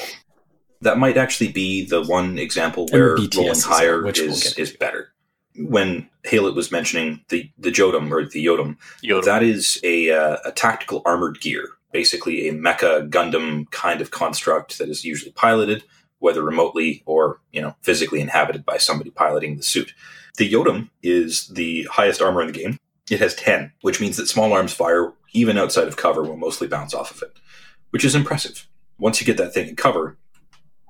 that 0.85 0.97
might 0.97 1.17
actually 1.17 1.51
be 1.51 1.85
the 1.85 2.03
one 2.03 2.39
example 2.39 2.87
where 2.91 3.17
rolling 3.35 3.59
higher 3.59 4.07
is, 4.07 4.17
we'll 4.17 4.63
is 4.63 4.71
better. 4.71 5.11
When 5.57 6.09
Halet 6.25 6.55
was 6.55 6.71
mentioning 6.71 7.21
the 7.29 7.49
the 7.57 7.71
Jodam 7.71 8.11
or 8.11 8.25
the 8.25 8.45
Yodam, 8.45 8.77
Yodam. 9.03 9.25
that 9.25 9.43
is 9.43 9.79
a 9.83 10.11
uh, 10.11 10.37
a 10.45 10.51
tactical 10.51 11.01
armored 11.05 11.39
gear, 11.41 11.67
basically 11.91 12.47
a 12.47 12.53
mecha 12.53 13.09
Gundam 13.09 13.69
kind 13.71 14.01
of 14.01 14.11
construct 14.11 14.77
that 14.77 14.89
is 14.89 15.05
usually 15.05 15.31
piloted, 15.31 15.83
whether 16.25 16.41
remotely 16.41 17.03
or 17.05 17.39
you 17.51 17.61
know 17.61 17.75
physically 17.81 18.19
inhabited 18.19 18.65
by 18.65 18.77
somebody 18.77 19.11
piloting 19.11 19.57
the 19.57 19.63
suit. 19.63 19.93
The 20.37 20.51
Yodam 20.51 20.89
is 21.03 21.47
the 21.49 21.83
highest 21.83 22.19
armor 22.19 22.41
in 22.41 22.47
the 22.47 22.59
game. 22.61 22.79
It 23.11 23.19
has 23.19 23.35
ten, 23.35 23.71
which 23.81 24.01
means 24.01 24.17
that 24.17 24.27
small 24.27 24.51
arms 24.51 24.73
fire 24.73 25.13
even 25.33 25.55
outside 25.55 25.87
of 25.87 25.97
cover 25.97 26.23
will 26.23 26.35
mostly 26.35 26.67
bounce 26.67 26.95
off 26.95 27.11
of 27.11 27.21
it, 27.21 27.37
which 27.91 28.03
is 28.03 28.15
impressive. 28.15 28.67
Once 28.97 29.21
you 29.21 29.27
get 29.27 29.37
that 29.37 29.53
thing 29.53 29.67
in 29.69 29.75
cover, 29.75 30.17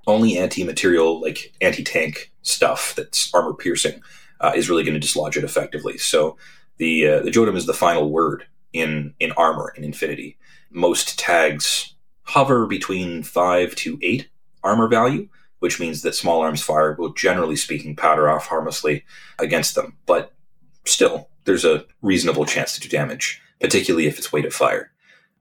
only 0.07 0.37
anti-material, 0.37 1.19
like 1.19 1.53
anti-tank 1.59 2.31
stuff 2.43 2.95
that's 2.95 3.29
armor 3.33 3.53
piercing 3.53 4.01
uh, 4.39 4.53
is 4.55 4.69
really 4.69 4.83
going 4.83 4.93
to 4.93 5.05
dislodge 5.05 5.35
it 5.35 5.43
effectively. 5.43 5.97
So 5.97 6.37
the 6.77 7.07
uh, 7.07 7.19
the 7.23 7.31
Jodam 7.31 7.57
is 7.57 7.65
the 7.65 7.73
final 7.73 8.09
word 8.09 8.47
in 8.71 9.13
in 9.19 9.33
armor 9.33 9.73
in 9.75 9.83
Infinity. 9.83 10.37
Most 10.71 11.19
tags 11.19 11.93
hover 12.23 12.65
between 12.67 13.21
five 13.21 13.75
to 13.75 13.99
eight 14.01 14.29
armor 14.65 14.87
value, 14.87 15.29
which 15.59 15.79
means 15.79 16.01
that 16.01 16.15
small 16.15 16.41
arms 16.41 16.61
fire 16.61 16.95
will, 16.97 17.13
generally 17.13 17.55
speaking, 17.55 17.95
powder 17.95 18.29
off 18.29 18.47
harmlessly 18.47 19.05
against 19.39 19.75
them. 19.75 19.97
But 20.05 20.33
still, 20.85 21.29
there's 21.45 21.65
a 21.65 21.85
reasonable 22.01 22.45
chance 22.45 22.73
to 22.73 22.81
do 22.81 22.89
damage, 22.89 23.41
particularly 23.59 24.07
if 24.07 24.17
it's 24.17 24.33
weight 24.33 24.45
of 24.45 24.53
fire. 24.53 24.91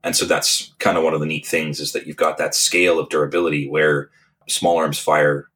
And 0.03 0.15
so 0.15 0.25
that's 0.25 0.73
kind 0.77 0.97
of 0.97 1.03
one 1.03 1.13
of 1.13 1.19
the 1.19 1.25
neat 1.25 1.45
things 1.45 1.79
is 1.79 1.91
that 1.93 2.05
you've 2.05 2.15
got 2.15 2.37
that 2.37 2.53
scale 2.53 2.99
of 2.99 3.09
durability 3.09 3.67
where 3.67 4.11
small 4.47 4.77
arms 4.77 4.99
fire, 4.99 5.49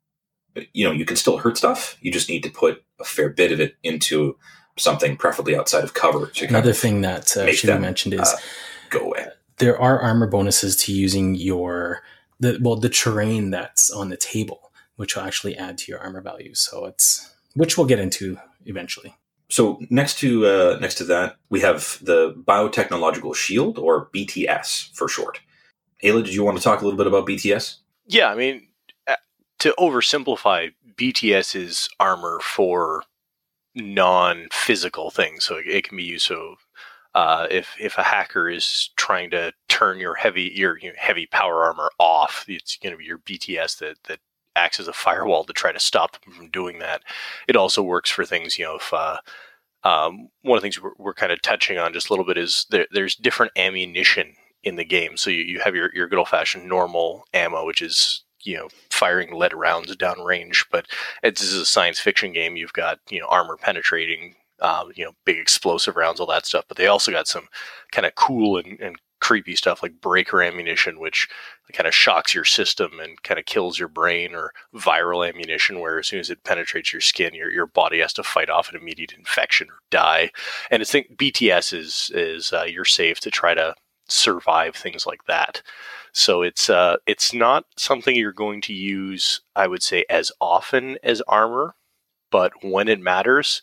you 0.74 0.84
know, 0.84 0.92
you 0.92 1.06
can 1.06 1.16
still 1.16 1.38
hurt 1.38 1.58
stuff. 1.58 1.98
You 2.02 2.12
just 2.12 2.30
need 2.30 2.42
to 2.44 2.50
put 2.50 2.84
a 3.00 3.04
fair 3.04 3.30
bit 3.30 3.52
of 3.52 3.60
it 3.60 3.76
into 3.84 4.36
something, 4.78 5.18
preferably 5.18 5.56
outside 5.56 5.84
of 5.84 5.94
cover. 5.94 6.32
Another 6.42 6.74
thing 6.74 7.02
that 7.02 7.38
uh, 7.38 7.52
should 7.52 7.68
be 7.68 7.78
mentioned 7.78 8.16
is 8.16 8.22
uh, 8.22 8.38
go 8.90 9.02
away. 9.02 9.28
There 9.58 9.80
are 9.80 10.00
armor 10.00 10.28
bonuses 10.28 10.76
to 10.78 10.94
using 10.94 11.36
your 11.36 12.02
the 12.40 12.60
well 12.62 12.76
the 12.76 12.90
terrain 12.90 13.52
that's 13.52 13.90
on 13.90 14.10
the 14.10 14.18
table, 14.18 14.72
which 14.96 15.16
will 15.16 15.24
actually 15.24 15.58
add 15.58 15.78
to 15.80 15.92
your 15.92 16.00
armor 16.00 16.22
value. 16.22 16.54
So 16.56 16.86
it's 16.86 17.34
which 17.56 17.78
we'll 17.78 17.88
get 17.88 18.00
into 18.00 18.38
eventually. 18.66 19.16
So 19.50 19.80
next 19.90 20.20
to 20.20 20.46
uh, 20.46 20.78
next 20.80 20.96
to 20.96 21.04
that, 21.06 21.38
we 21.50 21.62
have 21.62 22.00
the 22.02 22.34
biotechnological 22.34 23.36
shield, 23.36 23.80
or 23.80 24.10
BTS 24.16 24.94
for 24.94 25.08
short. 25.08 25.42
Ayla, 26.04 26.24
did 26.24 26.34
you 26.34 26.44
want 26.44 26.58
to 26.58 26.64
talk 26.64 26.82
a 26.82 26.86
little 26.86 26.98
bit 26.98 27.08
about 27.08 27.28
BTS? 27.28 27.78
Yeah, 28.06 28.30
I 28.30 28.36
mean, 28.36 28.68
to 29.60 29.76
oversimplify, 29.78 30.72
BTS 30.96 31.56
is 31.56 31.90
armor 32.00 32.40
for 32.42 33.04
non-physical 33.76 35.12
things, 35.12 35.44
so 35.44 35.58
it, 35.58 35.68
it 35.68 35.88
can 35.88 35.98
be 35.98 36.04
used. 36.04 36.26
So 36.26 36.56
uh, 37.16 37.48
if 37.50 37.76
if 37.80 37.98
a 37.98 38.04
hacker 38.04 38.50
is 38.50 38.90
trying 38.96 39.32
to 39.32 39.52
turn 39.68 40.00
your 40.00 40.16
heavy 40.16 40.52
your, 40.54 40.78
heavy 40.98 41.26
power 41.26 41.64
armor 41.66 41.92
off, 42.00 42.46
it's 42.48 42.78
going 42.78 42.94
to 42.94 42.98
be 42.98 43.06
your 43.06 43.20
BTS 43.20 43.80
that 43.80 43.98
that 44.08 44.20
acts 44.56 44.80
as 44.80 44.88
a 44.88 44.94
firewall 44.94 45.44
to 45.44 45.54
try 45.54 45.72
to 45.72 45.80
stop 45.80 46.22
them 46.22 46.34
from 46.34 46.50
doing 46.50 46.80
that. 46.80 47.02
It 47.48 47.56
also 47.56 47.82
works 47.82 48.10
for 48.10 48.26
things, 48.26 48.60
you 48.60 48.66
know, 48.66 48.76
if 48.76 48.94
uh, 48.94 49.18
um, 49.84 50.30
one 50.42 50.58
of 50.58 50.62
the 50.62 50.66
things 50.66 50.82
we're, 50.82 50.92
we're, 50.98 51.14
kind 51.14 51.32
of 51.32 51.42
touching 51.42 51.78
on 51.78 51.94
just 51.94 52.10
a 52.10 52.14
little 52.14 52.26
bit 52.26 52.38
is 52.38 52.66
there, 52.70 52.86
there's 52.92 53.16
different 53.16 53.54
ammunition 53.56 54.36
in 54.64 54.76
the 54.76 54.84
game. 54.84 55.16
So 55.16 55.30
you, 55.30 55.44
you 55.44 55.60
have 55.60 55.76
your, 55.76 55.94
your 55.96 56.08
good 56.08 56.20
old 56.20 56.28
fashioned 56.28 56.68
normal 56.68 57.26
ammo, 57.34 57.66
which 57.66 57.82
is 57.82 58.24
you 58.44 58.58
know 58.58 58.68
firing 58.90 59.34
lead 59.34 59.54
rounds 59.54 59.96
down 59.96 60.20
range. 60.22 60.66
But 60.72 60.88
this 61.24 61.42
is 61.42 61.54
a 61.54 61.66
science 61.66 62.00
fiction 62.00 62.34
game. 62.34 62.58
You've 62.58 62.74
got 62.74 63.00
you 63.10 63.20
know 63.20 63.28
armor 63.28 63.58
penetrating, 63.58 64.36
uh, 64.62 64.86
you 64.96 65.06
know 65.06 65.14
big 65.26 65.38
explosive 65.38 65.96
rounds, 65.96 66.20
all 66.20 66.28
that 66.28 66.46
stuff. 66.46 66.66
But 66.68 66.78
they 66.78 66.88
also 66.88 67.12
got 67.12 67.28
some 67.28 67.48
kind 67.92 68.06
of 68.06 68.16
cool 68.16 68.58
and, 68.58 68.80
and 68.80 68.96
creepy 69.22 69.56
stuff 69.56 69.84
like 69.84 70.00
breaker 70.02 70.42
ammunition, 70.42 71.00
which 71.00 71.28
kind 71.74 71.88
of 71.88 71.94
shocks 71.94 72.34
your 72.34 72.46
system 72.46 73.00
and 73.02 73.22
kind 73.24 73.40
of 73.40 73.46
kills 73.46 73.78
your 73.78 73.90
brain, 73.90 74.34
or 74.34 74.52
viral 74.74 75.28
ammunition, 75.28 75.80
where 75.80 76.00
as 76.00 76.08
soon 76.08 76.20
as 76.20 76.30
it 76.30 76.44
penetrates 76.44 76.94
your 76.94 77.02
skin, 77.02 77.34
your, 77.34 77.52
your 77.52 77.68
body 77.68 78.00
has 78.00 78.14
to 78.14 78.24
fight 78.24 78.50
off 78.50 78.70
an 78.70 78.80
immediate 78.80 79.14
infection 79.14 79.68
or 79.70 79.80
die. 79.92 80.32
And 80.72 80.82
I 80.82 80.86
think 80.86 81.18
BTS 81.18 81.74
is 81.78 82.12
is 82.14 82.54
uh, 82.54 82.64
you're 82.64 82.86
safe 82.86 83.20
to 83.22 83.32
try 83.32 83.54
to 83.54 83.76
survive 84.08 84.76
things 84.76 85.06
like 85.06 85.26
that. 85.28 85.62
So 86.12 86.42
it's 86.42 86.70
uh, 86.70 86.98
it's 87.06 87.34
not 87.34 87.66
something 87.78 88.16
you're 88.16 88.32
going 88.32 88.62
to 88.62 88.74
use, 88.74 89.42
I 89.56 89.68
would 89.68 89.84
say, 89.84 90.06
as 90.10 90.32
often 90.42 90.98
as 91.04 91.22
armor, 91.28 91.76
but 92.32 92.52
when 92.64 92.88
it 92.88 93.00
matters, 93.00 93.62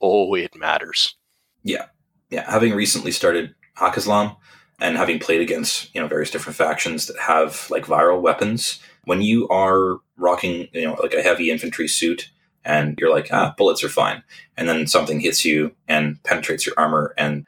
oh, 0.00 0.34
it 0.34 0.56
matters. 0.56 1.16
Yeah, 1.62 1.86
yeah. 2.30 2.50
Having 2.50 2.74
recently 2.74 3.12
started 3.12 3.54
Haqqislam 3.76 4.36
and 4.80 4.96
having 4.96 5.18
played 5.18 5.40
against 5.40 5.94
you 5.94 6.00
know 6.00 6.06
various 6.06 6.30
different 6.30 6.56
factions 6.56 7.06
that 7.06 7.18
have 7.18 7.68
like 7.70 7.86
viral 7.86 8.20
weapons, 8.20 8.80
when 9.04 9.22
you 9.22 9.48
are 9.48 9.98
rocking 10.16 10.68
you 10.72 10.86
know 10.86 10.96
like 11.02 11.14
a 11.14 11.22
heavy 11.22 11.50
infantry 11.50 11.88
suit 11.88 12.30
and 12.64 12.98
you're 12.98 13.12
like 13.12 13.28
ah 13.32 13.54
bullets 13.56 13.82
are 13.84 13.88
fine, 13.88 14.22
and 14.56 14.68
then 14.68 14.86
something 14.86 15.20
hits 15.20 15.44
you 15.44 15.74
and 15.86 16.22
penetrates 16.22 16.66
your 16.66 16.74
armor 16.78 17.14
and 17.16 17.46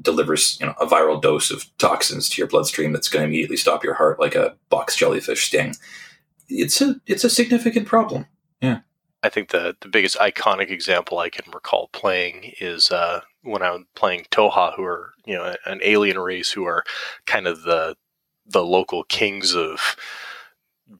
delivers 0.00 0.58
you 0.60 0.66
know 0.66 0.74
a 0.80 0.86
viral 0.86 1.20
dose 1.20 1.50
of 1.50 1.66
toxins 1.78 2.28
to 2.28 2.38
your 2.38 2.48
bloodstream 2.48 2.92
that's 2.92 3.08
going 3.08 3.22
to 3.22 3.28
immediately 3.28 3.56
stop 3.56 3.82
your 3.82 3.94
heart 3.94 4.20
like 4.20 4.34
a 4.34 4.56
box 4.68 4.96
jellyfish 4.96 5.46
sting. 5.46 5.74
It's 6.48 6.80
a 6.80 6.96
it's 7.06 7.24
a 7.24 7.30
significant 7.30 7.86
problem. 7.86 8.26
Yeah. 8.60 8.80
I 9.22 9.28
think 9.28 9.50
the 9.50 9.76
the 9.80 9.88
biggest 9.88 10.16
iconic 10.18 10.70
example 10.70 11.18
I 11.18 11.30
can 11.30 11.50
recall 11.52 11.88
playing 11.92 12.52
is 12.60 12.90
uh, 12.90 13.20
when 13.42 13.62
I'm 13.62 13.86
playing 13.94 14.26
Tohaa, 14.30 14.74
who 14.74 14.84
are 14.84 15.12
you 15.24 15.34
know 15.34 15.54
an 15.66 15.80
alien 15.82 16.18
race 16.18 16.50
who 16.50 16.64
are 16.64 16.84
kind 17.26 17.46
of 17.46 17.62
the 17.62 17.96
the 18.46 18.64
local 18.64 19.04
kings 19.04 19.54
of 19.54 19.96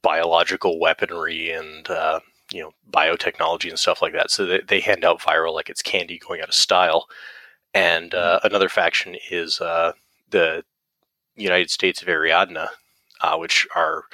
biological 0.03 0.79
weaponry 0.81 1.51
and 1.51 1.89
uh, 1.91 2.21
you 2.53 2.63
know 2.63 2.73
biotechnology 2.91 3.69
and 3.69 3.79
stuff 3.79 4.01
like 4.03 4.13
that. 4.13 4.31
So 4.31 4.47
they, 4.47 4.61
they 4.61 4.81
hand 4.81 5.05
out 5.05 5.21
viral 5.21 5.55
like 5.55 5.69
it's 5.69 5.83
candy 5.83 6.19
going 6.19 6.41
out 6.41 6.49
of 6.49 6.55
style 6.55 7.09
and 7.75 8.15
uh, 8.15 8.39
mm-hmm. 8.39 8.47
another 8.47 8.69
faction 8.69 9.17
is 9.31 9.61
uh, 9.61 9.93
the 10.31 10.65
United 11.37 11.71
States 11.71 12.03
of 12.03 12.09
Ariadna, 12.09 12.69
uh, 13.23 13.37
which 13.37 13.67
are 13.75 14.05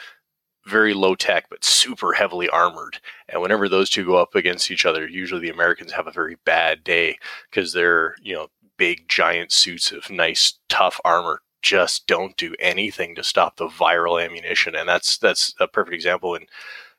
very 0.67 0.95
low 0.95 1.15
tech 1.15 1.47
but 1.51 1.65
super 1.65 2.13
heavily 2.13 2.49
armored. 2.49 3.01
And 3.29 3.41
whenever 3.41 3.69
those 3.69 3.91
two 3.91 4.05
go 4.05 4.17
up 4.17 4.35
against 4.35 4.71
each 4.71 4.85
other, 4.85 5.09
usually 5.09 5.41
the 5.41 5.51
Americans 5.51 5.93
have 5.93 6.07
a 6.07 6.13
very 6.13 6.37
bad 6.45 6.85
day 6.85 7.19
because 7.51 7.73
they're, 7.73 8.17
you 8.23 8.35
know, 8.35 8.49
big 8.77 9.09
giant 9.09 9.53
suits 9.53 9.91
of 9.91 10.11
nice 10.11 10.59
tough 10.69 11.01
armor 11.05 11.43
just 11.63 12.07
don't 12.07 12.37
do 12.37 12.55
anything 12.61 13.15
to 13.17 13.25
stop 13.25 13.57
the 13.57 13.67
viral 13.67 14.25
ammunition. 14.25 14.75
And 14.75 14.89
that's 14.89 15.19
that's 15.19 15.55
a 15.59 15.67
perfect 15.67 15.95
example 15.95 16.35
and 16.35 16.47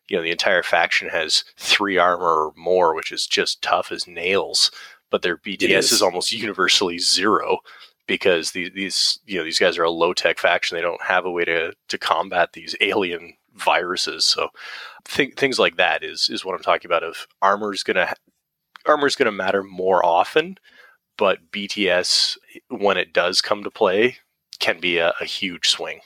you 0.10 0.18
know 0.18 0.24
the 0.24 0.32
entire 0.32 0.64
faction 0.64 1.07
has 1.10 1.45
three 1.57 1.97
armor 1.97 2.47
or 2.47 2.53
more, 2.57 2.95
which 2.95 3.12
is 3.12 3.28
just 3.28 3.62
tough 3.62 3.91
as 3.91 4.07
nails. 4.07 4.72
But 5.12 5.22
their 5.22 5.38
BTS 5.38 5.78
is. 5.78 5.91
is 5.93 6.01
almost 6.01 6.32
universally 6.32 6.99
zero 6.99 7.60
because 8.07 8.51
these, 8.51 8.72
these 8.74 9.20
you 9.26 9.38
know 9.38 9.43
these 9.43 9.60
guys 9.60 9.78
are 9.78 9.84
a 9.84 9.91
low 9.91 10.14
tech 10.14 10.39
faction. 10.39 10.76
They 10.76 10.82
don't 10.82 11.01
have 11.03 11.26
a 11.26 11.32
way 11.32 11.45
to 11.45 11.74
to 11.88 11.97
combat 11.97 12.53
these 12.53 12.76
alien 12.82 13.34
viruses. 13.60 14.26
So 14.26 14.49
th- 15.05 15.36
things 15.36 15.60
like 15.60 15.78
that 15.78 16.03
is 16.03 16.30
is 16.30 16.43
what 16.45 16.55
I'm 16.55 16.62
talking 16.62 16.89
about. 16.89 17.03
Of 17.03 17.28
armor's 17.41 17.84
gonna 17.84 18.14
armor's 18.86 19.16
gonna 19.16 19.32
matter 19.32 19.64
more 19.64 20.05
often, 20.05 20.57
but 21.18 21.51
BTS 21.51 22.38
when 22.70 22.97
it 22.97 23.14
does 23.14 23.41
come 23.41 23.64
to 23.64 23.72
play 23.72 24.18
can 24.60 24.80
be 24.80 24.97
a, 24.97 25.14
a 25.22 25.26
huge 25.26 25.70
swing. 25.70 25.99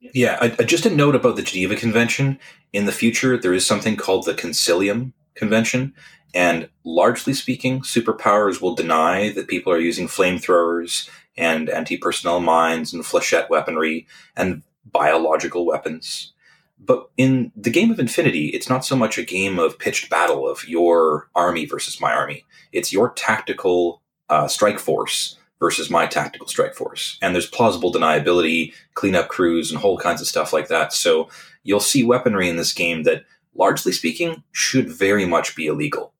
Yeah, 0.00 0.38
I, 0.40 0.48
just 0.62 0.86
a 0.86 0.94
note 0.94 1.16
about 1.16 1.36
the 1.36 1.42
Geneva 1.42 1.74
Convention. 1.74 2.38
In 2.72 2.86
the 2.86 2.92
future, 2.92 3.36
there 3.36 3.52
is 3.52 3.66
something 3.66 3.96
called 3.96 4.26
the 4.26 4.34
Concilium 4.34 5.12
Convention, 5.34 5.92
and 6.34 6.68
largely 6.84 7.32
speaking, 7.32 7.80
superpowers 7.80 8.60
will 8.60 8.74
deny 8.74 9.32
that 9.32 9.48
people 9.48 9.72
are 9.72 9.80
using 9.80 10.06
flamethrowers 10.06 11.08
and 11.36 11.70
anti-personnel 11.70 12.40
mines 12.40 12.92
and 12.92 13.04
flechette 13.04 13.48
weaponry 13.48 14.06
and 14.36 14.62
biological 14.84 15.64
weapons. 15.64 16.32
But 16.80 17.10
in 17.16 17.52
the 17.56 17.70
game 17.70 17.90
of 17.90 17.98
Infinity, 17.98 18.48
it's 18.48 18.68
not 18.68 18.84
so 18.84 18.96
much 18.96 19.18
a 19.18 19.24
game 19.24 19.58
of 19.58 19.78
pitched 19.78 20.08
battle 20.08 20.48
of 20.48 20.66
your 20.68 21.28
army 21.34 21.66
versus 21.66 22.00
my 22.00 22.12
army. 22.12 22.44
It's 22.72 22.92
your 22.92 23.10
tactical 23.10 24.00
uh, 24.28 24.48
strike 24.48 24.78
force 24.78 25.36
versus 25.60 25.90
my 25.90 26.06
tactical 26.06 26.46
strike 26.46 26.74
force. 26.74 27.18
And 27.20 27.34
there's 27.34 27.48
plausible 27.48 27.92
deniability, 27.92 28.72
cleanup 28.94 29.28
crews, 29.28 29.70
and 29.70 29.80
whole 29.80 29.98
kinds 29.98 30.20
of 30.20 30.26
stuff 30.26 30.52
like 30.52 30.68
that. 30.68 30.92
So 30.92 31.28
you'll 31.62 31.80
see 31.80 32.04
weaponry 32.04 32.48
in 32.48 32.56
this 32.56 32.72
game 32.72 33.02
that, 33.02 33.24
largely 33.54 33.92
speaking, 33.92 34.44
should 34.52 34.88
very 34.88 35.26
much 35.26 35.56
be 35.56 35.66
illegal. 35.66 36.12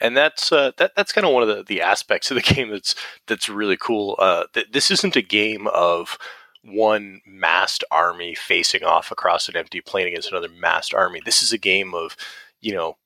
And 0.00 0.16
that's 0.16 0.52
uh, 0.52 0.72
that, 0.76 0.92
that's 0.94 1.12
kind 1.12 1.26
of 1.26 1.32
one 1.32 1.42
of 1.42 1.48
the, 1.48 1.62
the 1.62 1.80
aspects 1.80 2.30
of 2.30 2.34
the 2.34 2.40
game 2.54 2.70
that's 2.70 2.94
that's 3.26 3.48
really 3.48 3.76
cool. 3.76 4.16
Uh, 4.18 4.44
th- 4.52 4.68
this 4.72 4.90
isn't 4.90 5.16
a 5.16 5.22
game 5.22 5.66
of 5.68 6.18
one 6.66 7.20
massed 7.26 7.84
army 7.90 8.34
facing 8.34 8.82
off 8.82 9.10
across 9.10 9.48
an 9.48 9.56
empty 9.56 9.80
plain 9.80 10.06
against 10.06 10.30
another 10.30 10.48
massed 10.48 10.92
army. 10.92 11.20
This 11.24 11.42
is 11.42 11.52
a 11.52 11.58
game 11.58 11.94
of, 11.94 12.16
you 12.60 12.74
know, 12.74 12.96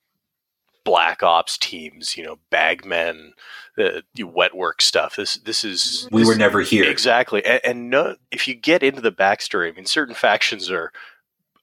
black 0.85 1.23
ops 1.23 1.59
teams, 1.59 2.17
you 2.17 2.25
know, 2.25 2.39
bagmen, 2.51 3.35
uh, 3.79 3.83
the, 3.83 4.03
the 4.15 4.23
wet 4.25 4.57
work 4.57 4.81
stuff. 4.81 5.17
This 5.17 5.37
this 5.37 5.65
is 5.65 6.09
we 6.11 6.23
this, 6.23 6.29
were 6.29 6.37
never 6.37 6.63
here 6.63 6.91
exactly. 6.91 7.45
And, 7.45 7.61
and 7.65 7.91
no, 7.91 8.17
if 8.31 8.49
you 8.49 8.55
get 8.55 8.83
into 8.83 9.01
the 9.01 9.13
backstory, 9.13 9.71
I 9.71 9.77
mean, 9.77 9.87
certain 9.87 10.15
factions 10.15 10.71
are, 10.71 10.93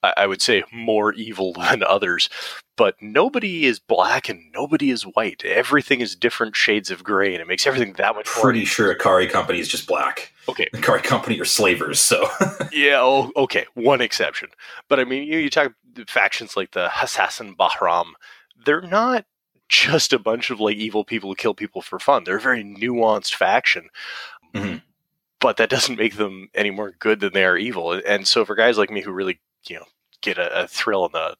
I, 0.02 0.26
would 0.26 0.40
say, 0.40 0.64
more 0.72 1.12
evil 1.12 1.52
than 1.70 1.82
others, 1.82 2.28
but 2.76 2.94
nobody 3.00 3.66
is 3.66 3.78
black 3.78 4.28
and 4.28 4.52
nobody 4.54 4.90
is 4.90 5.02
white. 5.02 5.44
Everything 5.44 6.00
is 6.00 6.14
different 6.14 6.56
shades 6.56 6.90
of 6.90 7.02
gray, 7.02 7.34
and 7.34 7.42
it 7.42 7.48
makes 7.48 7.66
everything 7.66 7.94
that 7.94 8.14
much. 8.14 8.26
Pretty 8.26 8.64
sure 8.64 8.94
Ikari 8.94 9.28
Company 9.28 9.58
is 9.58 9.68
just 9.68 9.86
black. 9.86 10.32
Okay, 10.48 10.68
Ikari 10.74 11.02
Company 11.02 11.40
are 11.40 11.44
slavers, 11.44 12.00
so 12.00 12.28
yeah. 12.72 12.98
Oh, 13.00 13.32
okay, 13.36 13.66
one 13.74 14.00
exception, 14.00 14.50
but 14.88 15.00
I 15.00 15.04
mean, 15.04 15.24
you, 15.24 15.38
you 15.38 15.50
talk 15.50 15.72
factions 16.06 16.56
like 16.56 16.72
the 16.72 16.88
Hassassin 16.88 17.56
Bahram. 17.56 18.12
They're 18.64 18.80
not 18.80 19.24
just 19.68 20.12
a 20.12 20.18
bunch 20.18 20.50
of 20.50 20.60
like 20.60 20.76
evil 20.76 21.04
people 21.04 21.30
who 21.30 21.36
kill 21.36 21.54
people 21.54 21.82
for 21.82 21.98
fun. 21.98 22.24
They're 22.24 22.36
a 22.36 22.40
very 22.40 22.64
nuanced 22.64 23.34
faction. 23.34 23.88
Mm-hmm. 24.54 24.78
But 25.40 25.56
that 25.58 25.70
doesn't 25.70 25.98
make 25.98 26.16
them 26.16 26.48
any 26.54 26.70
more 26.70 26.92
good 26.98 27.20
than 27.20 27.32
they 27.32 27.44
are 27.44 27.56
evil. 27.56 27.92
And 27.92 28.26
so 28.26 28.44
for 28.44 28.56
guys 28.56 28.76
like 28.76 28.90
me 28.90 29.02
who 29.02 29.12
really, 29.12 29.38
you 29.70 29.76
know, 29.76 29.86
get 30.20 30.38
a, 30.38 30.64
a 30.64 30.68
thrill 30.68 31.06
in 31.06 31.12
the 31.12 31.36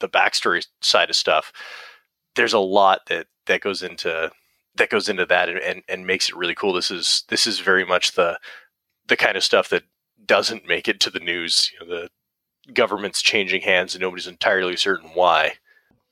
the 0.00 0.08
backstory 0.08 0.66
side 0.80 1.10
of 1.10 1.16
stuff, 1.16 1.52
there's 2.34 2.52
a 2.52 2.58
lot 2.58 3.02
that 3.06 3.26
that 3.46 3.60
goes 3.60 3.82
into 3.82 4.30
that 4.76 4.90
goes 4.90 5.08
into 5.08 5.26
that 5.26 5.48
and, 5.48 5.58
and, 5.58 5.82
and 5.88 6.06
makes 6.06 6.28
it 6.28 6.36
really 6.36 6.54
cool. 6.54 6.72
This 6.72 6.90
is 6.90 7.24
this 7.28 7.46
is 7.46 7.60
very 7.60 7.84
much 7.84 8.12
the 8.12 8.38
the 9.08 9.16
kind 9.16 9.36
of 9.36 9.44
stuff 9.44 9.68
that 9.70 9.84
doesn't 10.24 10.68
make 10.68 10.88
it 10.88 11.00
to 11.00 11.10
the 11.10 11.20
news. 11.20 11.70
You 11.72 11.86
know, 11.86 11.94
the 11.94 12.72
government's 12.72 13.22
changing 13.22 13.62
hands 13.62 13.94
and 13.94 14.02
nobody's 14.02 14.26
entirely 14.26 14.76
certain 14.76 15.10
why. 15.14 15.54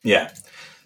Yeah. 0.03 0.33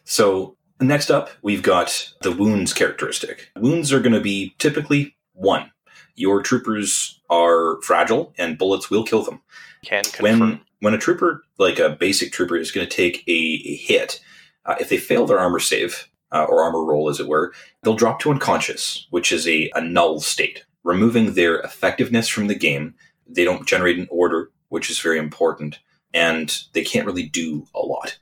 So 0.05 0.57
Next 0.83 1.11
up, 1.11 1.31
we've 1.43 1.63
got 1.63 2.13
the 2.23 2.33
wounds 2.33 2.73
characteristic. 2.73 3.51
Wounds 3.57 3.93
are 3.93 4.01
going 4.01 4.15
to 4.15 4.21
be 4.21 4.55
typically 4.59 5.17
one. 5.33 5.71
Your 6.15 6.43
troopers 6.43 7.21
are 7.31 7.81
fragile 7.83 8.35
and 8.39 8.59
bullets 8.59 8.91
will 8.91 9.05
kill 9.05 9.23
them. 9.23 9.41
Can 9.85 10.05
confirm. 10.05 10.41
When, 10.41 10.61
when 10.81 10.95
a 10.95 10.99
trooper, 10.99 11.45
like 11.59 11.79
a 11.79 11.91
basic 11.91 12.33
trooper, 12.33 12.57
is 12.57 12.71
going 12.71 12.87
to 12.87 12.97
take 12.97 13.27
a, 13.27 13.33
a 13.33 13.77
hit, 13.77 14.21
uh, 14.67 14.77
if 14.81 14.89
they 14.89 14.99
fail 14.99 15.27
their 15.27 15.41
armor 15.41 15.59
save, 15.59 16.09
uh, 16.33 16.45
or 16.45 16.63
armor 16.63 16.85
roll 16.85 17.09
as 17.09 17.21
it 17.21 17.29
were, 17.29 17.53
they'll 17.83 17.95
drop 17.95 18.19
to 18.21 18.31
unconscious, 18.31 19.07
which 19.11 19.31
is 19.31 19.47
a, 19.47 19.71
a 19.75 19.81
null 19.81 20.21
state, 20.21 20.65
removing 20.83 21.35
their 21.35 21.61
effectiveness 21.61 22.29
from 22.29 22.47
the 22.47 22.55
game. 22.55 22.95
They 23.27 23.45
don't 23.45 23.67
generate 23.67 23.99
an 23.99 24.09
order, 24.11 24.51
which 24.69 24.91
is 24.91 24.99
very 24.99 25.19
important, 25.19 25.79
and 26.15 26.59
they 26.73 26.83
can't 26.83 27.07
really 27.07 27.29
do 27.29 27.67
a 27.75 27.81
lot. 27.81 28.19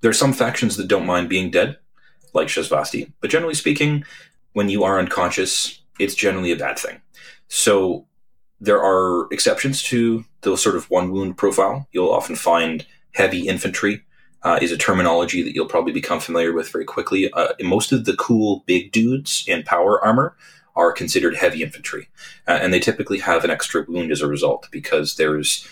There 0.00 0.10
are 0.10 0.14
some 0.14 0.34
factions 0.34 0.76
that 0.76 0.88
don't 0.88 1.06
mind 1.06 1.28
being 1.28 1.50
dead, 1.50 1.78
like 2.34 2.48
Shasvastii. 2.48 3.12
But 3.20 3.30
generally 3.30 3.54
speaking, 3.54 4.04
when 4.52 4.68
you 4.68 4.84
are 4.84 4.98
unconscious, 4.98 5.80
it's 5.98 6.14
generally 6.14 6.52
a 6.52 6.56
bad 6.56 6.78
thing. 6.78 7.00
So 7.48 8.06
there 8.60 8.82
are 8.82 9.28
exceptions 9.32 9.82
to 9.84 10.24
the 10.40 10.56
sort 10.56 10.76
of 10.76 10.90
one 10.90 11.10
wound 11.10 11.36
profile. 11.36 11.88
You'll 11.92 12.12
often 12.12 12.36
find 12.36 12.86
heavy 13.12 13.46
infantry 13.48 14.04
uh, 14.44 14.58
is 14.60 14.70
a 14.70 14.76
terminology 14.76 15.42
that 15.42 15.54
you'll 15.54 15.66
probably 15.66 15.92
become 15.92 16.20
familiar 16.20 16.52
with 16.52 16.68
very 16.68 16.84
quickly. 16.84 17.32
Uh, 17.32 17.48
most 17.62 17.92
of 17.92 18.04
the 18.04 18.16
cool 18.16 18.62
big 18.66 18.92
dudes 18.92 19.44
in 19.48 19.62
power 19.62 20.04
armor 20.04 20.36
are 20.76 20.92
considered 20.92 21.36
heavy 21.36 21.62
infantry, 21.62 22.08
uh, 22.46 22.58
and 22.60 22.72
they 22.72 22.80
typically 22.80 23.18
have 23.18 23.44
an 23.44 23.50
extra 23.50 23.84
wound 23.88 24.12
as 24.12 24.20
a 24.20 24.26
result 24.26 24.68
because 24.70 25.16
there's 25.16 25.66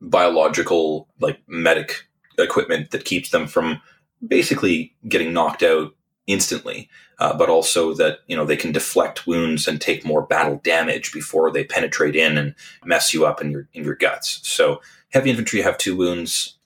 biological, 0.00 1.08
like 1.20 1.40
medic 1.46 2.06
equipment 2.38 2.92
that 2.92 3.04
keeps 3.04 3.30
them 3.30 3.46
from 3.46 3.80
basically 4.26 4.94
getting 5.06 5.32
knocked 5.32 5.62
out 5.62 5.92
instantly, 6.28 6.88
uh, 7.18 7.36
but 7.36 7.48
also 7.48 7.92
that 7.94 8.20
you 8.28 8.36
know 8.36 8.44
they 8.44 8.56
can 8.56 8.70
deflect 8.70 9.26
wounds 9.26 9.66
and 9.66 9.80
take 9.80 10.04
more 10.04 10.22
battle 10.22 10.60
damage 10.62 11.12
before 11.12 11.50
they 11.50 11.64
penetrate 11.64 12.14
in 12.14 12.38
and 12.38 12.54
mess 12.84 13.12
you 13.12 13.26
up 13.26 13.40
in 13.40 13.50
your 13.50 13.66
in 13.74 13.82
your 13.82 13.96
guts. 13.96 14.38
So 14.46 14.80
heavy 15.10 15.30
infantry 15.30 15.62
have 15.62 15.78
two 15.78 15.96
wounds. 15.96 16.56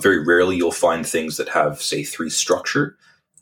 Very 0.00 0.24
rarely 0.24 0.56
you'll 0.56 0.70
find 0.70 1.04
things 1.04 1.36
that 1.38 1.48
have 1.48 1.82
say 1.82 2.04
three 2.04 2.30
structure. 2.30 2.96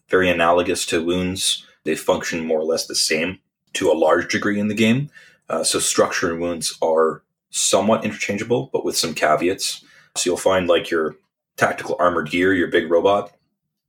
Very 0.09 0.31
analogous 0.31 0.87
to 0.87 1.05
wounds. 1.05 1.67
They 1.85 1.95
function 1.95 2.47
more 2.47 2.61
or 2.61 2.65
less 2.65 2.87
the 2.87 2.95
same 2.95 3.41
to 3.75 3.91
a 3.91 3.99
large 3.99 4.33
degree 4.33 4.59
in 4.59 4.69
the 4.69 4.75
game. 4.75 5.11
Uh, 5.51 5.63
so 5.63 5.79
structure 5.79 6.31
and 6.31 6.41
wounds 6.41 6.77
are 6.81 7.23
somewhat 7.51 8.05
interchangeable, 8.05 8.71
but 8.73 8.85
with 8.85 8.97
some 8.97 9.15
caveats. 9.15 9.85
So 10.17 10.31
you'll 10.31 10.37
find 10.37 10.69
like 10.69 10.91
your 10.91 11.17
tactical 11.57 11.97
armored 11.99 12.31
gear, 12.31 12.55
your 12.55 12.69
big 12.69 12.91
robot, 12.91 13.33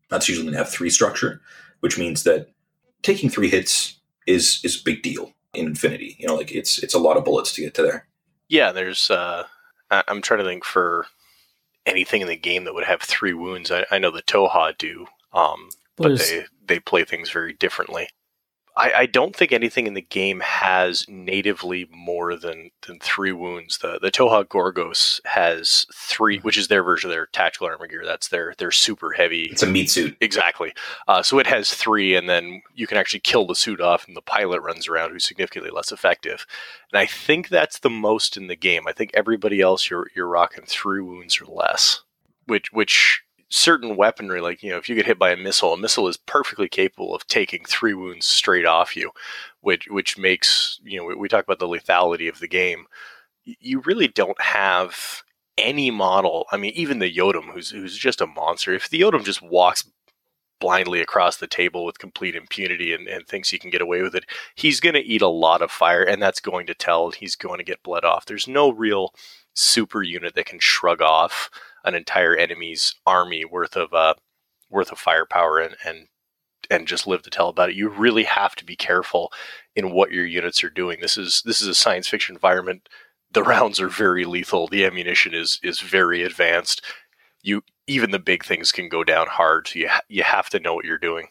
that's 0.10 0.28
usually 0.28 0.46
going 0.46 0.54
to 0.54 0.60
have 0.60 0.70
three 0.70 0.90
structure, 0.90 1.42
which 1.80 1.98
means 1.98 2.24
that 2.24 2.48
taking 3.02 3.30
three 3.30 3.50
hits 3.50 4.00
is 4.28 4.60
is 4.64 4.80
a 4.80 4.84
big 4.84 5.02
deal 5.02 5.34
in 5.54 5.68
Infinity. 5.68 6.16
You 6.20 6.28
know, 6.28 6.36
like 6.36 6.52
it's 6.52 6.80
it's 6.80 6.94
a 6.94 7.00
lot 7.00 7.18
of 7.18 7.26
bullets 7.26 7.54
to 7.54 7.62
get 7.62 7.74
to 7.76 7.82
there. 7.82 8.08
Yeah, 8.48 8.72
there's. 8.72 9.10
uh 9.10 9.46
I'm 9.92 10.22
trying 10.22 10.40
to 10.40 10.46
think 10.46 10.64
for 10.66 11.08
anything 11.86 12.22
in 12.22 12.28
the 12.28 12.36
game 12.36 12.64
that 12.66 12.74
would 12.74 12.84
have 12.84 13.02
three 13.02 13.34
wounds. 13.34 13.72
I, 13.72 13.86
I 13.90 13.98
know 13.98 14.12
the 14.12 14.22
Tohaa 14.22 14.78
do, 14.78 15.08
um, 15.34 15.70
but 15.96 16.20
they 16.20 16.46
they 16.66 16.80
play 16.80 17.04
things 17.04 17.30
very 17.32 17.54
differently. 17.54 18.10
I, 18.80 18.94
I, 19.00 19.06
don't 19.08 19.36
think 19.36 19.52
anything 19.52 19.88
in 19.88 19.94
the 19.94 20.02
game 20.02 20.40
has 20.40 21.06
natively 21.10 21.90
more 21.92 22.38
than, 22.38 22.72
than 22.88 23.00
three 23.00 23.34
wounds. 23.34 23.80
The 23.80 24.00
the 24.02 24.10
Tohaa 24.10 24.48
Gorgos 24.48 25.20
has 25.26 25.86
three, 25.94 26.38
mm-hmm. 26.38 26.46
which 26.46 26.58
is 26.58 26.70
their 26.70 26.82
version 26.82 27.10
of 27.10 27.14
their 27.14 27.26
tactical 27.28 27.68
armor 27.68 27.88
gear. 27.88 28.04
That's 28.06 28.30
their 28.30 28.54
their 28.58 28.72
super 28.72 29.12
heavy. 29.12 29.50
It's 29.52 29.64
a 29.64 29.68
meat 29.68 29.92
suit, 29.92 30.16
exactly. 30.22 30.74
Uh, 31.08 31.22
so 31.22 31.40
it 31.40 31.48
has 31.48 31.74
three, 31.74 32.16
and 32.16 32.30
then 32.30 32.62
you 32.74 32.88
can 32.88 32.98
actually 32.98 33.20
kill 33.20 33.46
the 33.46 33.56
suit 33.56 33.82
off, 33.82 34.08
and 34.08 34.16
the 34.16 34.22
pilot 34.22 34.62
runs 34.62 34.88
around, 34.88 35.12
who's 35.12 35.26
significantly 35.26 35.72
less 35.72 35.92
effective. 35.92 36.46
And 36.94 37.00
I 37.00 37.06
think 37.06 37.50
that's 37.50 37.80
the 37.80 37.90
most 37.90 38.38
in 38.38 38.48
the 38.48 38.56
game. 38.56 38.88
I 38.88 38.94
think 38.94 39.12
everybody 39.14 39.60
else 39.60 39.90
you're 39.90 40.08
you're 40.16 40.28
rocking 40.28 40.64
three 40.66 41.02
wounds 41.02 41.42
or 41.42 41.46
less, 41.46 42.04
which 42.46 42.72
which 42.72 43.24
certain 43.50 43.96
weaponry, 43.96 44.42
like, 44.42 44.62
you 44.64 44.70
know, 44.70 44.78
if 44.78 44.88
you 44.88 44.96
get 44.96 45.06
hit 45.06 45.20
by 45.20 45.32
a 45.32 45.38
missile, 45.38 45.74
a 45.74 45.78
missile 45.78 46.08
is 46.08 46.18
perfectly 46.18 46.70
capable 46.70 47.16
of 47.16 47.26
taking 47.28 47.66
three 47.66 47.94
wounds 47.94 48.26
straight 48.26 48.66
off 48.66 48.96
you, 48.96 49.12
which, 49.62 49.88
which 49.88 50.18
makes, 50.18 50.80
you 50.84 50.98
know, 50.98 51.06
we, 51.06 51.16
we 51.16 51.28
talk 51.28 51.44
about 51.44 51.60
the 51.60 51.68
lethality 51.68 52.30
of 52.30 52.40
the 52.40 52.48
game. 52.48 52.86
You 53.44 53.82
really 53.82 54.08
don't 54.08 54.40
have 54.40 55.24
any 55.58 55.92
model, 55.92 56.46
I 56.52 56.58
mean, 56.58 56.74
even 56.76 57.00
the 57.00 57.14
Yodam, 57.14 57.52
who's 57.52 57.72
who's 57.72 57.98
just 57.98 58.22
a 58.22 58.28
monster, 58.28 58.74
if 58.74 58.90
the 58.90 59.02
Yodam 59.02 59.26
just 59.26 59.42
walks 59.42 59.90
blindly 60.60 61.02
across 61.02 61.38
the 61.38 61.48
table 61.48 61.86
with 61.86 62.00
complete 62.00 62.36
impunity 62.36 62.94
and, 62.94 63.08
and 63.08 63.26
thinks 63.26 63.50
he 63.50 63.58
can 63.58 63.70
get 63.70 63.82
away 63.82 64.02
with 64.02 64.16
it, 64.16 64.26
he's 64.56 64.80
going 64.80 64.96
to 64.96 65.04
eat 65.04 65.22
a 65.22 65.28
lot 65.28 65.62
of 65.62 65.72
fire, 65.72 66.04
and 66.04 66.22
that's 66.22 66.40
going 66.40 66.68
to 66.68 66.74
tell. 66.74 67.12
He's 67.12 67.36
going 67.36 67.58
to 67.58 67.64
get 67.64 67.84
bled 67.84 68.06
off. 68.06 68.26
There's 68.26 68.48
no 68.48 68.72
real 68.72 69.14
super 69.54 70.04
unit 70.04 70.36
that 70.36 70.46
can 70.46 70.60
shrug 70.60 71.02
off 71.02 71.50
an 71.84 71.96
entire 71.96 72.36
enemy's 72.36 72.96
army 73.06 73.46
worth 73.46 73.76
of 73.76 73.94
uh, 73.94 74.16
worth 74.70 74.92
of 74.92 75.00
firepower 75.00 75.60
and, 75.60 75.76
and 75.86 76.08
and 76.70 76.88
just 76.88 77.08
live 77.08 77.24
to 77.24 77.30
tell 77.30 77.50
about 77.50 77.70
it. 77.70 77.76
You 77.76 77.90
really 77.90 78.24
have 78.24 78.56
to 78.56 78.66
be 78.66 78.76
careful 78.76 79.32
in 79.76 79.92
what 79.92 80.12
your 80.12 80.26
units 80.26 80.64
are 80.64 80.70
doing. 80.70 81.00
This 81.02 81.18
is 81.18 81.42
this 81.46 81.62
is 81.62 81.68
a 81.68 81.76
science 81.76 82.08
fiction 82.08 82.36
environment. 82.36 82.90
The 83.32 83.44
rounds 83.54 83.80
are 83.80 83.90
very 83.90 84.26
lethal. 84.26 84.68
The 84.68 84.86
ammunition 84.86 85.34
is 85.34 85.60
is 85.64 85.80
very 85.80 86.24
advanced. 86.24 86.84
You 87.42 87.64
even 87.88 88.12
the 88.12 88.20
big 88.20 88.46
things 88.46 88.72
can 88.72 88.90
go 88.90 89.04
down 89.04 89.28
hard. 89.28 89.68
So 89.68 89.80
you 89.80 89.90
ha- 89.90 90.02
you 90.08 90.24
have 90.24 90.50
to 90.52 90.60
know 90.60 90.74
what 90.74 90.86
you're 90.86 90.98
doing. 90.98 91.28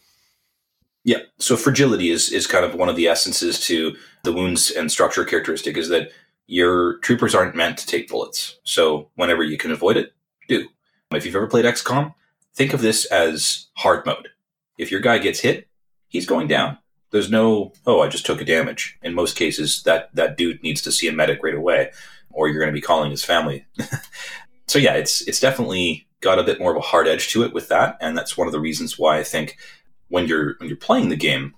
Yeah. 1.05 1.20
So 1.38 1.57
fragility 1.57 2.11
is 2.11 2.32
is 2.32 2.46
kind 2.46 2.64
of 2.64 2.74
one 2.74 2.88
of 2.88 2.96
the 2.96 3.09
essences 3.09 3.61
to 3.66 3.96
the 4.24 4.32
wounds 4.32 4.70
and 4.70 4.90
structure 4.90 5.24
characteristic 5.24 5.76
is 5.76 5.88
that 5.88 6.11
your 6.46 6.99
troopers 6.99 7.34
aren't 7.34 7.55
meant 7.55 7.78
to 7.78 7.86
take 7.86 8.09
bullets. 8.09 8.59
So 8.64 9.11
whenever 9.14 9.42
you 9.42 9.59
can 9.59 9.70
avoid 9.70 9.96
it, 9.96 10.14
do. 10.49 10.68
If 11.12 11.24
you've 11.24 11.36
ever 11.36 11.46
played 11.46 11.64
XCOM, 11.64 12.14
think 12.55 12.72
of 12.72 12.80
this 12.80 13.05
as 13.07 13.66
hard 13.74 14.05
mode. 14.05 14.28
If 14.76 14.90
your 14.90 15.01
guy 15.01 15.18
gets 15.18 15.40
hit, 15.40 15.68
he's 16.09 16.26
going 16.26 16.49
down. 16.49 16.78
There's 17.11 17.30
no, 17.30 17.72
oh, 17.86 18.01
I 18.01 18.09
just 18.09 18.26
took 18.26 18.40
a 18.40 18.44
damage. 18.44 18.99
In 19.03 19.14
most 19.14 19.36
cases, 19.36 19.82
that, 19.84 20.14
that 20.14 20.36
dude 20.36 20.62
needs 20.62 20.82
to 20.82 20.92
see 20.92 21.09
a 21.09 21.12
medic 21.12 21.42
right 21.42 21.55
away, 21.55 21.90
or 22.30 22.49
you're 22.49 22.61
going 22.61 22.72
to 22.72 22.78
be 22.78 22.82
calling 22.82 23.11
his 23.11 23.24
family. 23.24 23.66
so 24.66 24.78
yeah, 24.78 24.94
it's 24.94 25.22
it's 25.22 25.40
definitely 25.40 26.07
got 26.20 26.38
a 26.38 26.44
bit 26.44 26.61
more 26.61 26.70
of 26.70 26.76
a 26.76 26.80
hard 26.80 27.09
edge 27.09 27.28
to 27.28 27.42
it 27.42 27.55
with 27.55 27.68
that, 27.68 27.96
and 28.01 28.16
that's 28.16 28.36
one 28.36 28.46
of 28.46 28.53
the 28.53 28.61
reasons 28.61 28.99
why 28.99 29.18
I 29.18 29.24
think 29.24 29.57
when 30.09 30.26
you're 30.26 30.55
when 30.59 30.68
you're 30.68 30.76
playing 30.76 31.09
the 31.09 31.16
game, 31.16 31.55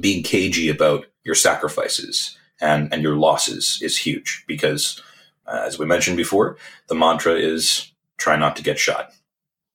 being 0.00 0.22
cagey 0.22 0.68
about 0.68 1.06
your 1.24 1.34
sacrifices 1.34 2.36
and 2.60 2.92
and 2.92 3.02
your 3.02 3.16
losses 3.16 3.78
is 3.82 3.98
huge 3.98 4.44
because, 4.46 5.02
uh, 5.46 5.62
as 5.66 5.78
we 5.78 5.86
mentioned 5.86 6.16
before, 6.16 6.56
the 6.88 6.94
mantra 6.94 7.34
is 7.34 7.92
try 8.18 8.36
not 8.36 8.56
to 8.56 8.62
get 8.62 8.78
shot. 8.78 9.12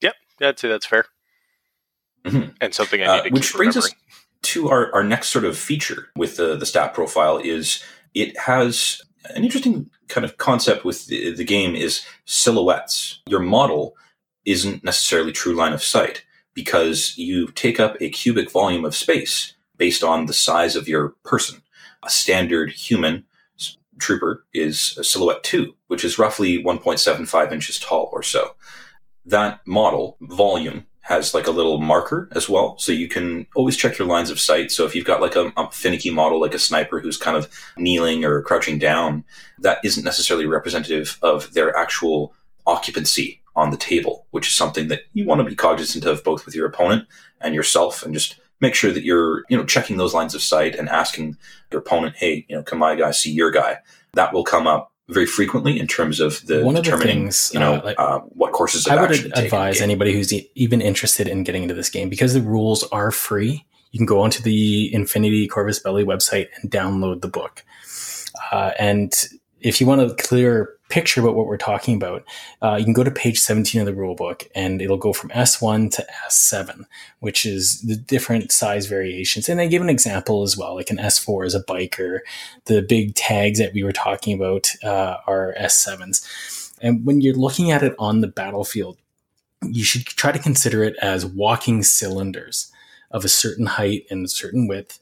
Yep, 0.01 0.15
I'd 0.41 0.59
say 0.59 0.69
that's 0.69 0.85
fair. 0.85 1.05
Mm-hmm. 2.25 2.51
And 2.61 2.73
something 2.73 3.01
I 3.01 3.05
need 3.05 3.19
uh, 3.19 3.23
to 3.23 3.29
which 3.31 3.53
brings 3.53 3.75
us 3.75 3.93
to 4.43 4.69
our, 4.69 4.93
our 4.93 5.03
next 5.03 5.29
sort 5.29 5.45
of 5.45 5.57
feature 5.57 6.09
with 6.15 6.37
the, 6.37 6.55
the 6.55 6.65
stat 6.65 6.93
profile 6.93 7.37
is 7.37 7.83
it 8.13 8.37
has 8.37 9.01
an 9.35 9.43
interesting 9.43 9.89
kind 10.07 10.25
of 10.25 10.37
concept 10.37 10.85
with 10.85 11.07
the, 11.07 11.33
the 11.33 11.43
game 11.43 11.75
is 11.75 12.05
silhouettes. 12.25 13.21
Your 13.27 13.39
model 13.39 13.95
isn't 14.45 14.83
necessarily 14.83 15.31
true 15.31 15.55
line 15.55 15.73
of 15.73 15.83
sight 15.83 16.25
because 16.53 17.17
you 17.17 17.47
take 17.47 17.79
up 17.79 17.95
a 17.99 18.09
cubic 18.09 18.51
volume 18.51 18.85
of 18.85 18.95
space 18.95 19.53
based 19.77 20.03
on 20.03 20.25
the 20.25 20.33
size 20.33 20.75
of 20.75 20.87
your 20.87 21.09
person. 21.23 21.61
A 22.03 22.09
standard 22.09 22.71
human 22.71 23.25
trooper 24.03 24.45
is 24.53 24.95
a 24.97 25.03
silhouette 25.03 25.43
2, 25.43 25.73
which 25.87 26.03
is 26.03 26.19
roughly 26.19 26.63
1.75 26.63 27.51
inches 27.51 27.79
tall 27.79 28.09
or 28.11 28.21
so. 28.21 28.55
That 29.25 29.65
model 29.65 30.17
volume 30.21 30.85
has 31.03 31.33
like 31.33 31.47
a 31.47 31.51
little 31.51 31.79
marker 31.79 32.29
as 32.31 32.47
well. 32.47 32.77
So 32.77 32.91
you 32.91 33.09
can 33.09 33.45
always 33.55 33.75
check 33.75 33.97
your 33.97 34.07
lines 34.07 34.29
of 34.29 34.39
sight. 34.39 34.71
So 34.71 34.85
if 34.85 34.95
you've 34.95 35.05
got 35.05 35.21
like 35.21 35.35
a, 35.35 35.51
a, 35.57 35.69
finicky 35.69 36.11
model, 36.11 36.39
like 36.39 36.53
a 36.53 36.59
sniper 36.59 36.99
who's 36.99 37.17
kind 37.17 37.35
of 37.35 37.49
kneeling 37.77 38.23
or 38.23 38.41
crouching 38.41 38.79
down, 38.79 39.25
that 39.59 39.79
isn't 39.83 40.05
necessarily 40.05 40.45
representative 40.45 41.17
of 41.21 41.53
their 41.53 41.75
actual 41.75 42.33
occupancy 42.65 43.41
on 43.55 43.69
the 43.69 43.77
table, 43.77 44.25
which 44.31 44.47
is 44.47 44.55
something 44.55 44.87
that 44.87 45.01
you 45.13 45.25
want 45.25 45.39
to 45.39 45.45
be 45.45 45.55
cognizant 45.55 46.05
of 46.05 46.23
both 46.23 46.45
with 46.45 46.55
your 46.55 46.67
opponent 46.67 47.05
and 47.41 47.53
yourself 47.53 48.03
and 48.03 48.13
just 48.13 48.39
make 48.63 48.73
sure 48.73 48.91
that 48.91 49.03
you're, 49.03 49.43
you 49.49 49.57
know, 49.57 49.65
checking 49.65 49.97
those 49.97 50.13
lines 50.15 50.33
of 50.33 50.41
sight 50.41 50.73
and 50.73 50.89
asking 50.89 51.37
your 51.71 51.81
opponent, 51.81 52.15
hey, 52.15 52.45
you 52.47 52.55
know, 52.55 52.63
can 52.63 52.79
my 52.79 52.95
guy 52.95 53.11
see 53.11 53.31
your 53.31 53.51
guy? 53.51 53.77
That 54.13 54.33
will 54.33 54.43
come 54.43 54.65
up 54.65 54.91
very 55.09 55.25
frequently 55.25 55.79
in 55.79 55.85
terms 55.85 56.19
of 56.19 56.45
the 56.47 56.63
One 56.63 56.75
determining, 56.75 56.93
of 56.93 57.05
the 57.05 57.21
things, 57.23 57.51
you 57.53 57.59
know, 57.59 57.75
uh, 57.75 57.81
like, 57.83 57.99
uh, 57.99 58.19
what 58.19 58.53
courses 58.53 58.87
I 58.87 58.99
would 58.99 59.37
advise 59.37 59.81
anybody 59.81 60.13
who's 60.13 60.33
even 60.55 60.81
interested 60.81 61.27
in 61.27 61.43
getting 61.43 61.63
into 61.63 61.75
this 61.75 61.89
game 61.89 62.09
because 62.09 62.33
the 62.33 62.41
rules 62.41 62.83
are 62.91 63.11
free. 63.11 63.65
You 63.91 63.99
can 63.99 64.05
go 64.05 64.21
onto 64.21 64.41
the 64.41 64.91
Infinity 64.93 65.47
Corvus 65.47 65.79
Belli 65.79 66.03
website 66.03 66.47
and 66.55 66.71
download 66.71 67.21
the 67.21 67.27
book. 67.27 67.63
Uh, 68.51 68.71
and 68.79 69.13
if 69.63 69.79
you 69.79 69.87
want 69.87 70.01
a 70.01 70.13
clear 70.15 70.77
picture 70.89 71.21
about 71.21 71.35
what 71.35 71.47
we're 71.47 71.57
talking 71.57 71.95
about, 71.95 72.23
uh, 72.61 72.75
you 72.77 72.83
can 72.83 72.93
go 72.93 73.03
to 73.03 73.09
page 73.09 73.39
17 73.39 73.81
of 73.81 73.87
the 73.87 73.93
rule 73.93 74.13
book 74.13 74.47
and 74.53 74.81
it'll 74.81 74.97
go 74.97 75.13
from 75.13 75.29
S1 75.29 75.89
to 75.95 76.05
S7, 76.27 76.83
which 77.19 77.45
is 77.45 77.81
the 77.81 77.95
different 77.95 78.51
size 78.51 78.85
variations. 78.85 79.47
And 79.47 79.59
they 79.59 79.69
give 79.69 79.81
an 79.81 79.89
example 79.89 80.43
as 80.43 80.57
well, 80.57 80.75
like 80.75 80.89
an 80.89 80.97
S4 80.97 81.47
is 81.47 81.55
a 81.55 81.63
biker. 81.63 82.19
The 82.65 82.81
big 82.81 83.15
tags 83.15 83.57
that 83.57 83.73
we 83.73 83.83
were 83.83 83.93
talking 83.93 84.35
about 84.35 84.69
uh, 84.83 85.17
are 85.25 85.55
S7s. 85.59 86.73
And 86.81 87.05
when 87.05 87.21
you're 87.21 87.33
looking 87.33 87.71
at 87.71 87.83
it 87.83 87.95
on 87.97 88.19
the 88.19 88.27
battlefield, 88.27 88.97
you 89.63 89.85
should 89.85 90.05
try 90.05 90.33
to 90.33 90.39
consider 90.39 90.83
it 90.83 90.97
as 91.01 91.25
walking 91.25 91.83
cylinders 91.83 92.69
of 93.11 93.23
a 93.23 93.29
certain 93.29 93.65
height 93.65 94.05
and 94.11 94.25
a 94.25 94.29
certain 94.29 94.67
width. 94.67 94.99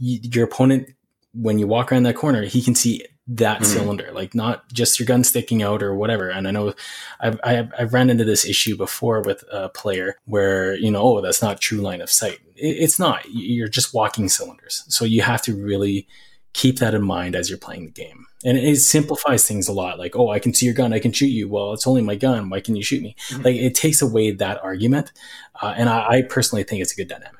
your 0.00 0.44
opponent, 0.44 0.88
when 1.32 1.60
you 1.60 1.68
walk 1.68 1.92
around 1.92 2.02
that 2.02 2.16
corner, 2.16 2.42
he 2.42 2.60
can 2.60 2.74
see 2.74 3.04
that 3.28 3.60
mm. 3.60 3.66
cylinder, 3.66 4.10
like 4.12 4.34
not 4.34 4.72
just 4.72 4.98
your 4.98 5.06
gun 5.06 5.22
sticking 5.22 5.62
out 5.62 5.82
or 5.82 5.94
whatever. 5.94 6.30
And 6.30 6.48
I 6.48 6.50
know 6.50 6.74
I've, 7.20 7.38
I've, 7.44 7.72
I've, 7.78 7.92
ran 7.92 8.08
into 8.08 8.24
this 8.24 8.46
issue 8.46 8.76
before 8.76 9.20
with 9.20 9.44
a 9.52 9.68
player 9.68 10.16
where, 10.24 10.74
you 10.74 10.90
know, 10.90 11.02
oh, 11.02 11.20
that's 11.20 11.42
not 11.42 11.60
true 11.60 11.80
line 11.80 12.00
of 12.00 12.10
sight. 12.10 12.38
It, 12.56 12.76
it's 12.78 12.98
not. 12.98 13.24
You're 13.28 13.68
just 13.68 13.92
walking 13.92 14.30
cylinders. 14.30 14.84
So 14.88 15.04
you 15.04 15.20
have 15.22 15.42
to 15.42 15.54
really 15.54 16.08
keep 16.54 16.78
that 16.78 16.94
in 16.94 17.04
mind 17.04 17.36
as 17.36 17.50
you're 17.50 17.58
playing 17.58 17.84
the 17.84 17.92
game. 17.92 18.26
And 18.44 18.56
it 18.56 18.76
simplifies 18.76 19.46
things 19.46 19.68
a 19.68 19.72
lot. 19.72 19.98
Like, 19.98 20.16
oh, 20.16 20.30
I 20.30 20.38
can 20.38 20.54
see 20.54 20.64
your 20.64 20.74
gun. 20.74 20.92
I 20.92 20.98
can 20.98 21.12
shoot 21.12 21.26
you. 21.26 21.48
Well, 21.48 21.72
it's 21.72 21.86
only 21.86 22.02
my 22.02 22.16
gun. 22.16 22.50
Why 22.50 22.60
can 22.60 22.76
you 22.76 22.82
shoot 22.82 23.02
me? 23.02 23.14
Mm-hmm. 23.28 23.42
Like, 23.42 23.56
it 23.56 23.74
takes 23.74 24.00
away 24.00 24.30
that 24.30 24.62
argument. 24.62 25.12
Uh, 25.60 25.74
and 25.76 25.88
I, 25.88 26.06
I 26.08 26.22
personally 26.22 26.62
think 26.62 26.80
it's 26.80 26.92
a 26.92 26.96
good 26.96 27.08
dynamic. 27.08 27.37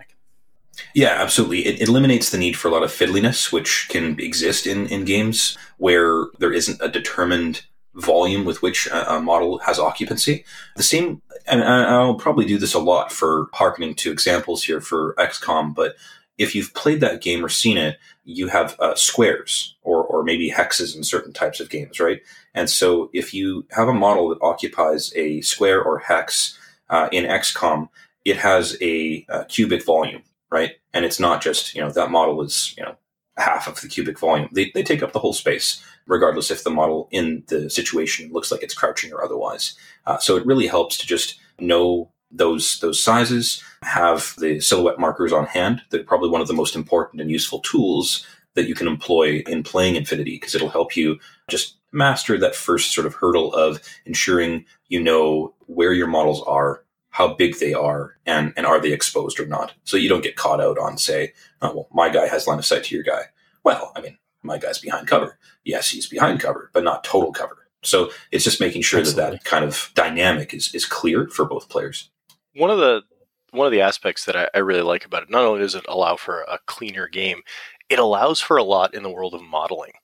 Yeah, 0.95 1.17
absolutely. 1.21 1.67
It, 1.67 1.89
eliminates 1.89 2.31
the 2.31 2.39
need 2.39 2.57
for 2.57 2.69
a 2.69 2.71
lot 2.71 2.83
of 2.83 2.91
fiddliness, 2.91 3.53
which 3.53 3.89
can 3.91 4.19
exist 4.21 4.67
in, 4.67 4.87
in 4.87 5.05
games 5.05 5.57
where 5.79 6.27
there 6.39 6.53
isn't 6.53 6.81
a 6.81 6.89
determined 6.89 7.63
volume 7.95 8.45
with 8.45 8.63
which 8.63 8.87
a, 8.89 9.15
a 9.15 9.21
model 9.21 9.59
has 9.59 9.79
occupancy. 9.79 10.45
The 10.77 10.83
same, 10.83 11.23
and 11.47 11.63
I'll 11.63 12.15
probably 12.15 12.45
do 12.45 12.59
this 12.59 12.75
a 12.75 12.79
lot 12.79 13.13
for 13.13 13.49
harkening 13.53 13.95
to 13.97 14.13
examples 14.13 14.63
here 14.65 14.81
for 14.81 15.15
XCOM, 15.19 15.75
but 15.75 15.97
if 16.37 16.55
you've 16.55 16.73
played 16.75 17.01
that 17.01 17.21
game 17.21 17.45
or 17.45 17.49
seen 17.49 17.77
it, 17.77 17.99
you 18.25 18.47
have 18.49 18.79
uh, 18.79 18.95
squares 18.95 19.75
or, 19.83 20.05
or 20.05 20.23
maybe 20.23 20.51
hexes 20.51 20.95
in 20.95 21.03
certain 21.03 21.33
types 21.33 21.59
of 21.59 21.71
games, 21.71 21.99
right? 21.99 22.21
And 22.55 22.71
so 22.71 23.11
if 23.13 23.35
you 23.35 23.67
have 23.71 23.89
a 23.89 23.95
model 23.95 24.29
that 24.29 24.39
occupies 24.41 25.13
a 25.17 25.41
square 25.41 25.83
or 25.83 25.99
hex 25.99 26.57
uh, 26.91 27.09
in 27.11 27.25
XCOM, 27.25 27.89
it 28.25 28.37
has 28.37 28.77
a, 28.81 29.27
a 29.29 29.45
cubic 29.47 29.85
volume 29.85 30.23
right? 30.51 30.73
And 30.95 31.05
it's 31.05 31.21
not 31.21 31.43
just, 31.43 31.75
you 31.75 31.81
know, 31.81 31.91
that 31.91 32.11
model 32.11 32.43
is, 32.43 32.75
you 32.77 32.83
know, 32.83 32.97
half 33.37 33.69
of 33.69 33.81
the 33.81 33.89
cubic 33.89 34.19
volume. 34.19 34.49
They, 34.53 34.71
they 34.75 34.83
take 34.83 35.03
up 35.03 35.13
the 35.13 35.19
whole 35.19 35.33
space, 35.33 35.83
regardless 36.07 36.51
if 36.51 36.65
the 36.65 36.71
model 36.71 37.09
in 37.11 37.45
the 37.49 37.71
situation 37.71 38.33
looks 38.33 38.51
like 38.51 38.63
it's 38.63 38.75
crouching 38.75 39.13
or 39.13 39.23
otherwise. 39.23 39.77
Uh, 40.07 40.19
so 40.19 40.37
it 40.37 40.47
really 40.47 40.67
helps 40.67 40.97
to 40.99 41.07
just 41.07 41.39
know 41.61 42.11
those 42.31 42.79
those 42.81 43.03
sizes, 43.03 43.63
have 43.83 44.35
the 44.39 44.61
silhouette 44.61 44.99
markers 44.99 45.33
on 45.33 45.47
hand. 45.47 45.83
They're 45.91 46.03
probably 46.03 46.29
one 46.29 46.41
of 46.41 46.49
the 46.49 46.55
most 46.55 46.77
important 46.77 47.23
and 47.23 47.31
useful 47.31 47.61
tools 47.61 48.27
that 48.55 48.69
you 48.69 48.75
can 48.75 48.87
employ 48.87 49.43
in 49.47 49.63
playing 49.63 49.97
Infinity 49.97 50.33
because 50.33 50.55
it'll 50.55 50.69
help 50.69 50.97
you 50.97 51.19
just 51.49 51.77
master 51.93 52.39
that 52.39 52.55
first 52.55 52.93
sort 52.93 53.07
of 53.07 53.15
hurdle 53.15 53.55
of 53.55 53.81
ensuring 54.05 54.65
you 54.89 55.01
know 55.01 55.55
where 55.67 55.93
your 55.93 56.07
models 56.07 56.43
are 56.43 56.83
how 57.19 57.35
big 57.35 57.59
they 57.59 57.75
are 57.75 58.17
and, 58.27 58.53
and 58.57 58.65
are 58.65 58.81
they 58.81 58.93
exposed 58.93 59.41
or 59.41 59.47
not. 59.47 59.75
So 59.83 59.97
you 59.97 60.09
don't 60.09 60.23
get 60.23 60.37
caught 60.37 60.61
out 60.61 60.79
on, 60.79 60.97
say, 60.99 61.33
oh, 61.61 61.75
well, 61.75 61.89
my 61.93 62.11
guy 62.11 62.29
has 62.29 62.47
line 62.47 62.61
of 62.61 62.65
sight 62.65 62.85
to 62.85 62.95
your 62.95 63.03
guy. 63.03 63.23
Well, 63.65 63.91
I 63.97 64.01
mean, 64.01 64.17
my 64.45 64.57
guy's 64.57 64.79
behind 64.79 65.09
cover. 65.09 65.37
Yes, 65.65 65.91
he's 65.91 66.07
behind 66.07 66.39
cover, 66.39 66.71
but 66.73 66.85
not 66.85 67.03
total 67.03 67.33
cover. 67.33 67.67
So 67.83 68.13
it's 68.31 68.45
just 68.45 68.61
making 68.61 68.83
sure 68.83 69.01
Absolutely. 69.01 69.33
that 69.33 69.33
that 69.33 69.45
kind 69.45 69.65
of 69.65 69.91
dynamic 69.97 70.55
is, 70.55 70.73
is 70.73 70.87
clear 70.87 71.27
for 71.27 71.45
both 71.45 71.69
players. 71.69 72.09
One 72.55 72.71
of 72.71 72.79
the 72.79 73.03
one 73.51 73.67
of 73.67 73.73
the 73.73 73.81
aspects 73.81 74.25
that 74.27 74.37
I, 74.37 74.49
I 74.55 74.59
really 74.59 74.83
like 74.83 75.05
about 75.05 75.25
it, 75.25 75.31
not 75.31 75.43
only 75.43 75.61
does 75.61 75.75
it 75.75 75.87
allow 75.89 76.15
for 76.15 76.43
a 76.43 76.61
cleaner 76.67 77.09
game, 77.09 77.41
it 77.89 77.99
allows 77.99 78.41
for 78.41 78.59
a 78.59 78.63
lot 78.63 78.95
in 78.95 79.03
the 79.03 79.11
world 79.11 79.35
of 79.35 79.43
modeling 79.43 79.95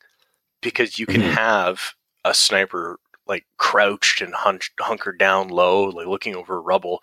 because 0.61 0.99
you 0.99 1.07
can 1.07 1.21
mm-hmm. 1.21 1.31
have 1.31 1.95
a 2.25 2.35
sniper 2.35 2.99
like 3.27 3.45
crouched 3.59 4.21
and 4.21 4.35
hunched, 4.35 4.73
hunkered 4.81 5.19
down 5.19 5.49
low, 5.49 5.85
like 5.85 6.07
looking 6.07 6.35
over 6.35 6.61
rubble. 6.61 7.03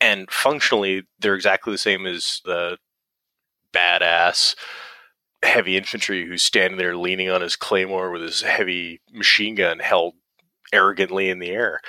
And 0.00 0.30
functionally, 0.30 1.02
they're 1.18 1.34
exactly 1.34 1.72
the 1.72 1.78
same 1.78 2.06
as 2.06 2.40
the 2.44 2.78
badass 3.72 4.54
heavy 5.42 5.76
infantry 5.76 6.26
who's 6.26 6.42
standing 6.42 6.78
there 6.78 6.96
leaning 6.96 7.30
on 7.30 7.40
his 7.40 7.56
claymore 7.56 8.10
with 8.10 8.22
his 8.22 8.42
heavy 8.42 9.00
machine 9.12 9.54
gun 9.54 9.78
held 9.78 10.14
arrogantly 10.72 11.30
in 11.30 11.38
the 11.38 11.50
air. 11.50 11.80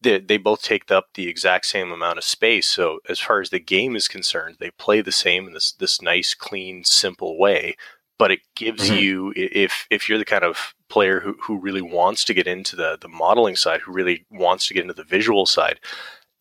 They, 0.00 0.18
they 0.18 0.38
both 0.38 0.62
take 0.62 0.90
up 0.90 1.08
the 1.14 1.28
exact 1.28 1.66
same 1.66 1.90
amount 1.90 2.18
of 2.18 2.24
space. 2.24 2.66
So 2.66 3.00
as 3.08 3.20
far 3.20 3.40
as 3.40 3.50
the 3.50 3.60
game 3.60 3.96
is 3.96 4.08
concerned, 4.08 4.56
they 4.58 4.70
play 4.70 5.00
the 5.00 5.12
same 5.12 5.46
in 5.46 5.52
this 5.52 5.72
this 5.72 6.00
nice, 6.00 6.34
clean, 6.34 6.84
simple 6.84 7.38
way. 7.38 7.76
But 8.20 8.32
it 8.32 8.40
gives 8.54 8.90
mm-hmm. 8.90 8.98
you 8.98 9.32
if 9.34 9.86
if 9.88 10.06
you're 10.06 10.18
the 10.18 10.26
kind 10.26 10.44
of 10.44 10.74
player 10.90 11.20
who, 11.20 11.34
who 11.42 11.58
really 11.58 11.80
wants 11.80 12.22
to 12.24 12.34
get 12.34 12.46
into 12.46 12.76
the 12.76 12.98
the 13.00 13.08
modeling 13.08 13.56
side, 13.56 13.80
who 13.80 13.92
really 13.92 14.26
wants 14.30 14.68
to 14.68 14.74
get 14.74 14.82
into 14.82 14.92
the 14.92 15.04
visual 15.04 15.46
side, 15.46 15.80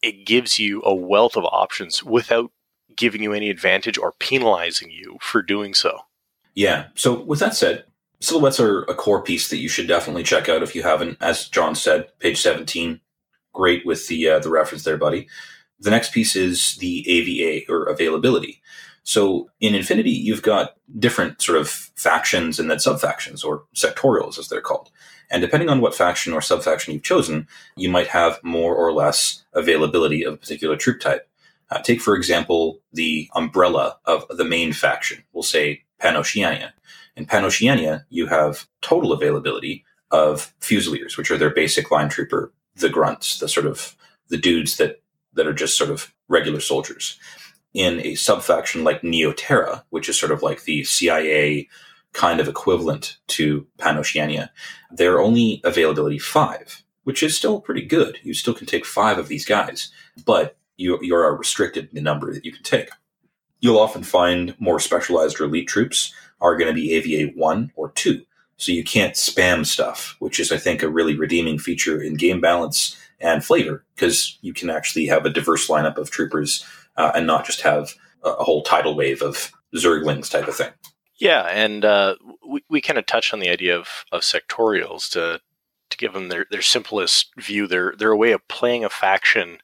it 0.04 0.26
gives 0.26 0.60
you 0.60 0.82
a 0.84 0.94
wealth 0.94 1.38
of 1.38 1.46
options 1.46 2.04
without 2.04 2.52
giving 2.98 3.24
you 3.24 3.32
any 3.32 3.50
advantage 3.50 3.98
or 3.98 4.12
penalizing 4.20 4.92
you 4.92 5.18
for 5.22 5.42
doing 5.42 5.74
so. 5.74 6.00
Yeah. 6.54 6.88
So 6.96 7.24
with 7.24 7.40
that 7.40 7.56
said, 7.56 7.86
silhouettes 8.20 8.60
are 8.60 8.82
a 8.84 8.94
core 8.94 9.24
piece 9.24 9.50
that 9.50 9.60
you 9.60 9.70
should 9.70 9.88
definitely 9.88 10.24
check 10.24 10.50
out 10.50 10.64
if 10.64 10.76
you 10.76 10.84
haven't. 10.84 11.18
As 11.22 11.48
John 11.48 11.76
said, 11.76 12.10
page 12.20 12.42
17, 12.42 13.00
great 13.54 13.86
with 13.86 14.06
the 14.10 14.28
uh, 14.28 14.40
the 14.40 14.50
reference 14.50 14.84
there, 14.84 14.98
buddy. 14.98 15.30
The 15.80 15.92
next 15.92 16.12
piece 16.12 16.36
is 16.36 16.76
the 16.76 17.10
AVA 17.10 17.72
or 17.72 17.86
availability. 17.86 18.62
So 19.10 19.50
in 19.60 19.74
Infinity, 19.74 20.12
you've 20.12 20.44
got 20.44 20.76
different 21.00 21.42
sort 21.42 21.58
of 21.58 21.68
factions 21.68 22.60
and 22.60 22.70
then 22.70 22.78
subfactions 22.78 23.44
or 23.44 23.64
sectorials, 23.74 24.38
as 24.38 24.50
they're 24.50 24.62
called. 24.62 24.92
And 25.32 25.42
depending 25.42 25.68
on 25.68 25.82
what 25.82 25.96
faction 25.96 26.32
or 26.32 26.42
subfaction 26.42 26.94
you've 26.94 27.02
chosen, 27.02 27.48
you 27.76 27.90
might 27.90 28.10
have 28.10 28.40
more 28.44 28.76
or 28.76 28.94
less 28.94 29.44
availability 29.54 30.24
of 30.24 30.36
a 30.36 30.38
particular 30.38 30.76
troop 30.76 31.00
type. 31.00 31.28
Uh, 31.72 31.82
take, 31.82 32.02
for 32.02 32.16
example, 32.16 32.82
the 32.94 33.28
umbrella 33.34 33.98
of 34.06 34.28
the 34.30 34.46
main 34.46 34.74
faction. 34.74 35.24
We'll 35.34 35.42
say 35.42 35.82
Pan-Oceania. 35.98 36.76
In 37.16 37.26
Pan-Oceania, 37.26 38.06
you 38.10 38.28
have 38.28 38.68
total 38.82 39.12
availability 39.12 39.86
of 40.12 40.54
Fusiliers, 40.60 41.18
which 41.18 41.32
are 41.32 41.38
their 41.40 41.50
basic 41.50 41.90
line 41.90 42.10
trooper, 42.10 42.54
the 42.76 42.90
grunts, 42.90 43.40
the 43.40 43.50
sort 43.50 43.66
of 43.66 43.96
the 44.28 44.38
dudes 44.38 44.78
that 44.78 45.02
that 45.34 45.48
are 45.48 45.54
just 45.54 45.78
sort 45.78 45.90
of 45.90 46.14
regular 46.28 46.60
soldiers. 46.60 47.20
In 47.74 48.00
a 48.02 48.16
subfaction 48.16 48.84
like 48.84 49.02
Neoterra, 49.02 49.84
which 49.90 50.10
is 50.10 50.20
sort 50.20 50.32
of 50.32 50.42
like 50.42 50.64
the 50.64 50.84
CIA 50.84 51.70
kind 52.14 52.40
of 52.40 52.48
equivalent 52.48 53.18
to 53.28 53.68
Pan-Oceania, 53.78 54.52
they're 54.92 55.22
only 55.22 55.62
availability 55.64 56.18
five, 56.18 56.84
which 57.04 57.22
is 57.22 57.38
still 57.38 57.62
pretty 57.62 57.84
good. 57.84 58.18
You 58.24 58.34
still 58.34 58.56
can 58.56 58.66
take 58.66 58.86
five 58.86 59.20
of 59.20 59.28
these 59.28 59.46
guys, 59.46 59.92
but 60.26 60.58
you, 60.78 60.98
you 61.02 61.16
are 61.16 61.36
restricted 61.36 61.90
in 61.90 61.96
the 61.96 62.02
number 62.02 62.34
that 62.34 62.46
you 62.46 62.52
can 62.52 62.64
take. 62.64 62.90
You'll 63.60 63.80
often 63.80 64.04
find 64.04 64.56
more 64.60 64.80
specialized 64.80 65.40
or 65.40 65.44
elite 65.44 65.68
troops 65.68 66.14
are 66.42 66.58
going 66.58 66.74
to 66.74 66.74
be 66.74 66.94
AVA 66.94 67.34
1 67.36 67.72
or 67.76 67.92
2. 67.92 68.24
So 68.58 68.72
you 68.72 68.84
can't 68.84 69.16
spam 69.16 69.66
stuff, 69.66 70.16
which 70.20 70.40
is, 70.40 70.52
I 70.52 70.58
think, 70.58 70.82
a 70.82 70.90
really 70.90 71.16
redeeming 71.16 71.60
feature 71.60 72.02
in 72.02 72.16
game 72.16 72.42
balance 72.42 72.98
and 73.22 73.44
flavor 73.44 73.86
because 73.96 74.38
you 74.42 74.54
can 74.54 74.70
actually 74.70 75.06
have 75.08 75.26
a 75.26 75.30
diverse 75.30 75.68
lineup 75.68 75.98
of 75.98 76.10
troopers 76.10 76.66
uh, 77.00 77.12
and 77.16 77.26
not 77.26 77.46
just 77.46 77.62
have 77.62 77.96
a, 78.24 78.44
whole 78.44 78.62
tidal 78.62 78.96
wave 78.96 79.22
of 79.22 79.52
Zerglings 79.76 80.30
type 80.30 80.48
of 80.48 80.56
thing. 80.56 80.72
Yeah, 81.20 81.48
and 81.48 81.84
uh, 81.84 82.16
we, 82.48 82.64
we 82.70 82.82
kind 82.82 83.00
of 83.00 83.06
touched 83.06 83.34
on 83.34 83.40
the 83.40 83.50
idea 83.50 83.78
of, 83.78 84.06
of 84.12 84.22
sectorials 84.22 85.10
to 85.12 85.42
to 85.90 85.98
give 85.98 86.14
them 86.14 86.30
their, 86.30 86.46
their 86.52 86.62
simplest 86.62 87.32
view. 87.38 87.66
They're 87.66 87.96
they're 87.98 88.12
a 88.12 88.18
way 88.18 88.32
of 88.32 88.48
playing 88.48 88.84
a 88.84 88.90
faction 88.90 89.58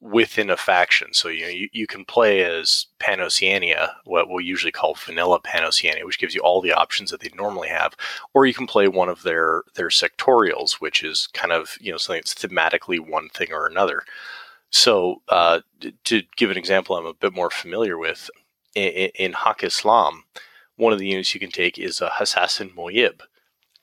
within 0.00 0.50
a 0.50 0.56
faction. 0.56 1.14
So 1.14 1.28
you 1.28 1.42
know 1.42 1.48
you, 1.48 1.68
you 1.72 1.86
can 1.86 2.04
play 2.04 2.44
as 2.44 2.86
Pan-Oceania, 2.98 3.96
what 4.04 4.28
we'll 4.28 4.44
usually 4.44 4.72
call 4.72 4.94
vanilla 4.94 5.40
Pan-Oceania, 5.40 6.04
which 6.04 6.18
gives 6.18 6.34
you 6.34 6.40
all 6.42 6.60
the 6.60 6.72
options 6.72 7.10
that 7.10 7.20
they 7.20 7.30
normally 7.34 7.68
have, 7.68 7.94
or 8.34 8.44
you 8.44 8.54
can 8.54 8.66
play 8.66 8.88
one 8.88 9.08
of 9.08 9.22
their 9.22 9.62
their 9.74 9.88
sectorials, 9.88 10.74
which 10.74 11.02
is 11.02 11.28
kind 11.32 11.52
of 11.52 11.76
you 11.80 11.90
know 11.90 11.98
something 11.98 12.20
that's 12.20 12.34
thematically 12.34 13.00
one 13.00 13.28
thing 13.28 13.52
or 13.52 13.66
another. 13.66 14.02
So 14.72 15.22
uh, 15.28 15.60
to 16.04 16.22
give 16.36 16.50
an 16.50 16.56
example, 16.56 16.96
I'm 16.96 17.06
a 17.06 17.14
bit 17.14 17.34
more 17.34 17.50
familiar 17.50 17.98
with 17.98 18.30
in, 18.74 19.10
in 19.14 19.32
Haqqislam. 19.32 20.22
One 20.76 20.92
of 20.92 20.98
the 20.98 21.06
units 21.06 21.34
you 21.34 21.40
can 21.40 21.50
take 21.50 21.78
is 21.78 22.00
a 22.00 22.08
Hassassin 22.08 22.74
Muyib, 22.74 23.20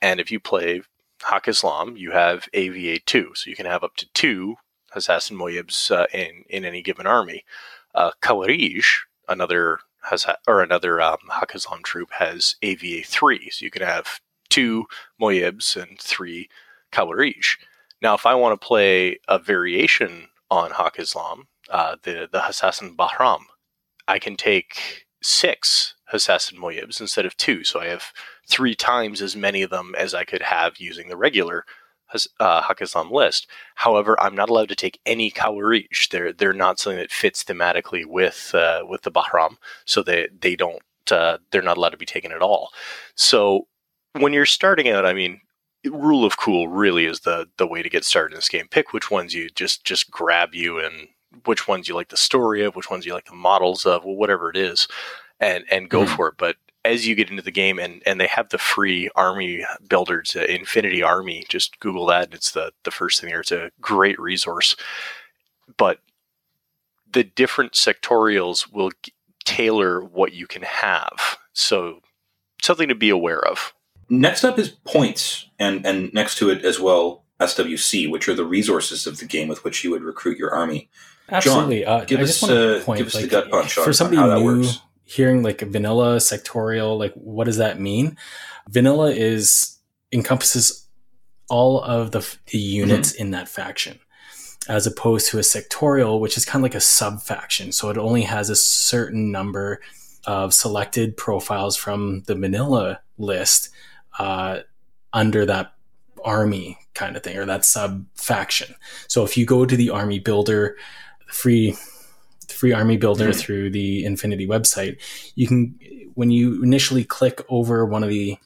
and 0.01 0.19
if 0.19 0.31
you 0.31 0.39
play 0.39 0.81
Haqqislam, 1.21 1.97
you 1.97 2.11
have 2.11 2.49
AVA 2.53 2.99
two, 3.05 3.31
so 3.35 3.49
you 3.49 3.55
can 3.55 3.67
have 3.67 3.83
up 3.83 3.95
to 3.97 4.07
two 4.13 4.55
Hassassin 4.95 5.37
Muyibs 5.37 5.91
uh, 5.91 6.07
in 6.11 6.43
in 6.49 6.65
any 6.65 6.81
given 6.81 7.05
army. 7.05 7.45
Uh, 7.93 8.11
Khawarij, 8.21 8.83
another 9.27 9.79
has 10.09 10.25
or 10.47 10.61
another 10.61 10.99
um, 10.99 11.19
Haqqislam 11.29 11.83
troop 11.83 12.09
has 12.13 12.55
AVA 12.63 13.03
three, 13.05 13.51
so 13.51 13.63
you 13.63 13.71
can 13.71 13.83
have 13.83 14.19
two 14.49 14.85
Muyibs 15.21 15.79
and 15.79 15.99
three 15.99 16.49
Khawarij. 16.91 17.57
Now, 18.01 18.15
if 18.15 18.25
I 18.25 18.33
want 18.33 18.59
to 18.59 18.67
play 18.67 19.19
a 19.27 19.37
variation 19.37 20.29
on 20.51 20.71
Haqqislam, 20.71 21.43
uh, 21.69 21.95
the 22.03 22.27
the 22.31 22.39
Hassassin 22.39 22.95
Bahram, 22.95 23.41
I 24.07 24.19
can 24.19 24.35
take 24.35 25.05
six 25.21 25.95
Hassassin 26.13 26.57
Muyibs 26.57 26.99
instead 26.99 27.25
of 27.25 27.37
two, 27.37 27.63
so 27.63 27.79
I 27.79 27.87
have 27.87 28.11
three 28.47 28.75
times 28.75 29.21
as 29.21 29.35
many 29.35 29.61
of 29.61 29.69
them 29.69 29.93
as 29.97 30.13
I 30.13 30.23
could 30.23 30.41
have 30.41 30.77
using 30.79 31.09
the 31.09 31.17
regular 31.17 31.65
uh, 32.39 32.73
Islam 32.81 33.11
list. 33.11 33.47
However, 33.75 34.19
I'm 34.19 34.35
not 34.35 34.49
allowed 34.49 34.69
to 34.69 34.75
take 34.75 34.99
any 35.05 35.31
Khawarij. 35.31 36.09
They're 36.09 36.33
they're 36.33 36.53
not 36.53 36.79
something 36.79 36.97
that 36.97 37.11
fits 37.11 37.43
thematically 37.43 38.05
with 38.05 38.51
uh, 38.53 38.83
with 38.87 39.03
the 39.03 39.11
Bahram, 39.11 39.57
so 39.85 40.01
they 40.01 40.27
they 40.39 40.55
don't 40.55 40.81
uh, 41.11 41.37
they're 41.51 41.61
not 41.61 41.77
allowed 41.77 41.89
to 41.89 41.97
be 41.97 42.05
taken 42.05 42.31
at 42.31 42.41
all. 42.41 42.71
So 43.15 43.67
when 44.13 44.33
you're 44.33 44.45
starting 44.45 44.89
out, 44.89 45.05
I 45.05 45.13
mean, 45.13 45.41
rule 45.85 46.25
of 46.25 46.37
cool 46.37 46.67
really 46.67 47.05
is 47.05 47.21
the 47.21 47.47
the 47.57 47.67
way 47.67 47.81
to 47.81 47.89
get 47.89 48.05
started 48.05 48.33
in 48.33 48.37
this 48.37 48.49
game. 48.49 48.67
Pick 48.69 48.93
which 48.93 49.09
ones 49.09 49.33
you 49.33 49.49
just 49.49 49.83
just 49.83 50.11
grab 50.11 50.53
you 50.53 50.79
and 50.79 51.07
which 51.45 51.67
ones 51.67 51.87
you 51.87 51.95
like 51.95 52.09
the 52.09 52.17
story 52.17 52.63
of, 52.63 52.75
which 52.75 52.89
ones 52.89 53.05
you 53.05 53.13
like 53.13 53.25
the 53.25 53.35
models 53.35 53.85
of, 53.85 54.03
well, 54.03 54.15
whatever 54.15 54.49
it 54.49 54.57
is, 54.57 54.87
and 55.39 55.63
and 55.71 55.89
go 55.89 56.03
mm-hmm. 56.03 56.15
for 56.15 56.27
it. 56.29 56.35
But 56.37 56.57
as 56.85 57.05
you 57.05 57.15
get 57.15 57.29
into 57.29 57.41
the 57.41 57.51
game 57.51 57.77
and, 57.77 58.01
and 58.05 58.19
they 58.19 58.27
have 58.27 58.49
the 58.49 58.57
free 58.57 59.09
army 59.15 59.65
builders, 59.87 60.35
uh, 60.35 60.43
Infinity 60.45 61.03
Army, 61.03 61.45
just 61.49 61.79
Google 61.79 62.05
that. 62.07 62.25
And 62.25 62.33
It's 62.33 62.51
the, 62.51 62.71
the 62.83 62.91
first 62.91 63.19
thing 63.19 63.29
there. 63.29 63.41
It's 63.41 63.51
a 63.51 63.71
great 63.81 64.19
resource. 64.19 64.75
But 65.77 65.99
the 67.11 67.23
different 67.23 67.73
sectorials 67.73 68.71
will 68.71 68.91
g- 69.03 69.13
tailor 69.43 70.01
what 70.01 70.33
you 70.33 70.47
can 70.47 70.61
have. 70.61 71.37
So 71.53 71.99
something 72.61 72.87
to 72.87 72.95
be 72.95 73.09
aware 73.09 73.45
of. 73.45 73.73
Next 74.09 74.43
up 74.43 74.57
is 74.57 74.69
points, 74.69 75.49
and, 75.59 75.85
and 75.85 76.13
next 76.13 76.37
to 76.39 76.49
it 76.49 76.65
as 76.65 76.79
well, 76.79 77.23
SWC, 77.39 78.09
which 78.09 78.27
are 78.27 78.33
the 78.33 78.45
resources 78.45 79.05
of 79.05 79.19
the 79.19 79.25
game 79.25 79.47
with 79.47 79.63
which 79.63 79.83
you 79.83 79.91
would 79.91 80.03
recruit 80.03 80.37
your 80.37 80.51
army. 80.53 80.89
Absolutely. 81.31 81.83
John, 81.83 82.01
uh, 82.01 82.05
give, 82.05 82.19
us, 82.21 82.43
uh, 82.43 82.81
point, 82.83 82.97
give 82.97 83.07
us 83.07 83.15
like, 83.15 83.25
the 83.25 83.29
gut 83.29 83.51
punch 83.51 83.73
for 83.73 83.93
somebody 83.93 84.17
on 84.17 84.29
how 84.29 84.39
new, 84.39 84.39
that 84.39 84.63
works 84.63 84.81
hearing 85.09 85.41
like 85.41 85.61
vanilla 85.61 86.17
sectorial 86.17 86.99
like 86.99 87.13
what 87.15 87.45
does 87.45 87.57
that 87.57 87.79
mean 87.79 88.15
vanilla 88.69 89.09
is 89.09 89.79
encompasses 90.11 90.87
all 91.49 91.81
of 91.81 92.11
the, 92.11 92.35
the 92.51 92.59
units 92.59 93.13
mm-hmm. 93.13 93.23
in 93.23 93.31
that 93.31 93.49
faction 93.49 93.97
as 94.67 94.85
opposed 94.85 95.27
to 95.27 95.39
a 95.39 95.41
sectorial 95.41 96.19
which 96.19 96.37
is 96.37 96.45
kind 96.45 96.61
of 96.61 96.63
like 96.63 96.75
a 96.75 96.79
sub 96.79 97.23
faction 97.23 97.71
so 97.71 97.89
it 97.89 97.97
only 97.97 98.21
has 98.21 98.51
a 98.51 98.55
certain 98.55 99.31
number 99.31 99.81
of 100.27 100.53
selected 100.53 101.17
profiles 101.17 101.75
from 101.75 102.21
the 102.27 102.35
vanilla 102.35 103.01
list 103.17 103.69
uh, 104.19 104.59
under 105.13 105.45
that 105.45 105.73
army 106.23 106.77
kind 106.93 107.15
of 107.15 107.23
thing 107.23 107.37
or 107.37 107.45
that 107.45 107.65
sub 107.65 108.05
faction 108.15 108.75
so 109.07 109.23
if 109.23 109.37
you 109.37 109.45
go 109.45 109.65
to 109.65 109.75
the 109.75 109.89
army 109.89 110.19
builder 110.19 110.75
free 111.27 111.75
free 112.59 112.73
army 112.73 112.97
builder 112.97 113.29
mm-hmm. 113.29 113.39
through 113.39 113.69
the 113.69 114.03
Infinity 114.03 114.47
website, 114.47 114.97
you 115.35 115.47
can 115.47 115.79
when 116.15 116.31
you 116.31 116.61
initially 116.61 117.03
click 117.03 117.41
over 117.47 117.85
one 117.85 118.03
of 118.03 118.09
the 118.09 118.37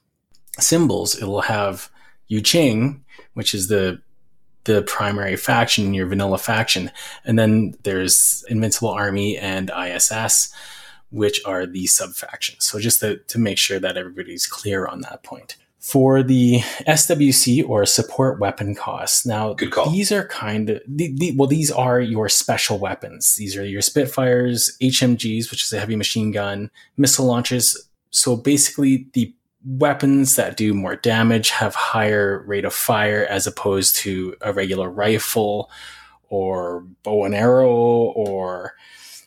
symbols, 0.60 1.16
it 1.16 1.26
will 1.26 1.42
have 1.42 1.90
Yu 2.28 2.42
Jing, 2.42 3.04
which 3.34 3.54
is 3.54 3.68
the 3.68 4.02
the 4.66 4.84
primary 4.84 5.36
faction, 5.36 5.94
your 5.94 6.08
vanilla 6.08 6.38
faction, 6.38 6.92
and 7.26 7.38
then 7.38 7.74
there's 7.84 8.46
Invincible 8.50 8.90
Army 8.90 9.38
and 9.38 9.72
ISS, 9.72 10.54
which 11.10 11.42
are 11.44 11.66
the 11.66 11.86
sub 11.88 12.14
factions. 12.14 12.66
So 12.66 12.80
just 12.80 13.02
to, 13.02 13.18
to 13.18 13.40
make 13.40 13.58
sure 13.58 13.80
that 13.80 13.98
everybody's 13.98 14.48
clear 14.48 14.88
on 14.88 15.02
that 15.02 15.22
point 15.24 15.58
for 15.84 16.24
the 16.24 16.60
SWC 16.88 17.68
or 17.68 17.86
support 17.86 18.40
weapon 18.40 18.74
costs. 18.74 19.26
Now, 19.26 19.54
these 19.92 20.14
are 20.14 20.26
kind 20.26 20.70
of 20.70 20.82
the, 20.88 21.14
the, 21.14 21.34
well, 21.36 21.48
these 21.48 21.72
are 21.72 22.00
your 22.00 22.30
special 22.30 22.80
weapons. 22.80 23.36
These 23.36 23.58
are 23.58 23.66
your 23.66 23.82
Spitfires, 23.82 24.78
HMGs, 24.82 25.52
which 25.52 25.62
is 25.62 25.74
a 25.74 25.80
heavy 25.82 25.98
machine 25.98 26.32
gun, 26.32 26.72
missile 26.96 27.26
launches. 27.26 27.90
So 28.12 28.38
basically, 28.38 29.10
the 29.12 29.36
weapons 29.66 30.38
that 30.38 30.56
do 30.56 30.74
more 30.74 30.96
damage 30.96 31.50
have 31.50 31.76
higher 31.76 32.46
rate 32.48 32.64
of 32.64 32.74
fire 32.74 33.26
as 33.30 33.46
opposed 33.46 33.98
to 33.98 34.38
a 34.40 34.54
regular 34.54 34.90
rifle 34.90 35.70
or 36.30 36.86
bow 37.04 37.26
and 37.26 37.36
arrow 37.36 37.70
or 37.70 38.76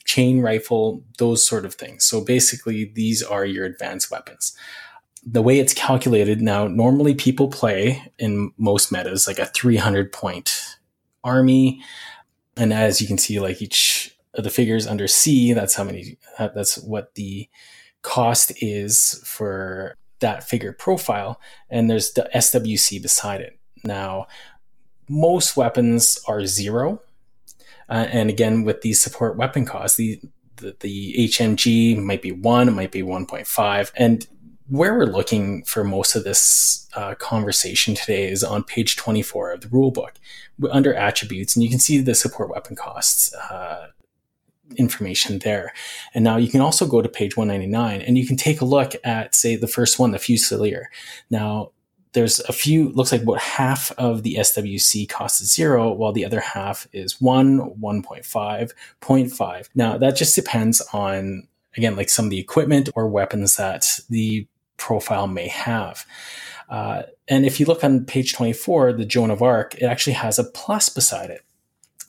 chain 0.07 0.41
rifle, 0.41 1.05
those 1.19 1.47
sort 1.47 1.67
of 1.67 1.75
things. 1.75 2.05
So 2.05 2.25
basically, 2.25 2.87
these 2.95 3.23
are 3.23 3.45
your 3.45 3.67
advanced 3.67 4.11
weapons 4.11 4.57
the 5.27 5.43
way 5.43 5.59
it's 5.59 5.75
calculated 5.75 6.41
now, 6.41 6.69
normally 6.69 7.15
people 7.15 7.49
play 7.49 8.13
in 8.17 8.53
most 8.57 8.93
metas 8.93 9.27
like 9.27 9.41
a 9.41 9.47
300 9.47 10.13
point 10.13 10.79
army. 11.25 11.83
And 12.57 12.73
as 12.73 13.01
you 13.01 13.09
can 13.09 13.19
see, 13.19 13.41
like 13.41 13.61
each 13.61 14.17
of 14.35 14.45
the 14.45 14.51
figures 14.51 14.87
under 14.87 15.09
C, 15.09 15.53
that's 15.53 15.75
how 15.75 15.83
many, 15.83 16.17
that's 16.39 16.79
what 16.79 17.15
the 17.17 17.49
cost 18.03 18.53
is 18.63 19.21
for 19.25 19.97
that 20.21 20.49
figure 20.49 20.73
profile. 20.73 21.41
And 21.69 21.91
there's 21.91 22.13
the 22.13 22.31
SWC 22.33 23.03
beside 23.03 23.41
it. 23.41 23.59
Now, 23.83 24.29
most 25.09 25.57
weapons 25.57 26.21
are 26.29 26.47
zero. 26.47 27.03
Uh, 27.89 28.07
and 28.11 28.31
again, 28.31 28.63
with 28.63 28.83
these 28.83 29.03
support 29.03 29.37
weapon 29.37 29.65
costs, 29.65 29.97
the, 29.97 30.21
the, 30.57 30.77
the 30.81 31.29
HMG 31.29 31.97
might 32.01 32.23
be 32.23 32.33
one, 32.33 32.69
it 32.69 32.73
might 32.73 32.93
be 32.93 33.03
1.5. 33.03 33.93
And 33.97 34.27
where 34.69 34.95
we're 34.95 35.07
looking 35.07 35.63
for 35.65 35.85
most 35.85 36.17
of 36.17 36.25
this 36.25 36.89
uh, 36.95 37.15
conversation 37.15 37.95
today 37.95 38.29
is 38.29 38.43
on 38.43 38.65
page 38.65 38.97
24 38.97 39.53
of 39.53 39.61
the 39.61 39.69
rulebook 39.69 40.13
under 40.71 40.95
attributes, 40.95 41.55
and 41.55 41.63
you 41.63 41.71
can 41.71 41.79
see 41.79 41.99
the 41.99 42.15
support 42.15 42.51
weapon 42.51 42.75
costs 42.75 43.33
uh, 43.35 43.89
information 44.77 45.39
there. 45.41 45.73
And 46.15 46.25
now 46.25 46.37
you 46.37 46.49
can 46.49 46.61
also 46.61 46.87
go 46.87 47.01
to 47.01 47.09
page 47.09 47.37
199 47.37 48.01
and 48.01 48.19
you 48.19 48.27
can 48.27 48.37
take 48.37 48.61
a 48.61 48.65
look 48.65 48.95
at, 49.05 49.35
say, 49.35 49.55
the 49.55 49.69
first 49.69 49.99
one, 49.99 50.11
the 50.11 50.19
Fusilier. 50.19 50.87
Now, 51.31 51.71
there's 52.13 52.41
a 52.41 52.53
few, 52.53 52.89
looks 52.93 53.13
like 53.13 53.23
about 53.23 53.41
half 53.41 53.93
of 53.93 54.23
the 54.23 54.37
SWC 54.37 55.09
cost 55.09 55.41
is 55.43 55.55
zero, 55.55 55.93
while 55.93 56.13
the 56.13 56.25
other 56.25 56.41
half 56.41 56.89
is 56.93 57.21
one, 57.21 57.75
1.5, 57.79 58.73
0.5. 59.03 59.69
Now, 59.75 59.99
that 59.99 60.17
just 60.17 60.35
depends 60.35 60.81
on, 60.95 61.47
again, 61.77 61.95
like 61.95 62.09
some 62.09 62.25
of 62.25 62.31
the 62.31 62.41
equipment 62.41 62.89
or 62.97 63.07
weapons 63.07 63.57
that 63.57 63.87
the 64.09 64.49
profile 64.77 65.27
may 65.27 65.49
have. 65.49 66.07
Uh, 66.69 67.03
and 67.29 67.47
if 67.47 67.61
you 67.61 67.67
look 67.67 67.85
on 67.85 68.05
page 68.05 68.35
24, 68.35 68.95
the 68.95 69.05
Joan 69.05 69.31
of 69.31 69.43
Arc, 69.43 69.75
it 69.77 69.85
actually 69.85 70.15
has 70.15 70.39
a 70.39 70.45
plus 70.45 70.89
beside 70.89 71.31
it. 71.31 71.43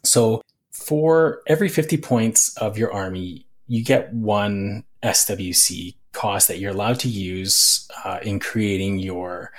So 0.03 0.41
for 0.71 1.41
every 1.47 1.69
50 1.69 1.97
points 1.97 2.55
of 2.57 2.77
your 2.77 2.91
army, 2.91 3.45
you 3.67 3.83
get 3.83 4.13
one 4.13 4.83
SWC 5.03 5.95
cost 6.13 6.47
that 6.47 6.59
you're 6.59 6.71
allowed 6.71 6.99
to 7.01 7.09
use 7.09 7.87
uh, 8.03 8.19
in 8.23 8.39
creating 8.39 8.99
your 8.99 9.51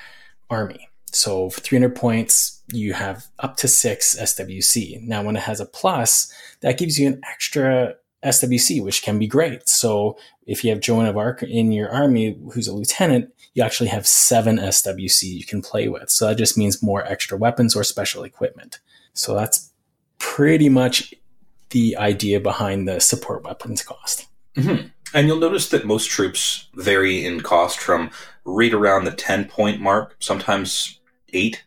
army. 0.50 0.88
So 1.12 1.50
for 1.50 1.60
300 1.60 1.94
points, 1.94 2.62
you 2.72 2.92
have 2.92 3.26
up 3.38 3.56
to 3.58 3.68
six 3.68 4.16
SWC. 4.18 5.02
Now, 5.02 5.22
when 5.22 5.36
it 5.36 5.42
has 5.42 5.60
a 5.60 5.66
plus, 5.66 6.32
that 6.60 6.78
gives 6.78 6.98
you 6.98 7.08
an 7.08 7.20
extra 7.30 7.94
SWC, 8.24 8.82
which 8.82 9.02
can 9.02 9.18
be 9.18 9.26
great. 9.26 9.68
So 9.68 10.18
if 10.46 10.64
you 10.64 10.70
have 10.70 10.80
Joan 10.80 11.06
of 11.06 11.16
Arc 11.16 11.42
in 11.42 11.72
your 11.72 11.90
army, 11.90 12.38
who's 12.52 12.68
a 12.68 12.74
lieutenant, 12.74 13.32
you 13.54 13.62
actually 13.62 13.88
have 13.88 14.06
seven 14.06 14.58
SWC 14.58 15.22
you 15.22 15.44
can 15.44 15.62
play 15.62 15.88
with. 15.88 16.10
So 16.10 16.26
that 16.26 16.38
just 16.38 16.58
means 16.58 16.82
more 16.82 17.04
extra 17.04 17.38
weapons 17.38 17.76
or 17.76 17.84
special 17.84 18.24
equipment. 18.24 18.80
So 19.12 19.34
that's 19.34 19.72
pretty 20.18 20.68
much 20.68 21.14
the 21.70 21.96
idea 21.96 22.40
behind 22.40 22.88
the 22.88 23.00
support 23.00 23.44
weapons 23.44 23.82
cost. 23.82 24.26
Mm-hmm. 24.56 24.88
And 25.14 25.26
you'll 25.26 25.38
notice 25.38 25.68
that 25.70 25.86
most 25.86 26.10
troops 26.10 26.68
vary 26.74 27.24
in 27.24 27.40
cost 27.40 27.78
from 27.78 28.10
right 28.44 28.74
around 28.74 29.04
the 29.04 29.12
10 29.12 29.46
point 29.46 29.80
mark, 29.80 30.16
sometimes 30.20 31.00
8. 31.32 31.64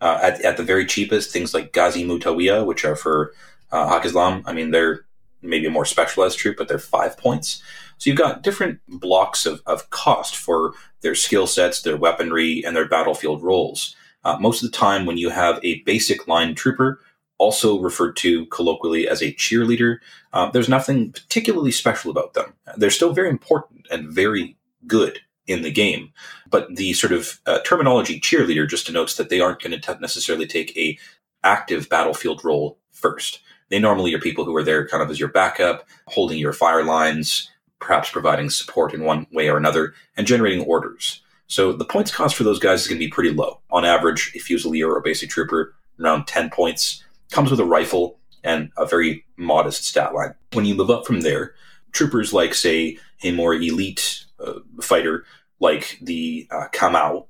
Uh, 0.00 0.18
at, 0.22 0.40
at 0.42 0.56
the 0.58 0.62
very 0.62 0.84
cheapest, 0.84 1.30
things 1.30 1.54
like 1.54 1.72
Ghazi 1.72 2.04
Muttawi'ah, 2.04 2.66
which 2.66 2.84
are 2.84 2.96
for 2.96 3.32
uh, 3.72 4.00
Islam, 4.04 4.42
I 4.44 4.52
mean, 4.52 4.70
they're 4.70 5.06
maybe 5.44 5.66
a 5.66 5.70
more 5.70 5.84
specialized 5.84 6.38
troop, 6.38 6.56
but 6.56 6.68
they're 6.68 6.78
5 6.78 7.16
points. 7.18 7.62
So 7.98 8.10
you've 8.10 8.18
got 8.18 8.42
different 8.42 8.80
blocks 8.88 9.46
of, 9.46 9.62
of 9.66 9.90
cost 9.90 10.36
for 10.36 10.74
their 11.02 11.14
skill 11.14 11.46
sets, 11.46 11.82
their 11.82 11.96
weaponry, 11.96 12.64
and 12.64 12.74
their 12.74 12.88
battlefield 12.88 13.42
roles. 13.42 13.94
Uh, 14.24 14.36
most 14.40 14.62
of 14.62 14.70
the 14.70 14.76
time, 14.76 15.06
when 15.06 15.18
you 15.18 15.30
have 15.30 15.60
a 15.62 15.82
basic 15.82 16.26
line 16.26 16.54
trooper, 16.54 17.00
also 17.38 17.80
referred 17.80 18.16
to 18.16 18.46
colloquially 18.46 19.08
as 19.08 19.20
a 19.22 19.34
cheerleader. 19.34 19.98
Uh, 20.32 20.50
there's 20.50 20.68
nothing 20.68 21.12
particularly 21.12 21.70
special 21.70 22.10
about 22.10 22.34
them. 22.34 22.54
They're 22.76 22.90
still 22.90 23.12
very 23.12 23.28
important 23.28 23.86
and 23.90 24.12
very 24.12 24.56
good 24.86 25.18
in 25.46 25.62
the 25.62 25.70
game, 25.70 26.10
but 26.48 26.74
the 26.74 26.94
sort 26.94 27.12
of 27.12 27.40
uh, 27.46 27.58
terminology 27.66 28.18
cheerleader 28.18 28.68
just 28.68 28.86
denotes 28.86 29.16
that 29.16 29.28
they 29.28 29.40
aren't 29.40 29.60
going 29.60 29.78
to 29.78 29.98
necessarily 30.00 30.46
take 30.46 30.74
a 30.76 30.98
active 31.42 31.88
battlefield 31.88 32.42
role 32.44 32.78
first. 32.92 33.40
They 33.70 33.78
normally 33.78 34.14
are 34.14 34.20
people 34.20 34.44
who 34.44 34.54
are 34.56 34.62
there 34.62 34.86
kind 34.86 35.02
of 35.02 35.10
as 35.10 35.18
your 35.18 35.30
backup, 35.30 35.86
holding 36.06 36.38
your 36.38 36.52
fire 36.52 36.84
lines, 36.84 37.50
perhaps 37.80 38.10
providing 38.10 38.50
support 38.50 38.94
in 38.94 39.04
one 39.04 39.26
way 39.32 39.48
or 39.48 39.56
another, 39.56 39.94
and 40.16 40.26
generating 40.26 40.64
orders. 40.64 41.22
So 41.46 41.72
the 41.72 41.84
points 41.84 42.14
cost 42.14 42.34
for 42.34 42.44
those 42.44 42.58
guys 42.58 42.82
is 42.82 42.88
going 42.88 42.98
to 42.98 43.06
be 43.06 43.10
pretty 43.10 43.30
low. 43.30 43.60
On 43.70 43.84
average, 43.84 44.32
a 44.34 44.38
Fusilier 44.38 44.88
or 44.88 44.98
a 44.98 45.02
basic 45.02 45.30
trooper, 45.30 45.74
around 46.00 46.26
10 46.26 46.50
points 46.50 47.04
comes 47.30 47.50
with 47.50 47.60
a 47.60 47.64
rifle 47.64 48.18
and 48.42 48.70
a 48.76 48.86
very 48.86 49.24
modest 49.36 49.84
stat 49.84 50.14
line. 50.14 50.34
When 50.52 50.64
you 50.64 50.74
move 50.74 50.90
up 50.90 51.06
from 51.06 51.20
there, 51.20 51.54
troopers 51.92 52.32
like, 52.32 52.54
say, 52.54 52.98
a 53.22 53.32
more 53.32 53.54
elite 53.54 54.24
uh, 54.40 54.60
fighter 54.80 55.24
like 55.60 55.98
the 56.02 56.46
uh, 56.50 56.68
Kamau 56.72 57.26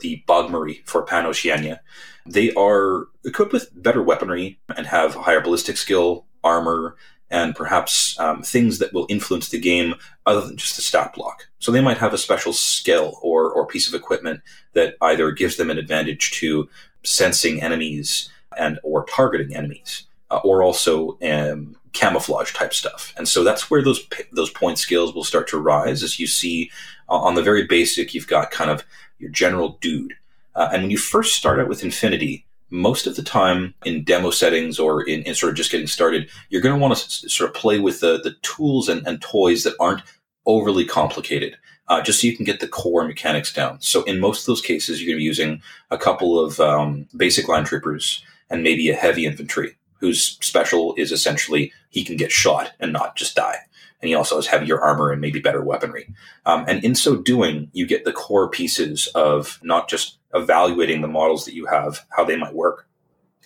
the 0.00 0.22
Bagh-Mari 0.26 0.82
for 0.84 1.02
Pan 1.02 1.26
Oceania, 1.26 1.80
they 2.26 2.52
are 2.54 3.08
equipped 3.24 3.52
with 3.52 3.70
better 3.74 4.02
weaponry 4.02 4.58
and 4.76 4.86
have 4.86 5.14
higher 5.14 5.40
ballistic 5.40 5.76
skill, 5.76 6.26
armor, 6.42 6.96
and 7.30 7.56
perhaps 7.56 8.18
um, 8.20 8.42
things 8.42 8.78
that 8.78 8.92
will 8.92 9.06
influence 9.08 9.48
the 9.48 9.58
game 9.58 9.94
other 10.24 10.46
than 10.46 10.56
just 10.56 10.76
the 10.76 10.82
stat 10.82 11.14
block. 11.14 11.48
So 11.58 11.72
they 11.72 11.80
might 11.80 11.98
have 11.98 12.14
a 12.14 12.18
special 12.18 12.52
skill 12.52 13.18
or, 13.22 13.50
or 13.50 13.66
piece 13.66 13.88
of 13.88 13.94
equipment 13.94 14.40
that 14.74 14.94
either 15.00 15.32
gives 15.32 15.56
them 15.56 15.70
an 15.70 15.78
advantage 15.78 16.30
to 16.32 16.68
sensing 17.02 17.62
enemies 17.62 18.30
and 18.56 18.78
or 18.82 19.04
targeting 19.06 19.56
enemies, 19.56 20.04
uh, 20.30 20.40
or 20.44 20.62
also 20.62 21.18
um, 21.22 21.76
camouflage 21.92 22.52
type 22.52 22.72
stuff. 22.72 23.12
And 23.16 23.28
so 23.28 23.42
that's 23.42 23.70
where 23.70 23.82
those 23.82 24.06
those 24.32 24.50
point 24.50 24.78
skills 24.78 25.14
will 25.14 25.24
start 25.24 25.48
to 25.48 25.58
rise. 25.58 26.02
As 26.02 26.20
you 26.20 26.26
see 26.26 26.70
uh, 27.08 27.16
on 27.16 27.34
the 27.34 27.42
very 27.42 27.66
basic, 27.66 28.14
you've 28.14 28.28
got 28.28 28.50
kind 28.50 28.70
of 28.70 28.84
your 29.24 29.32
general 29.32 29.78
dude, 29.80 30.14
uh, 30.54 30.68
and 30.72 30.82
when 30.82 30.90
you 30.90 30.98
first 30.98 31.34
start 31.34 31.58
out 31.58 31.68
with 31.68 31.82
Infinity. 31.82 32.46
Most 32.70 33.06
of 33.06 33.14
the 33.14 33.22
time 33.22 33.74
in 33.84 34.04
demo 34.04 34.30
settings 34.30 34.80
or 34.80 35.02
in, 35.02 35.22
in 35.22 35.34
sort 35.34 35.50
of 35.50 35.56
just 35.56 35.70
getting 35.70 35.86
started, 35.86 36.28
you're 36.48 36.62
going 36.62 36.74
to 36.74 36.80
want 36.80 36.96
to 36.96 37.04
s- 37.04 37.24
sort 37.32 37.48
of 37.48 37.54
play 37.54 37.78
with 37.78 38.00
the, 38.00 38.18
the 38.20 38.34
tools 38.42 38.88
and, 38.88 39.06
and 39.06 39.20
toys 39.20 39.62
that 39.62 39.76
aren't 39.78 40.02
overly 40.44 40.84
complicated. 40.84 41.56
Uh, 41.86 42.00
just 42.00 42.20
so 42.20 42.26
you 42.26 42.36
can 42.36 42.46
get 42.46 42.60
the 42.60 42.66
core 42.66 43.06
mechanics 43.06 43.52
down. 43.52 43.80
So 43.80 44.02
in 44.04 44.18
most 44.18 44.40
of 44.40 44.46
those 44.46 44.62
cases, 44.62 45.00
you're 45.00 45.08
going 45.08 45.18
to 45.18 45.20
be 45.20 45.24
using 45.24 45.62
a 45.90 45.98
couple 45.98 46.42
of 46.42 46.58
um, 46.58 47.06
basic 47.14 47.46
line 47.46 47.64
troopers 47.64 48.24
and 48.50 48.62
maybe 48.62 48.88
a 48.88 48.94
heavy 48.96 49.26
infantry 49.26 49.76
whose 50.00 50.38
special 50.40 50.94
is 50.96 51.12
essentially 51.12 51.72
he 51.90 52.02
can 52.02 52.16
get 52.16 52.32
shot 52.32 52.72
and 52.80 52.92
not 52.92 53.16
just 53.16 53.36
die. 53.36 53.58
And 54.04 54.10
he 54.10 54.14
also 54.14 54.36
has 54.36 54.46
heavier 54.46 54.78
armor 54.78 55.10
and 55.10 55.20
maybe 55.22 55.40
better 55.40 55.64
weaponry. 55.64 56.12
Um, 56.44 56.66
and 56.68 56.84
in 56.84 56.94
so 56.94 57.16
doing, 57.16 57.70
you 57.72 57.86
get 57.86 58.04
the 58.04 58.12
core 58.12 58.50
pieces 58.50 59.06
of 59.14 59.58
not 59.62 59.88
just 59.88 60.18
evaluating 60.34 61.00
the 61.00 61.08
models 61.08 61.46
that 61.46 61.54
you 61.54 61.64
have, 61.64 62.04
how 62.10 62.22
they 62.22 62.36
might 62.36 62.52
work, 62.52 62.86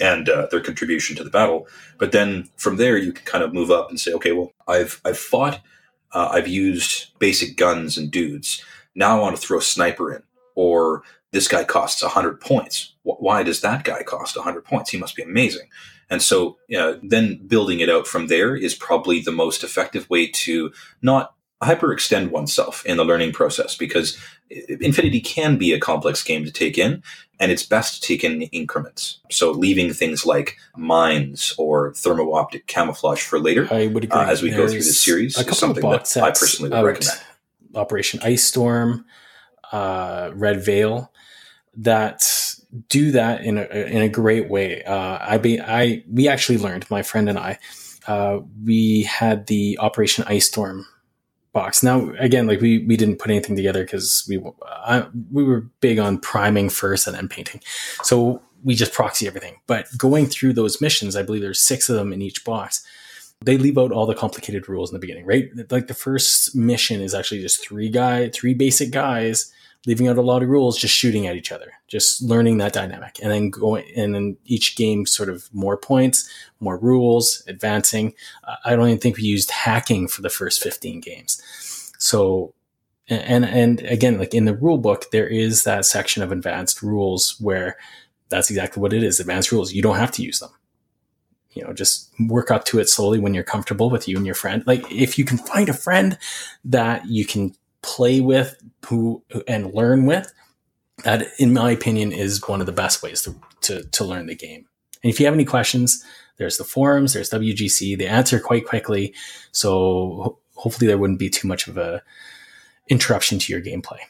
and 0.01 0.29
uh, 0.29 0.49
their 0.51 0.61
contribution 0.61 1.15
to 1.15 1.23
the 1.23 1.31
battle. 1.31 1.69
But 1.97 2.11
then 2.11 2.49
from 2.57 2.77
there, 2.77 2.99
you 2.99 3.13
can 3.13 3.25
kind 3.25 3.45
of 3.45 3.55
move 3.55 3.71
up 3.71 3.89
and 3.89 4.01
say, 4.01 4.13
okay, 4.15 4.33
well, 4.33 4.53
I've 4.67 5.01
I've 5.05 5.17
fought, 5.17 5.61
uh, 6.11 6.31
I've 6.33 6.49
used 6.49 7.17
basic 7.21 7.57
guns 7.57 7.97
and 7.97 8.11
dudes. 8.11 8.61
Now 8.97 9.17
I 9.17 9.21
want 9.21 9.37
to 9.37 9.41
throw 9.41 9.59
a 9.59 9.63
sniper 9.63 10.13
in, 10.13 10.25
or 10.57 11.05
this 11.31 11.47
guy 11.47 11.63
costs 11.63 12.03
100 12.03 12.41
points. 12.41 12.95
Why 13.05 13.45
does 13.45 13.61
that 13.61 13.85
guy 13.85 14.03
cost 14.03 14.35
100 14.35 14.65
points? 14.65 14.91
He 14.91 14.99
must 14.99 15.15
be 15.15 15.23
amazing. 15.23 15.69
And 16.11 16.23
so 16.23 16.59
then 17.03 17.47
building 17.47 17.81
it 17.81 17.91
out 17.91 18.07
from 18.07 18.29
there 18.29 18.57
is 18.57 18.75
probably 18.75 19.21
the 19.21 19.33
most 19.33 19.63
effective 19.63 20.09
way 20.09 20.27
to 20.29 20.73
not 21.03 21.35
hyperextend 21.63 22.31
oneself 22.31 22.87
in 22.87 22.97
the 22.97 23.05
learning 23.05 23.33
process 23.33 23.77
because 23.77 24.17
Infinity 24.51 25.21
can 25.21 25.59
be 25.59 25.73
a 25.73 25.81
complex 25.81 26.23
game 26.23 26.45
to 26.45 26.51
take 26.51 26.79
in, 26.79 27.03
and 27.39 27.53
it's 27.53 27.63
best 27.63 28.01
to 28.01 28.09
take 28.09 28.25
in 28.25 28.43
increments. 28.43 29.21
So 29.31 29.51
leaving 29.51 29.93
things 29.93 30.25
like 30.25 30.57
mines 30.77 31.55
or 31.59 31.93
thermo 31.95 32.33
optic 32.33 32.67
camouflage 32.67 33.21
for 33.21 33.39
later, 33.39 33.69
I 33.71 33.89
would 33.89 34.05
agree. 34.05 34.19
Uh, 34.19 34.27
as 34.27 34.41
we 34.41 34.51
There's 34.51 34.71
go 34.71 34.73
through 34.73 34.85
the 34.85 34.93
series, 34.93 35.37
a 35.37 35.41
couple 35.41 35.53
is 35.53 35.59
something 35.59 35.85
of 35.85 35.91
box 35.91 36.15
that 36.15 36.25
I 36.25 36.31
personally 36.31 36.71
would 36.71 36.83
recommend. 36.83 37.21
Operation 37.75 38.21
Ice 38.23 38.45
Storm, 38.45 39.05
uh, 39.71 40.31
Red 40.33 40.65
Veil, 40.65 41.13
that 41.77 42.48
do 42.89 43.11
that 43.13 43.43
in 43.43 43.59
a 43.59 43.65
in 43.65 44.03
a 44.03 44.09
great 44.09 44.49
way. 44.49 44.83
Uh, 44.85 45.19
I 45.21 45.39
be 45.39 45.61
I 45.61 46.05
we 46.11 46.29
actually 46.29 46.59
learned 46.59 46.91
my 46.91 47.03
friend 47.03 47.29
and 47.29 47.39
I. 47.39 47.59
Uh, 48.07 48.41
we 48.65 49.03
had 49.03 49.47
the 49.47 49.79
Operation 49.79 50.25
Ice 50.27 50.49
Storm 50.49 50.87
box. 51.53 51.83
Now 51.83 52.11
again, 52.19 52.47
like 52.47 52.61
we 52.61 52.85
we 52.87 52.97
didn't 52.97 53.19
put 53.19 53.31
anything 53.31 53.57
together 53.57 53.85
because 53.85 54.27
we 54.29 54.43
I, 54.67 55.07
we 55.33 55.45
were 55.45 55.63
big 55.81 55.99
on 55.99 56.19
priming 56.19 56.69
first 56.69 57.07
and 57.07 57.17
then 57.17 57.29
painting, 57.29 57.61
so 58.03 58.43
we 58.63 58.75
just 58.75 58.93
proxy 58.93 59.27
everything. 59.27 59.57
But 59.67 59.87
going 59.97 60.27
through 60.27 60.53
those 60.55 60.81
missions, 60.81 61.17
I 61.17 61.23
believe 61.23 61.43
there's 61.43 61.61
six 61.61 61.89
of 61.89 61.97
them 61.97 62.13
in 62.13 62.23
each 62.23 62.45
box. 62.45 62.85
They 63.45 63.57
leave 63.57 63.79
out 63.79 63.93
all 63.93 64.05
the 64.05 64.17
complicated 64.17 64.69
rules 64.69 64.91
in 64.91 64.95
the 64.95 64.99
beginning, 64.99 65.25
right? 65.25 65.49
Like 65.71 65.87
the 65.87 65.95
first 65.95 66.57
mission 66.57 67.01
is 67.01 67.15
actually 67.15 67.41
just 67.41 67.63
three 67.63 67.89
guy, 67.89 68.31
three 68.31 68.53
basic 68.53 68.91
guys 68.91 69.53
leaving 69.89 70.07
out 70.07 70.19
a 70.19 70.23
lot 70.23 70.43
of 70.43 70.51
rules, 70.51 70.77
just 70.77 70.95
shooting 70.95 71.27
at 71.27 71.35
each 71.35 71.51
other, 71.51 71.73
just 71.89 72.23
learning 72.23 72.59
that 72.59 72.75
dynamic, 72.75 73.19
and 73.23 73.33
then 73.33 73.49
going 73.49 73.85
and 73.97 74.15
then 74.15 74.37
each 74.45 74.77
game 74.77 75.07
sort 75.07 75.31
of 75.31 75.49
more 75.55 75.79
points, 75.79 76.29
more 76.61 76.79
rules, 76.79 77.43
advancing. 77.49 78.13
I 78.67 78.77
don't 78.77 78.89
even 78.89 78.99
think 78.99 79.17
we 79.17 79.23
used 79.23 79.51
hacking 79.51 80.07
for 80.07 80.21
the 80.21 80.29
first 80.29 80.63
fifteen 80.63 81.01
games. 81.01 81.43
So, 81.99 82.53
and 83.09 83.47
and 83.47 83.81
again, 83.81 84.19
like 84.19 84.35
in 84.35 84.45
the 84.45 84.55
rule 84.55 84.77
book, 84.77 85.07
there 85.11 85.27
is 85.27 85.65
that 85.65 85.87
section 85.87 86.23
of 86.23 86.33
advanced 86.33 86.83
rules 86.83 87.37
where 87.41 87.79
that's 88.29 88.51
exactly 88.51 88.83
what 88.83 88.93
it 88.93 89.03
is. 89.03 89.19
Advanced 89.19 89.53
rules. 89.53 89.73
You 89.73 89.81
don't 89.81 89.97
have 89.97 90.13
to 90.13 90.23
use 90.23 90.39
them. 90.39 90.51
You 91.55 91.65
know, 91.65 91.73
just 91.73 92.13
work 92.29 92.51
up 92.51 92.67
to 92.67 92.79
it 92.79 92.91
slowly 92.91 93.19
when 93.19 93.33
you're 93.33 93.43
comfortable 93.43 93.89
with 93.89 94.07
you 94.07 94.19
and 94.19 94.27
your 94.27 94.35
friend. 94.35 94.63
Like 94.67 94.85
if 94.93 95.19
you 95.19 95.25
can 95.25 95.39
find 95.39 95.71
a 95.71 95.73
friend 95.73 96.19
that 96.67 97.07
you 97.07 97.25
can 97.25 97.55
play 97.89 98.21
with 98.21 98.57
who 98.87 99.23
and 99.47 99.73
learn 99.73 100.05
with, 100.05 100.33
that 101.05 101.29
in 101.39 101.53
my 101.53 101.71
opinion 101.71 102.13
is 102.13 102.47
one 102.47 102.61
of 102.61 102.67
the 102.67 102.73
best 102.73 103.03
ways 103.03 103.23
to, 103.23 103.35
to, 103.63 103.85
to 103.85 104.05
learn 104.05 104.27
the 104.27 104.35
game. 104.35 104.67
And 105.03 105.11
if 105.11 105.21
you 105.21 105.27
have 105.27 105.35
any 105.35 105.45
questions, 105.45 106.05
there's 106.37 106.59
the 106.59 106.65
forums, 106.65 107.13
there's 107.13 107.31
WGC. 107.31 107.99
They 107.99 108.07
answer 108.07 108.41
quite 108.41 108.67
quickly. 108.67 109.15
So 109.53 110.39
hopefully 110.55 110.87
there 110.87 110.99
wouldn't 110.99 111.19
be 111.19 111.31
too 111.31 111.49
much 111.49 111.69
of 111.69 111.79
a 111.79 112.03
interruption 112.89 113.39
to 113.39 113.53
your 113.53 113.63
gameplay. 113.63 114.01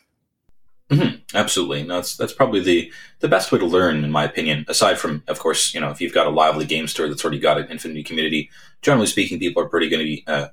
Mm-hmm. 0.91 1.17
Absolutely, 1.35 1.83
no, 1.83 1.97
that's 1.97 2.17
that's 2.17 2.33
probably 2.33 2.61
the 2.61 2.91
the 3.21 3.29
best 3.29 3.53
way 3.53 3.59
to 3.59 3.67
learn, 3.67 4.05
in 4.05 4.11
my 4.11 4.25
opinion. 4.25 4.65
Aside 4.69 4.99
from, 4.99 5.23
of 5.29 5.39
course, 5.39 5.75
you 5.75 5.81
know, 5.81 5.91
if 5.91 6.01
you've 6.01 6.15
got 6.15 6.27
a 6.27 6.31
lively 6.31 6.65
game 6.65 6.87
store 6.89 7.09
that's 7.09 7.23
already 7.23 7.41
got 7.41 7.59
an 7.59 7.71
Infinity 7.71 8.03
community, 8.05 8.49
generally 8.81 9.07
speaking, 9.07 9.39
people 9.39 9.63
are 9.63 9.69
pretty 9.69 9.91
going 9.91 10.01
to 10.01 10.05
be 10.07 10.25
uh, 10.27 10.49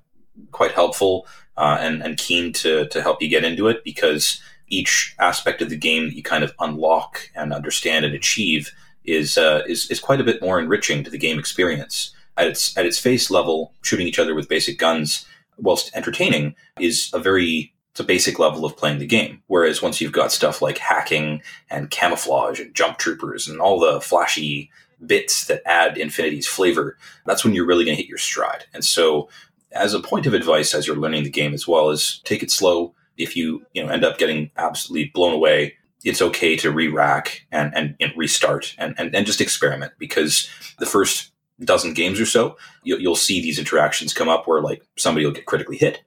quite 0.51 0.71
helpful 0.71 1.27
uh, 1.57 1.77
and 1.79 2.01
and 2.01 2.17
keen 2.17 2.53
to 2.53 2.88
to 2.88 3.01
help 3.01 3.21
you 3.21 3.29
get 3.29 3.43
into 3.43 3.67
it 3.67 3.83
because 3.83 4.41
each 4.67 5.15
aspect 5.19 5.61
of 5.61 5.69
the 5.69 5.77
game 5.77 6.05
that 6.05 6.15
you 6.15 6.23
kind 6.23 6.43
of 6.43 6.53
unlock 6.59 7.29
and 7.36 7.53
understand 7.53 8.03
and 8.03 8.15
achieve 8.15 8.71
is 9.03 9.38
uh, 9.38 9.63
is 9.67 9.89
is 9.91 9.99
quite 9.99 10.21
a 10.21 10.23
bit 10.23 10.41
more 10.41 10.59
enriching 10.59 11.03
to 11.03 11.09
the 11.09 11.17
game 11.17 11.39
experience. 11.39 12.11
At 12.38 12.47
its 12.47 12.77
at 12.77 12.86
its 12.86 12.99
face 12.99 13.31
level, 13.31 13.73
shooting 13.81 14.07
each 14.07 14.19
other 14.19 14.36
with 14.36 14.49
basic 14.49 14.77
guns, 14.77 15.25
whilst 15.57 15.95
entertaining, 15.95 16.55
is 16.79 17.09
a 17.13 17.19
very 17.19 17.73
it's 17.91 18.01
a 18.01 18.03
basic 18.03 18.39
level 18.39 18.65
of 18.65 18.75
playing 18.75 18.99
the 18.99 19.05
game. 19.05 19.41
Whereas 19.47 19.81
once 19.81 20.01
you've 20.01 20.11
got 20.11 20.33
stuff 20.33 20.61
like 20.61 20.77
hacking 20.77 21.41
and 21.69 21.89
camouflage 21.89 22.59
and 22.59 22.75
jump 22.75 22.97
troopers 22.97 23.47
and 23.47 23.61
all 23.61 23.79
the 23.79 24.01
flashy 24.01 24.69
bits 25.05 25.45
that 25.45 25.61
add 25.65 25.97
Infinity's 25.97 26.45
flavor, 26.45 26.97
that's 27.25 27.45
when 27.45 27.53
you're 27.53 27.65
really 27.65 27.86
going 27.86 27.95
to 27.95 28.01
hit 28.01 28.09
your 28.09 28.17
stride. 28.17 28.65
And 28.73 28.83
so, 28.83 29.29
as 29.76 29.93
a 29.93 29.99
point 29.99 30.26
of 30.26 30.34
advice 30.34 30.73
as 30.73 30.88
you're 30.88 30.95
learning 30.95 31.23
the 31.23 31.30
game 31.30 31.53
as 31.53 31.67
well, 31.67 31.89
is 31.89 32.21
take 32.26 32.41
it 32.41 32.51
slow. 32.51 32.95
If 33.17 33.36
you 33.36 33.65
you 33.73 33.84
know 33.84 33.89
end 33.89 34.03
up 34.03 34.17
getting 34.17 34.51
absolutely 34.57 35.11
blown 35.13 35.34
away, 35.34 35.76
it's 36.05 36.21
okay 36.21 36.55
to 36.55 36.71
re-rack 36.71 37.45
and, 37.51 37.76
and, 37.76 37.95
and 37.99 38.13
restart 38.15 38.76
and, 38.78 38.93
and, 38.97 39.13
and 39.15 39.26
just 39.26 39.41
experiment 39.41 39.91
because 39.97 40.47
the 40.78 40.86
first 40.86 41.32
dozen 41.63 41.93
games 41.93 42.19
or 42.19 42.26
so, 42.26 42.57
you'll, 42.84 42.99
you'll 42.99 43.15
see 43.15 43.41
these 43.41 43.57
interactions 43.57 44.13
come 44.13 44.30
up 44.30 44.47
where 44.47 44.61
like 44.61 44.84
somebody 44.97 45.26
will 45.26 45.34
get 45.34 45.47
critically 45.47 45.78
hit 45.78 46.03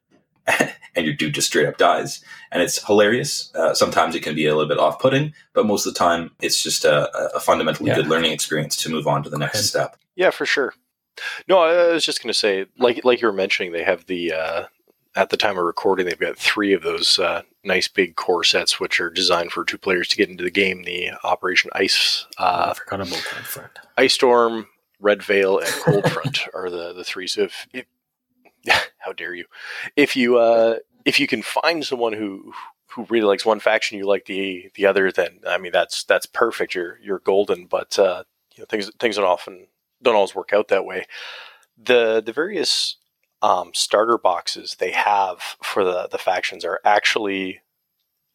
and 0.95 1.05
your 1.05 1.15
dude 1.15 1.35
just 1.35 1.49
straight 1.49 1.67
up 1.67 1.79
dies. 1.79 2.23
And 2.53 2.63
it's 2.63 2.85
hilarious. 2.87 3.53
Uh, 3.55 3.75
sometimes 3.75 4.15
it 4.15 4.23
can 4.23 4.37
be 4.37 4.47
a 4.47 4.55
little 4.55 4.69
bit 4.69 4.79
off 4.79 5.01
putting, 5.01 5.35
but 5.53 5.67
most 5.67 5.85
of 5.85 5.95
the 5.95 5.99
time 5.99 6.31
it's 6.41 6.63
just 6.63 6.85
a, 6.85 7.11
a 7.35 7.41
fundamentally 7.41 7.89
yeah. 7.89 7.97
good 7.97 8.07
learning 8.07 8.31
experience 8.33 8.77
to 8.77 8.91
move 8.91 9.09
on 9.09 9.25
to 9.25 9.31
the 9.31 9.39
next 9.39 9.65
step. 9.67 9.97
Yeah, 10.15 10.31
for 10.31 10.47
sure. 10.47 10.75
No, 11.49 11.59
I 11.59 11.93
was 11.93 12.05
just 12.05 12.23
going 12.23 12.33
to 12.33 12.39
say, 12.39 12.67
like 12.79 13.05
like 13.05 13.21
you 13.21 13.29
were 13.29 13.33
mentioning, 13.33 13.73
they 13.73 13.85
have 13.85 14.07
the 14.07 14.33
uh, 14.33 14.65
at 15.19 15.31
the 15.31 15.37
time 15.37 15.59
of 15.59 15.65
recording, 15.65 16.07
they've 16.07 16.19
got 16.19 16.39
three 16.39 16.73
of 16.73 16.83
those 16.83 17.19
uh, 17.19 17.43
nice 17.65 17.89
big 17.89 18.17
core 18.17 18.45
sets, 18.45 18.79
which 18.79 19.01
are 19.01 19.11
designed 19.11 19.51
for 19.51 19.65
two 19.65 19.79
players 19.79 20.09
to 20.09 20.17
get 20.17 20.29
into 20.29 20.45
the 20.45 20.51
game. 20.51 20.85
The 20.85 21.11
Operation 21.25 21.71
Ice, 21.75 22.27
uh, 22.39 22.69
Ice 23.97 24.15
Storm, 24.15 24.69
Red 25.01 25.23
Veil, 25.23 25.59
and 25.59 25.69
Cold 25.69 26.11
Front 26.11 26.41
are 26.55 26.71
the 26.71 26.93
the 26.93 27.05
three. 27.05 27.27
So 27.27 27.43
if, 27.43 27.67
if 27.73 27.87
how 28.99 29.13
dare 29.13 29.35
you? 29.35 29.47
If 29.97 30.17
you 30.17 30.39
uh, 30.39 30.79
if 31.05 31.19
you 31.19 31.27
can 31.27 31.43
find 31.43 31.85
someone 31.85 32.13
who 32.13 32.53
who 32.91 33.05
really 33.11 33.27
likes 33.27 33.45
one 33.45 33.61
faction, 33.61 33.99
you 33.99 34.07
like 34.07 34.27
the 34.27 34.71
the 34.75 34.87
other, 34.87 35.11
then 35.11 35.41
I 35.47 35.59
mean 35.59 35.73
that's 35.73 36.05
that's 36.05 36.27
perfect. 36.27 36.75
You're 36.75 36.99
you're 37.03 37.21
golden. 37.21 37.67
But 37.67 37.99
uh, 37.99 38.25
you 38.55 38.63
know 38.63 38.67
things 38.67 38.91
things 38.99 39.17
don't 39.17 39.25
often 39.25 39.67
don't 40.03 40.15
always 40.15 40.35
work 40.35 40.53
out 40.53 40.69
that 40.69 40.85
way. 40.85 41.07
The 41.77 42.23
the 42.25 42.33
various 42.33 42.97
um, 43.43 43.71
starter 43.73 44.19
boxes 44.19 44.77
they 44.79 44.91
have 44.93 45.57
for 45.63 45.85
the 45.85 46.09
the 46.11 46.19
factions 46.19 46.65
are 46.65 46.81
actually 46.85 47.61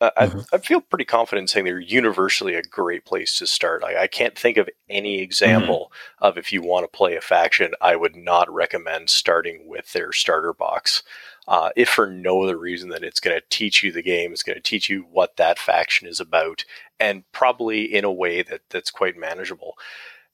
mm-hmm. 0.02 0.40
I, 0.40 0.56
I, 0.56 0.58
feel 0.60 0.82
pretty 0.82 1.06
confident 1.06 1.50
saying 1.50 1.66
they're 1.66 1.80
universally 1.80 2.56
a 2.56 2.62
great 2.62 3.06
place 3.06 3.38
to 3.38 3.48
start. 3.48 3.84
I, 3.84 4.04
I 4.04 4.08
can't 4.08 4.38
think 4.38 4.58
of 4.58 4.70
any 4.90 5.20
example 5.20 5.92
mm-hmm. 5.92 6.26
of 6.26 6.38
if 6.38 6.52
you 6.52 6.62
want 6.62 6.84
to 6.84 6.98
play 6.98 7.16
a 7.16 7.22
faction, 7.22 7.74
I 7.82 7.96
would 7.96 8.16
not 8.16 8.52
recommend 8.54 9.10
starting 9.10 9.68
with 9.68 9.94
their 9.94 10.12
starter 10.12 10.54
box. 10.54 11.04
Uh, 11.48 11.70
if 11.76 11.90
for 11.90 12.08
no 12.08 12.44
other 12.44 12.58
reason 12.58 12.90
than 12.90 13.04
it's 13.04 13.20
going 13.20 13.38
to 13.38 13.46
teach 13.50 13.84
you 13.84 13.92
the 13.92 14.02
game, 14.02 14.32
it's 14.32 14.44
going 14.44 14.56
to 14.56 14.62
teach 14.62 14.90
you 14.90 15.06
what 15.12 15.36
that 15.36 15.60
faction 15.60 16.08
is 16.08 16.20
about, 16.20 16.64
and 17.00 17.24
probably 17.34 17.84
in 17.84 18.06
a 18.06 18.12
way 18.12 18.42
that 18.42 18.62
that's 18.70 18.92
quite 18.92 19.18
manageable. 19.18 19.74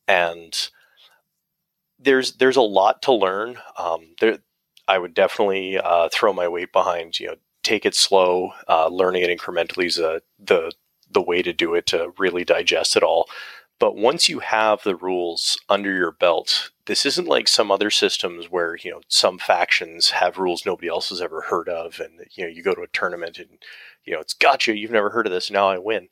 And 0.08 0.70
there's 2.00 2.34
there's 2.34 2.58
a 2.58 2.62
lot 2.62 3.02
to 3.04 3.14
learn. 3.14 3.58
Um, 3.78 4.16
there, 4.20 4.40
I 4.88 4.98
would 4.98 5.14
definitely 5.14 5.78
uh, 5.78 6.10
throw 6.12 6.34
my 6.34 6.48
weight 6.48 6.72
behind 6.72 7.20
you 7.20 7.28
know 7.28 7.36
take 7.64 7.86
it 7.86 7.96
slow. 7.96 8.52
Uh, 8.68 8.88
learning 8.88 9.24
it 9.24 9.38
incrementally 9.38 9.86
is 9.86 10.00
a, 10.00 10.22
the 10.40 10.72
the 11.12 11.22
way 11.22 11.42
to 11.42 11.54
do 11.54 11.74
it 11.76 11.86
to 11.88 12.12
really 12.18 12.44
digest 12.44 12.96
it 12.96 13.04
all. 13.04 13.28
But 13.80 13.96
once 13.96 14.28
you 14.28 14.40
have 14.40 14.84
the 14.84 14.96
rules 14.96 15.58
under 15.70 15.92
your 15.94 16.12
belt, 16.12 16.72
this 16.86 17.06
isn't 17.06 17.28
like 17.30 17.48
some 17.48 17.72
other 17.72 17.90
systems 17.90 18.50
where 18.50 18.78
you 18.78 18.92
know 18.92 19.02
some 19.08 19.38
factions 19.38 20.12
have 20.12 20.38
rules 20.38 20.66
nobody 20.66 20.88
else 20.88 21.10
has 21.10 21.22
ever 21.22 21.42
heard 21.42 21.70
of, 21.70 22.00
and 22.00 22.26
you 22.32 22.44
know 22.44 22.50
you 22.50 22.64
go 22.64 22.74
to 22.76 22.82
a 22.82 22.88
tournament 22.88 23.40
and 23.40 23.60
you 24.06 24.14
know 24.14 24.20
it's 24.20 24.34
gotcha, 24.34 24.76
you've 24.76 24.92
never 24.92 25.10
heard 25.10 25.28
of 25.28 25.32
this, 25.32 25.52
now 25.52 25.70
I 25.70 25.78
win 25.78 26.10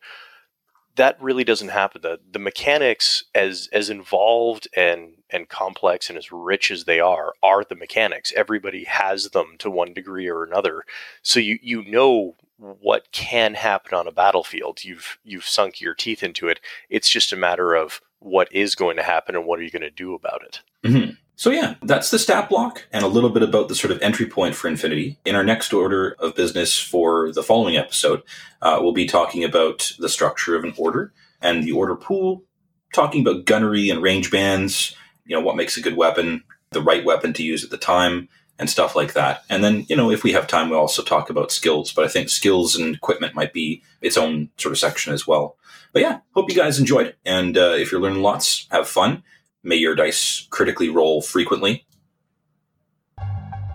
that 0.97 1.21
really 1.21 1.43
doesn't 1.43 1.69
happen. 1.69 2.01
The 2.01 2.19
the 2.29 2.39
mechanics, 2.39 3.23
as 3.33 3.69
as 3.71 3.89
involved 3.89 4.67
and 4.75 5.13
and 5.29 5.47
complex 5.47 6.09
and 6.09 6.17
as 6.17 6.31
rich 6.31 6.69
as 6.71 6.83
they 6.83 6.99
are, 6.99 7.33
are 7.41 7.63
the 7.63 7.75
mechanics. 7.75 8.33
Everybody 8.35 8.83
has 8.83 9.29
them 9.29 9.55
to 9.59 9.71
one 9.71 9.93
degree 9.93 10.27
or 10.27 10.43
another. 10.43 10.83
So 11.21 11.39
you 11.39 11.59
you 11.61 11.83
know 11.83 12.35
what 12.57 13.11
can 13.11 13.53
happen 13.53 13.93
on 13.93 14.07
a 14.07 14.11
battlefield. 14.11 14.83
You've 14.83 15.19
you've 15.23 15.45
sunk 15.45 15.79
your 15.79 15.93
teeth 15.93 16.23
into 16.23 16.47
it. 16.47 16.59
It's 16.89 17.09
just 17.09 17.31
a 17.31 17.37
matter 17.37 17.73
of 17.73 18.01
what 18.19 18.51
is 18.51 18.75
going 18.75 18.97
to 18.97 19.03
happen 19.03 19.35
and 19.35 19.45
what 19.45 19.59
are 19.59 19.63
you 19.63 19.71
going 19.71 19.81
to 19.81 19.91
do 19.91 20.13
about 20.13 20.43
it. 20.43 20.61
Mm-hmm. 20.83 21.11
So 21.37 21.51
yeah, 21.51 21.75
that's 21.83 22.09
the 22.09 22.17
stat 22.17 22.49
block 22.49 22.87
and 22.91 23.03
a 23.03 23.07
little 23.07 23.29
bit 23.29 23.43
about 23.43 23.69
the 23.69 23.75
sort 23.75 23.91
of 23.91 24.01
entry 24.01 24.25
point 24.25 24.55
for 24.55 24.67
Infinity. 24.67 25.19
In 25.23 25.35
our 25.35 25.43
next 25.43 25.71
order 25.71 26.15
of 26.17 26.33
business 26.33 26.79
for 26.79 27.31
the 27.31 27.43
following 27.43 27.77
episode, 27.77 28.23
uh, 28.63 28.79
we'll 28.81 28.91
be 28.91 29.05
talking 29.05 29.43
about 29.43 29.91
the 29.99 30.09
structure 30.09 30.55
of 30.55 30.63
an 30.63 30.73
order 30.77 31.13
and 31.39 31.63
the 31.63 31.73
order 31.73 31.95
pool, 31.95 32.43
talking 32.91 33.21
about 33.21 33.45
gunnery 33.45 33.91
and 33.91 34.01
range 34.01 34.31
bands, 34.31 34.95
you 35.25 35.35
know, 35.35 35.41
what 35.41 35.55
makes 35.55 35.77
a 35.77 35.81
good 35.81 35.95
weapon, 35.95 36.43
the 36.71 36.81
right 36.81 37.05
weapon 37.05 37.33
to 37.33 37.43
use 37.43 37.63
at 37.63 37.69
the 37.69 37.77
time, 37.77 38.29
and 38.57 38.67
stuff 38.67 38.95
like 38.95 39.13
that. 39.13 39.43
And 39.47 39.63
then, 39.63 39.85
you 39.89 39.95
know, 39.95 40.09
if 40.09 40.23
we 40.23 40.31
have 40.31 40.47
time, 40.47 40.71
we'll 40.71 40.79
also 40.79 41.03
talk 41.03 41.29
about 41.29 41.51
skills, 41.51 41.93
but 41.93 42.03
I 42.03 42.07
think 42.07 42.29
skills 42.29 42.75
and 42.75 42.95
equipment 42.95 43.35
might 43.35 43.53
be 43.53 43.83
its 44.01 44.17
own 44.17 44.49
sort 44.57 44.71
of 44.71 44.79
section 44.79 45.13
as 45.13 45.27
well. 45.27 45.55
But 45.93 46.01
yeah, 46.01 46.19
hope 46.33 46.49
you 46.49 46.55
guys 46.55 46.79
enjoyed. 46.79 47.15
And 47.23 47.55
uh, 47.59 47.75
if 47.77 47.91
you're 47.91 48.01
learning 48.01 48.23
lots, 48.23 48.65
have 48.71 48.87
fun. 48.87 49.21
May 49.67 49.75
your 49.75 49.95
dice 49.95 50.47
critically 50.49 50.87
roll 50.87 51.21
frequently. 51.21 51.85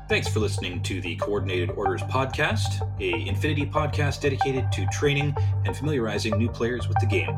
Thanks 0.08 0.26
for 0.26 0.40
listening 0.40 0.82
to 0.84 1.02
the 1.02 1.16
Coordinated 1.16 1.72
Orders 1.72 2.00
podcast, 2.04 2.80
a 2.98 3.28
Infinity 3.28 3.66
podcast 3.66 4.22
dedicated 4.22 4.72
to 4.72 4.86
training 4.86 5.36
and 5.66 5.76
familiarizing 5.76 6.38
new 6.38 6.48
players 6.48 6.88
with 6.88 6.98
the 6.98 7.04
game. 7.04 7.36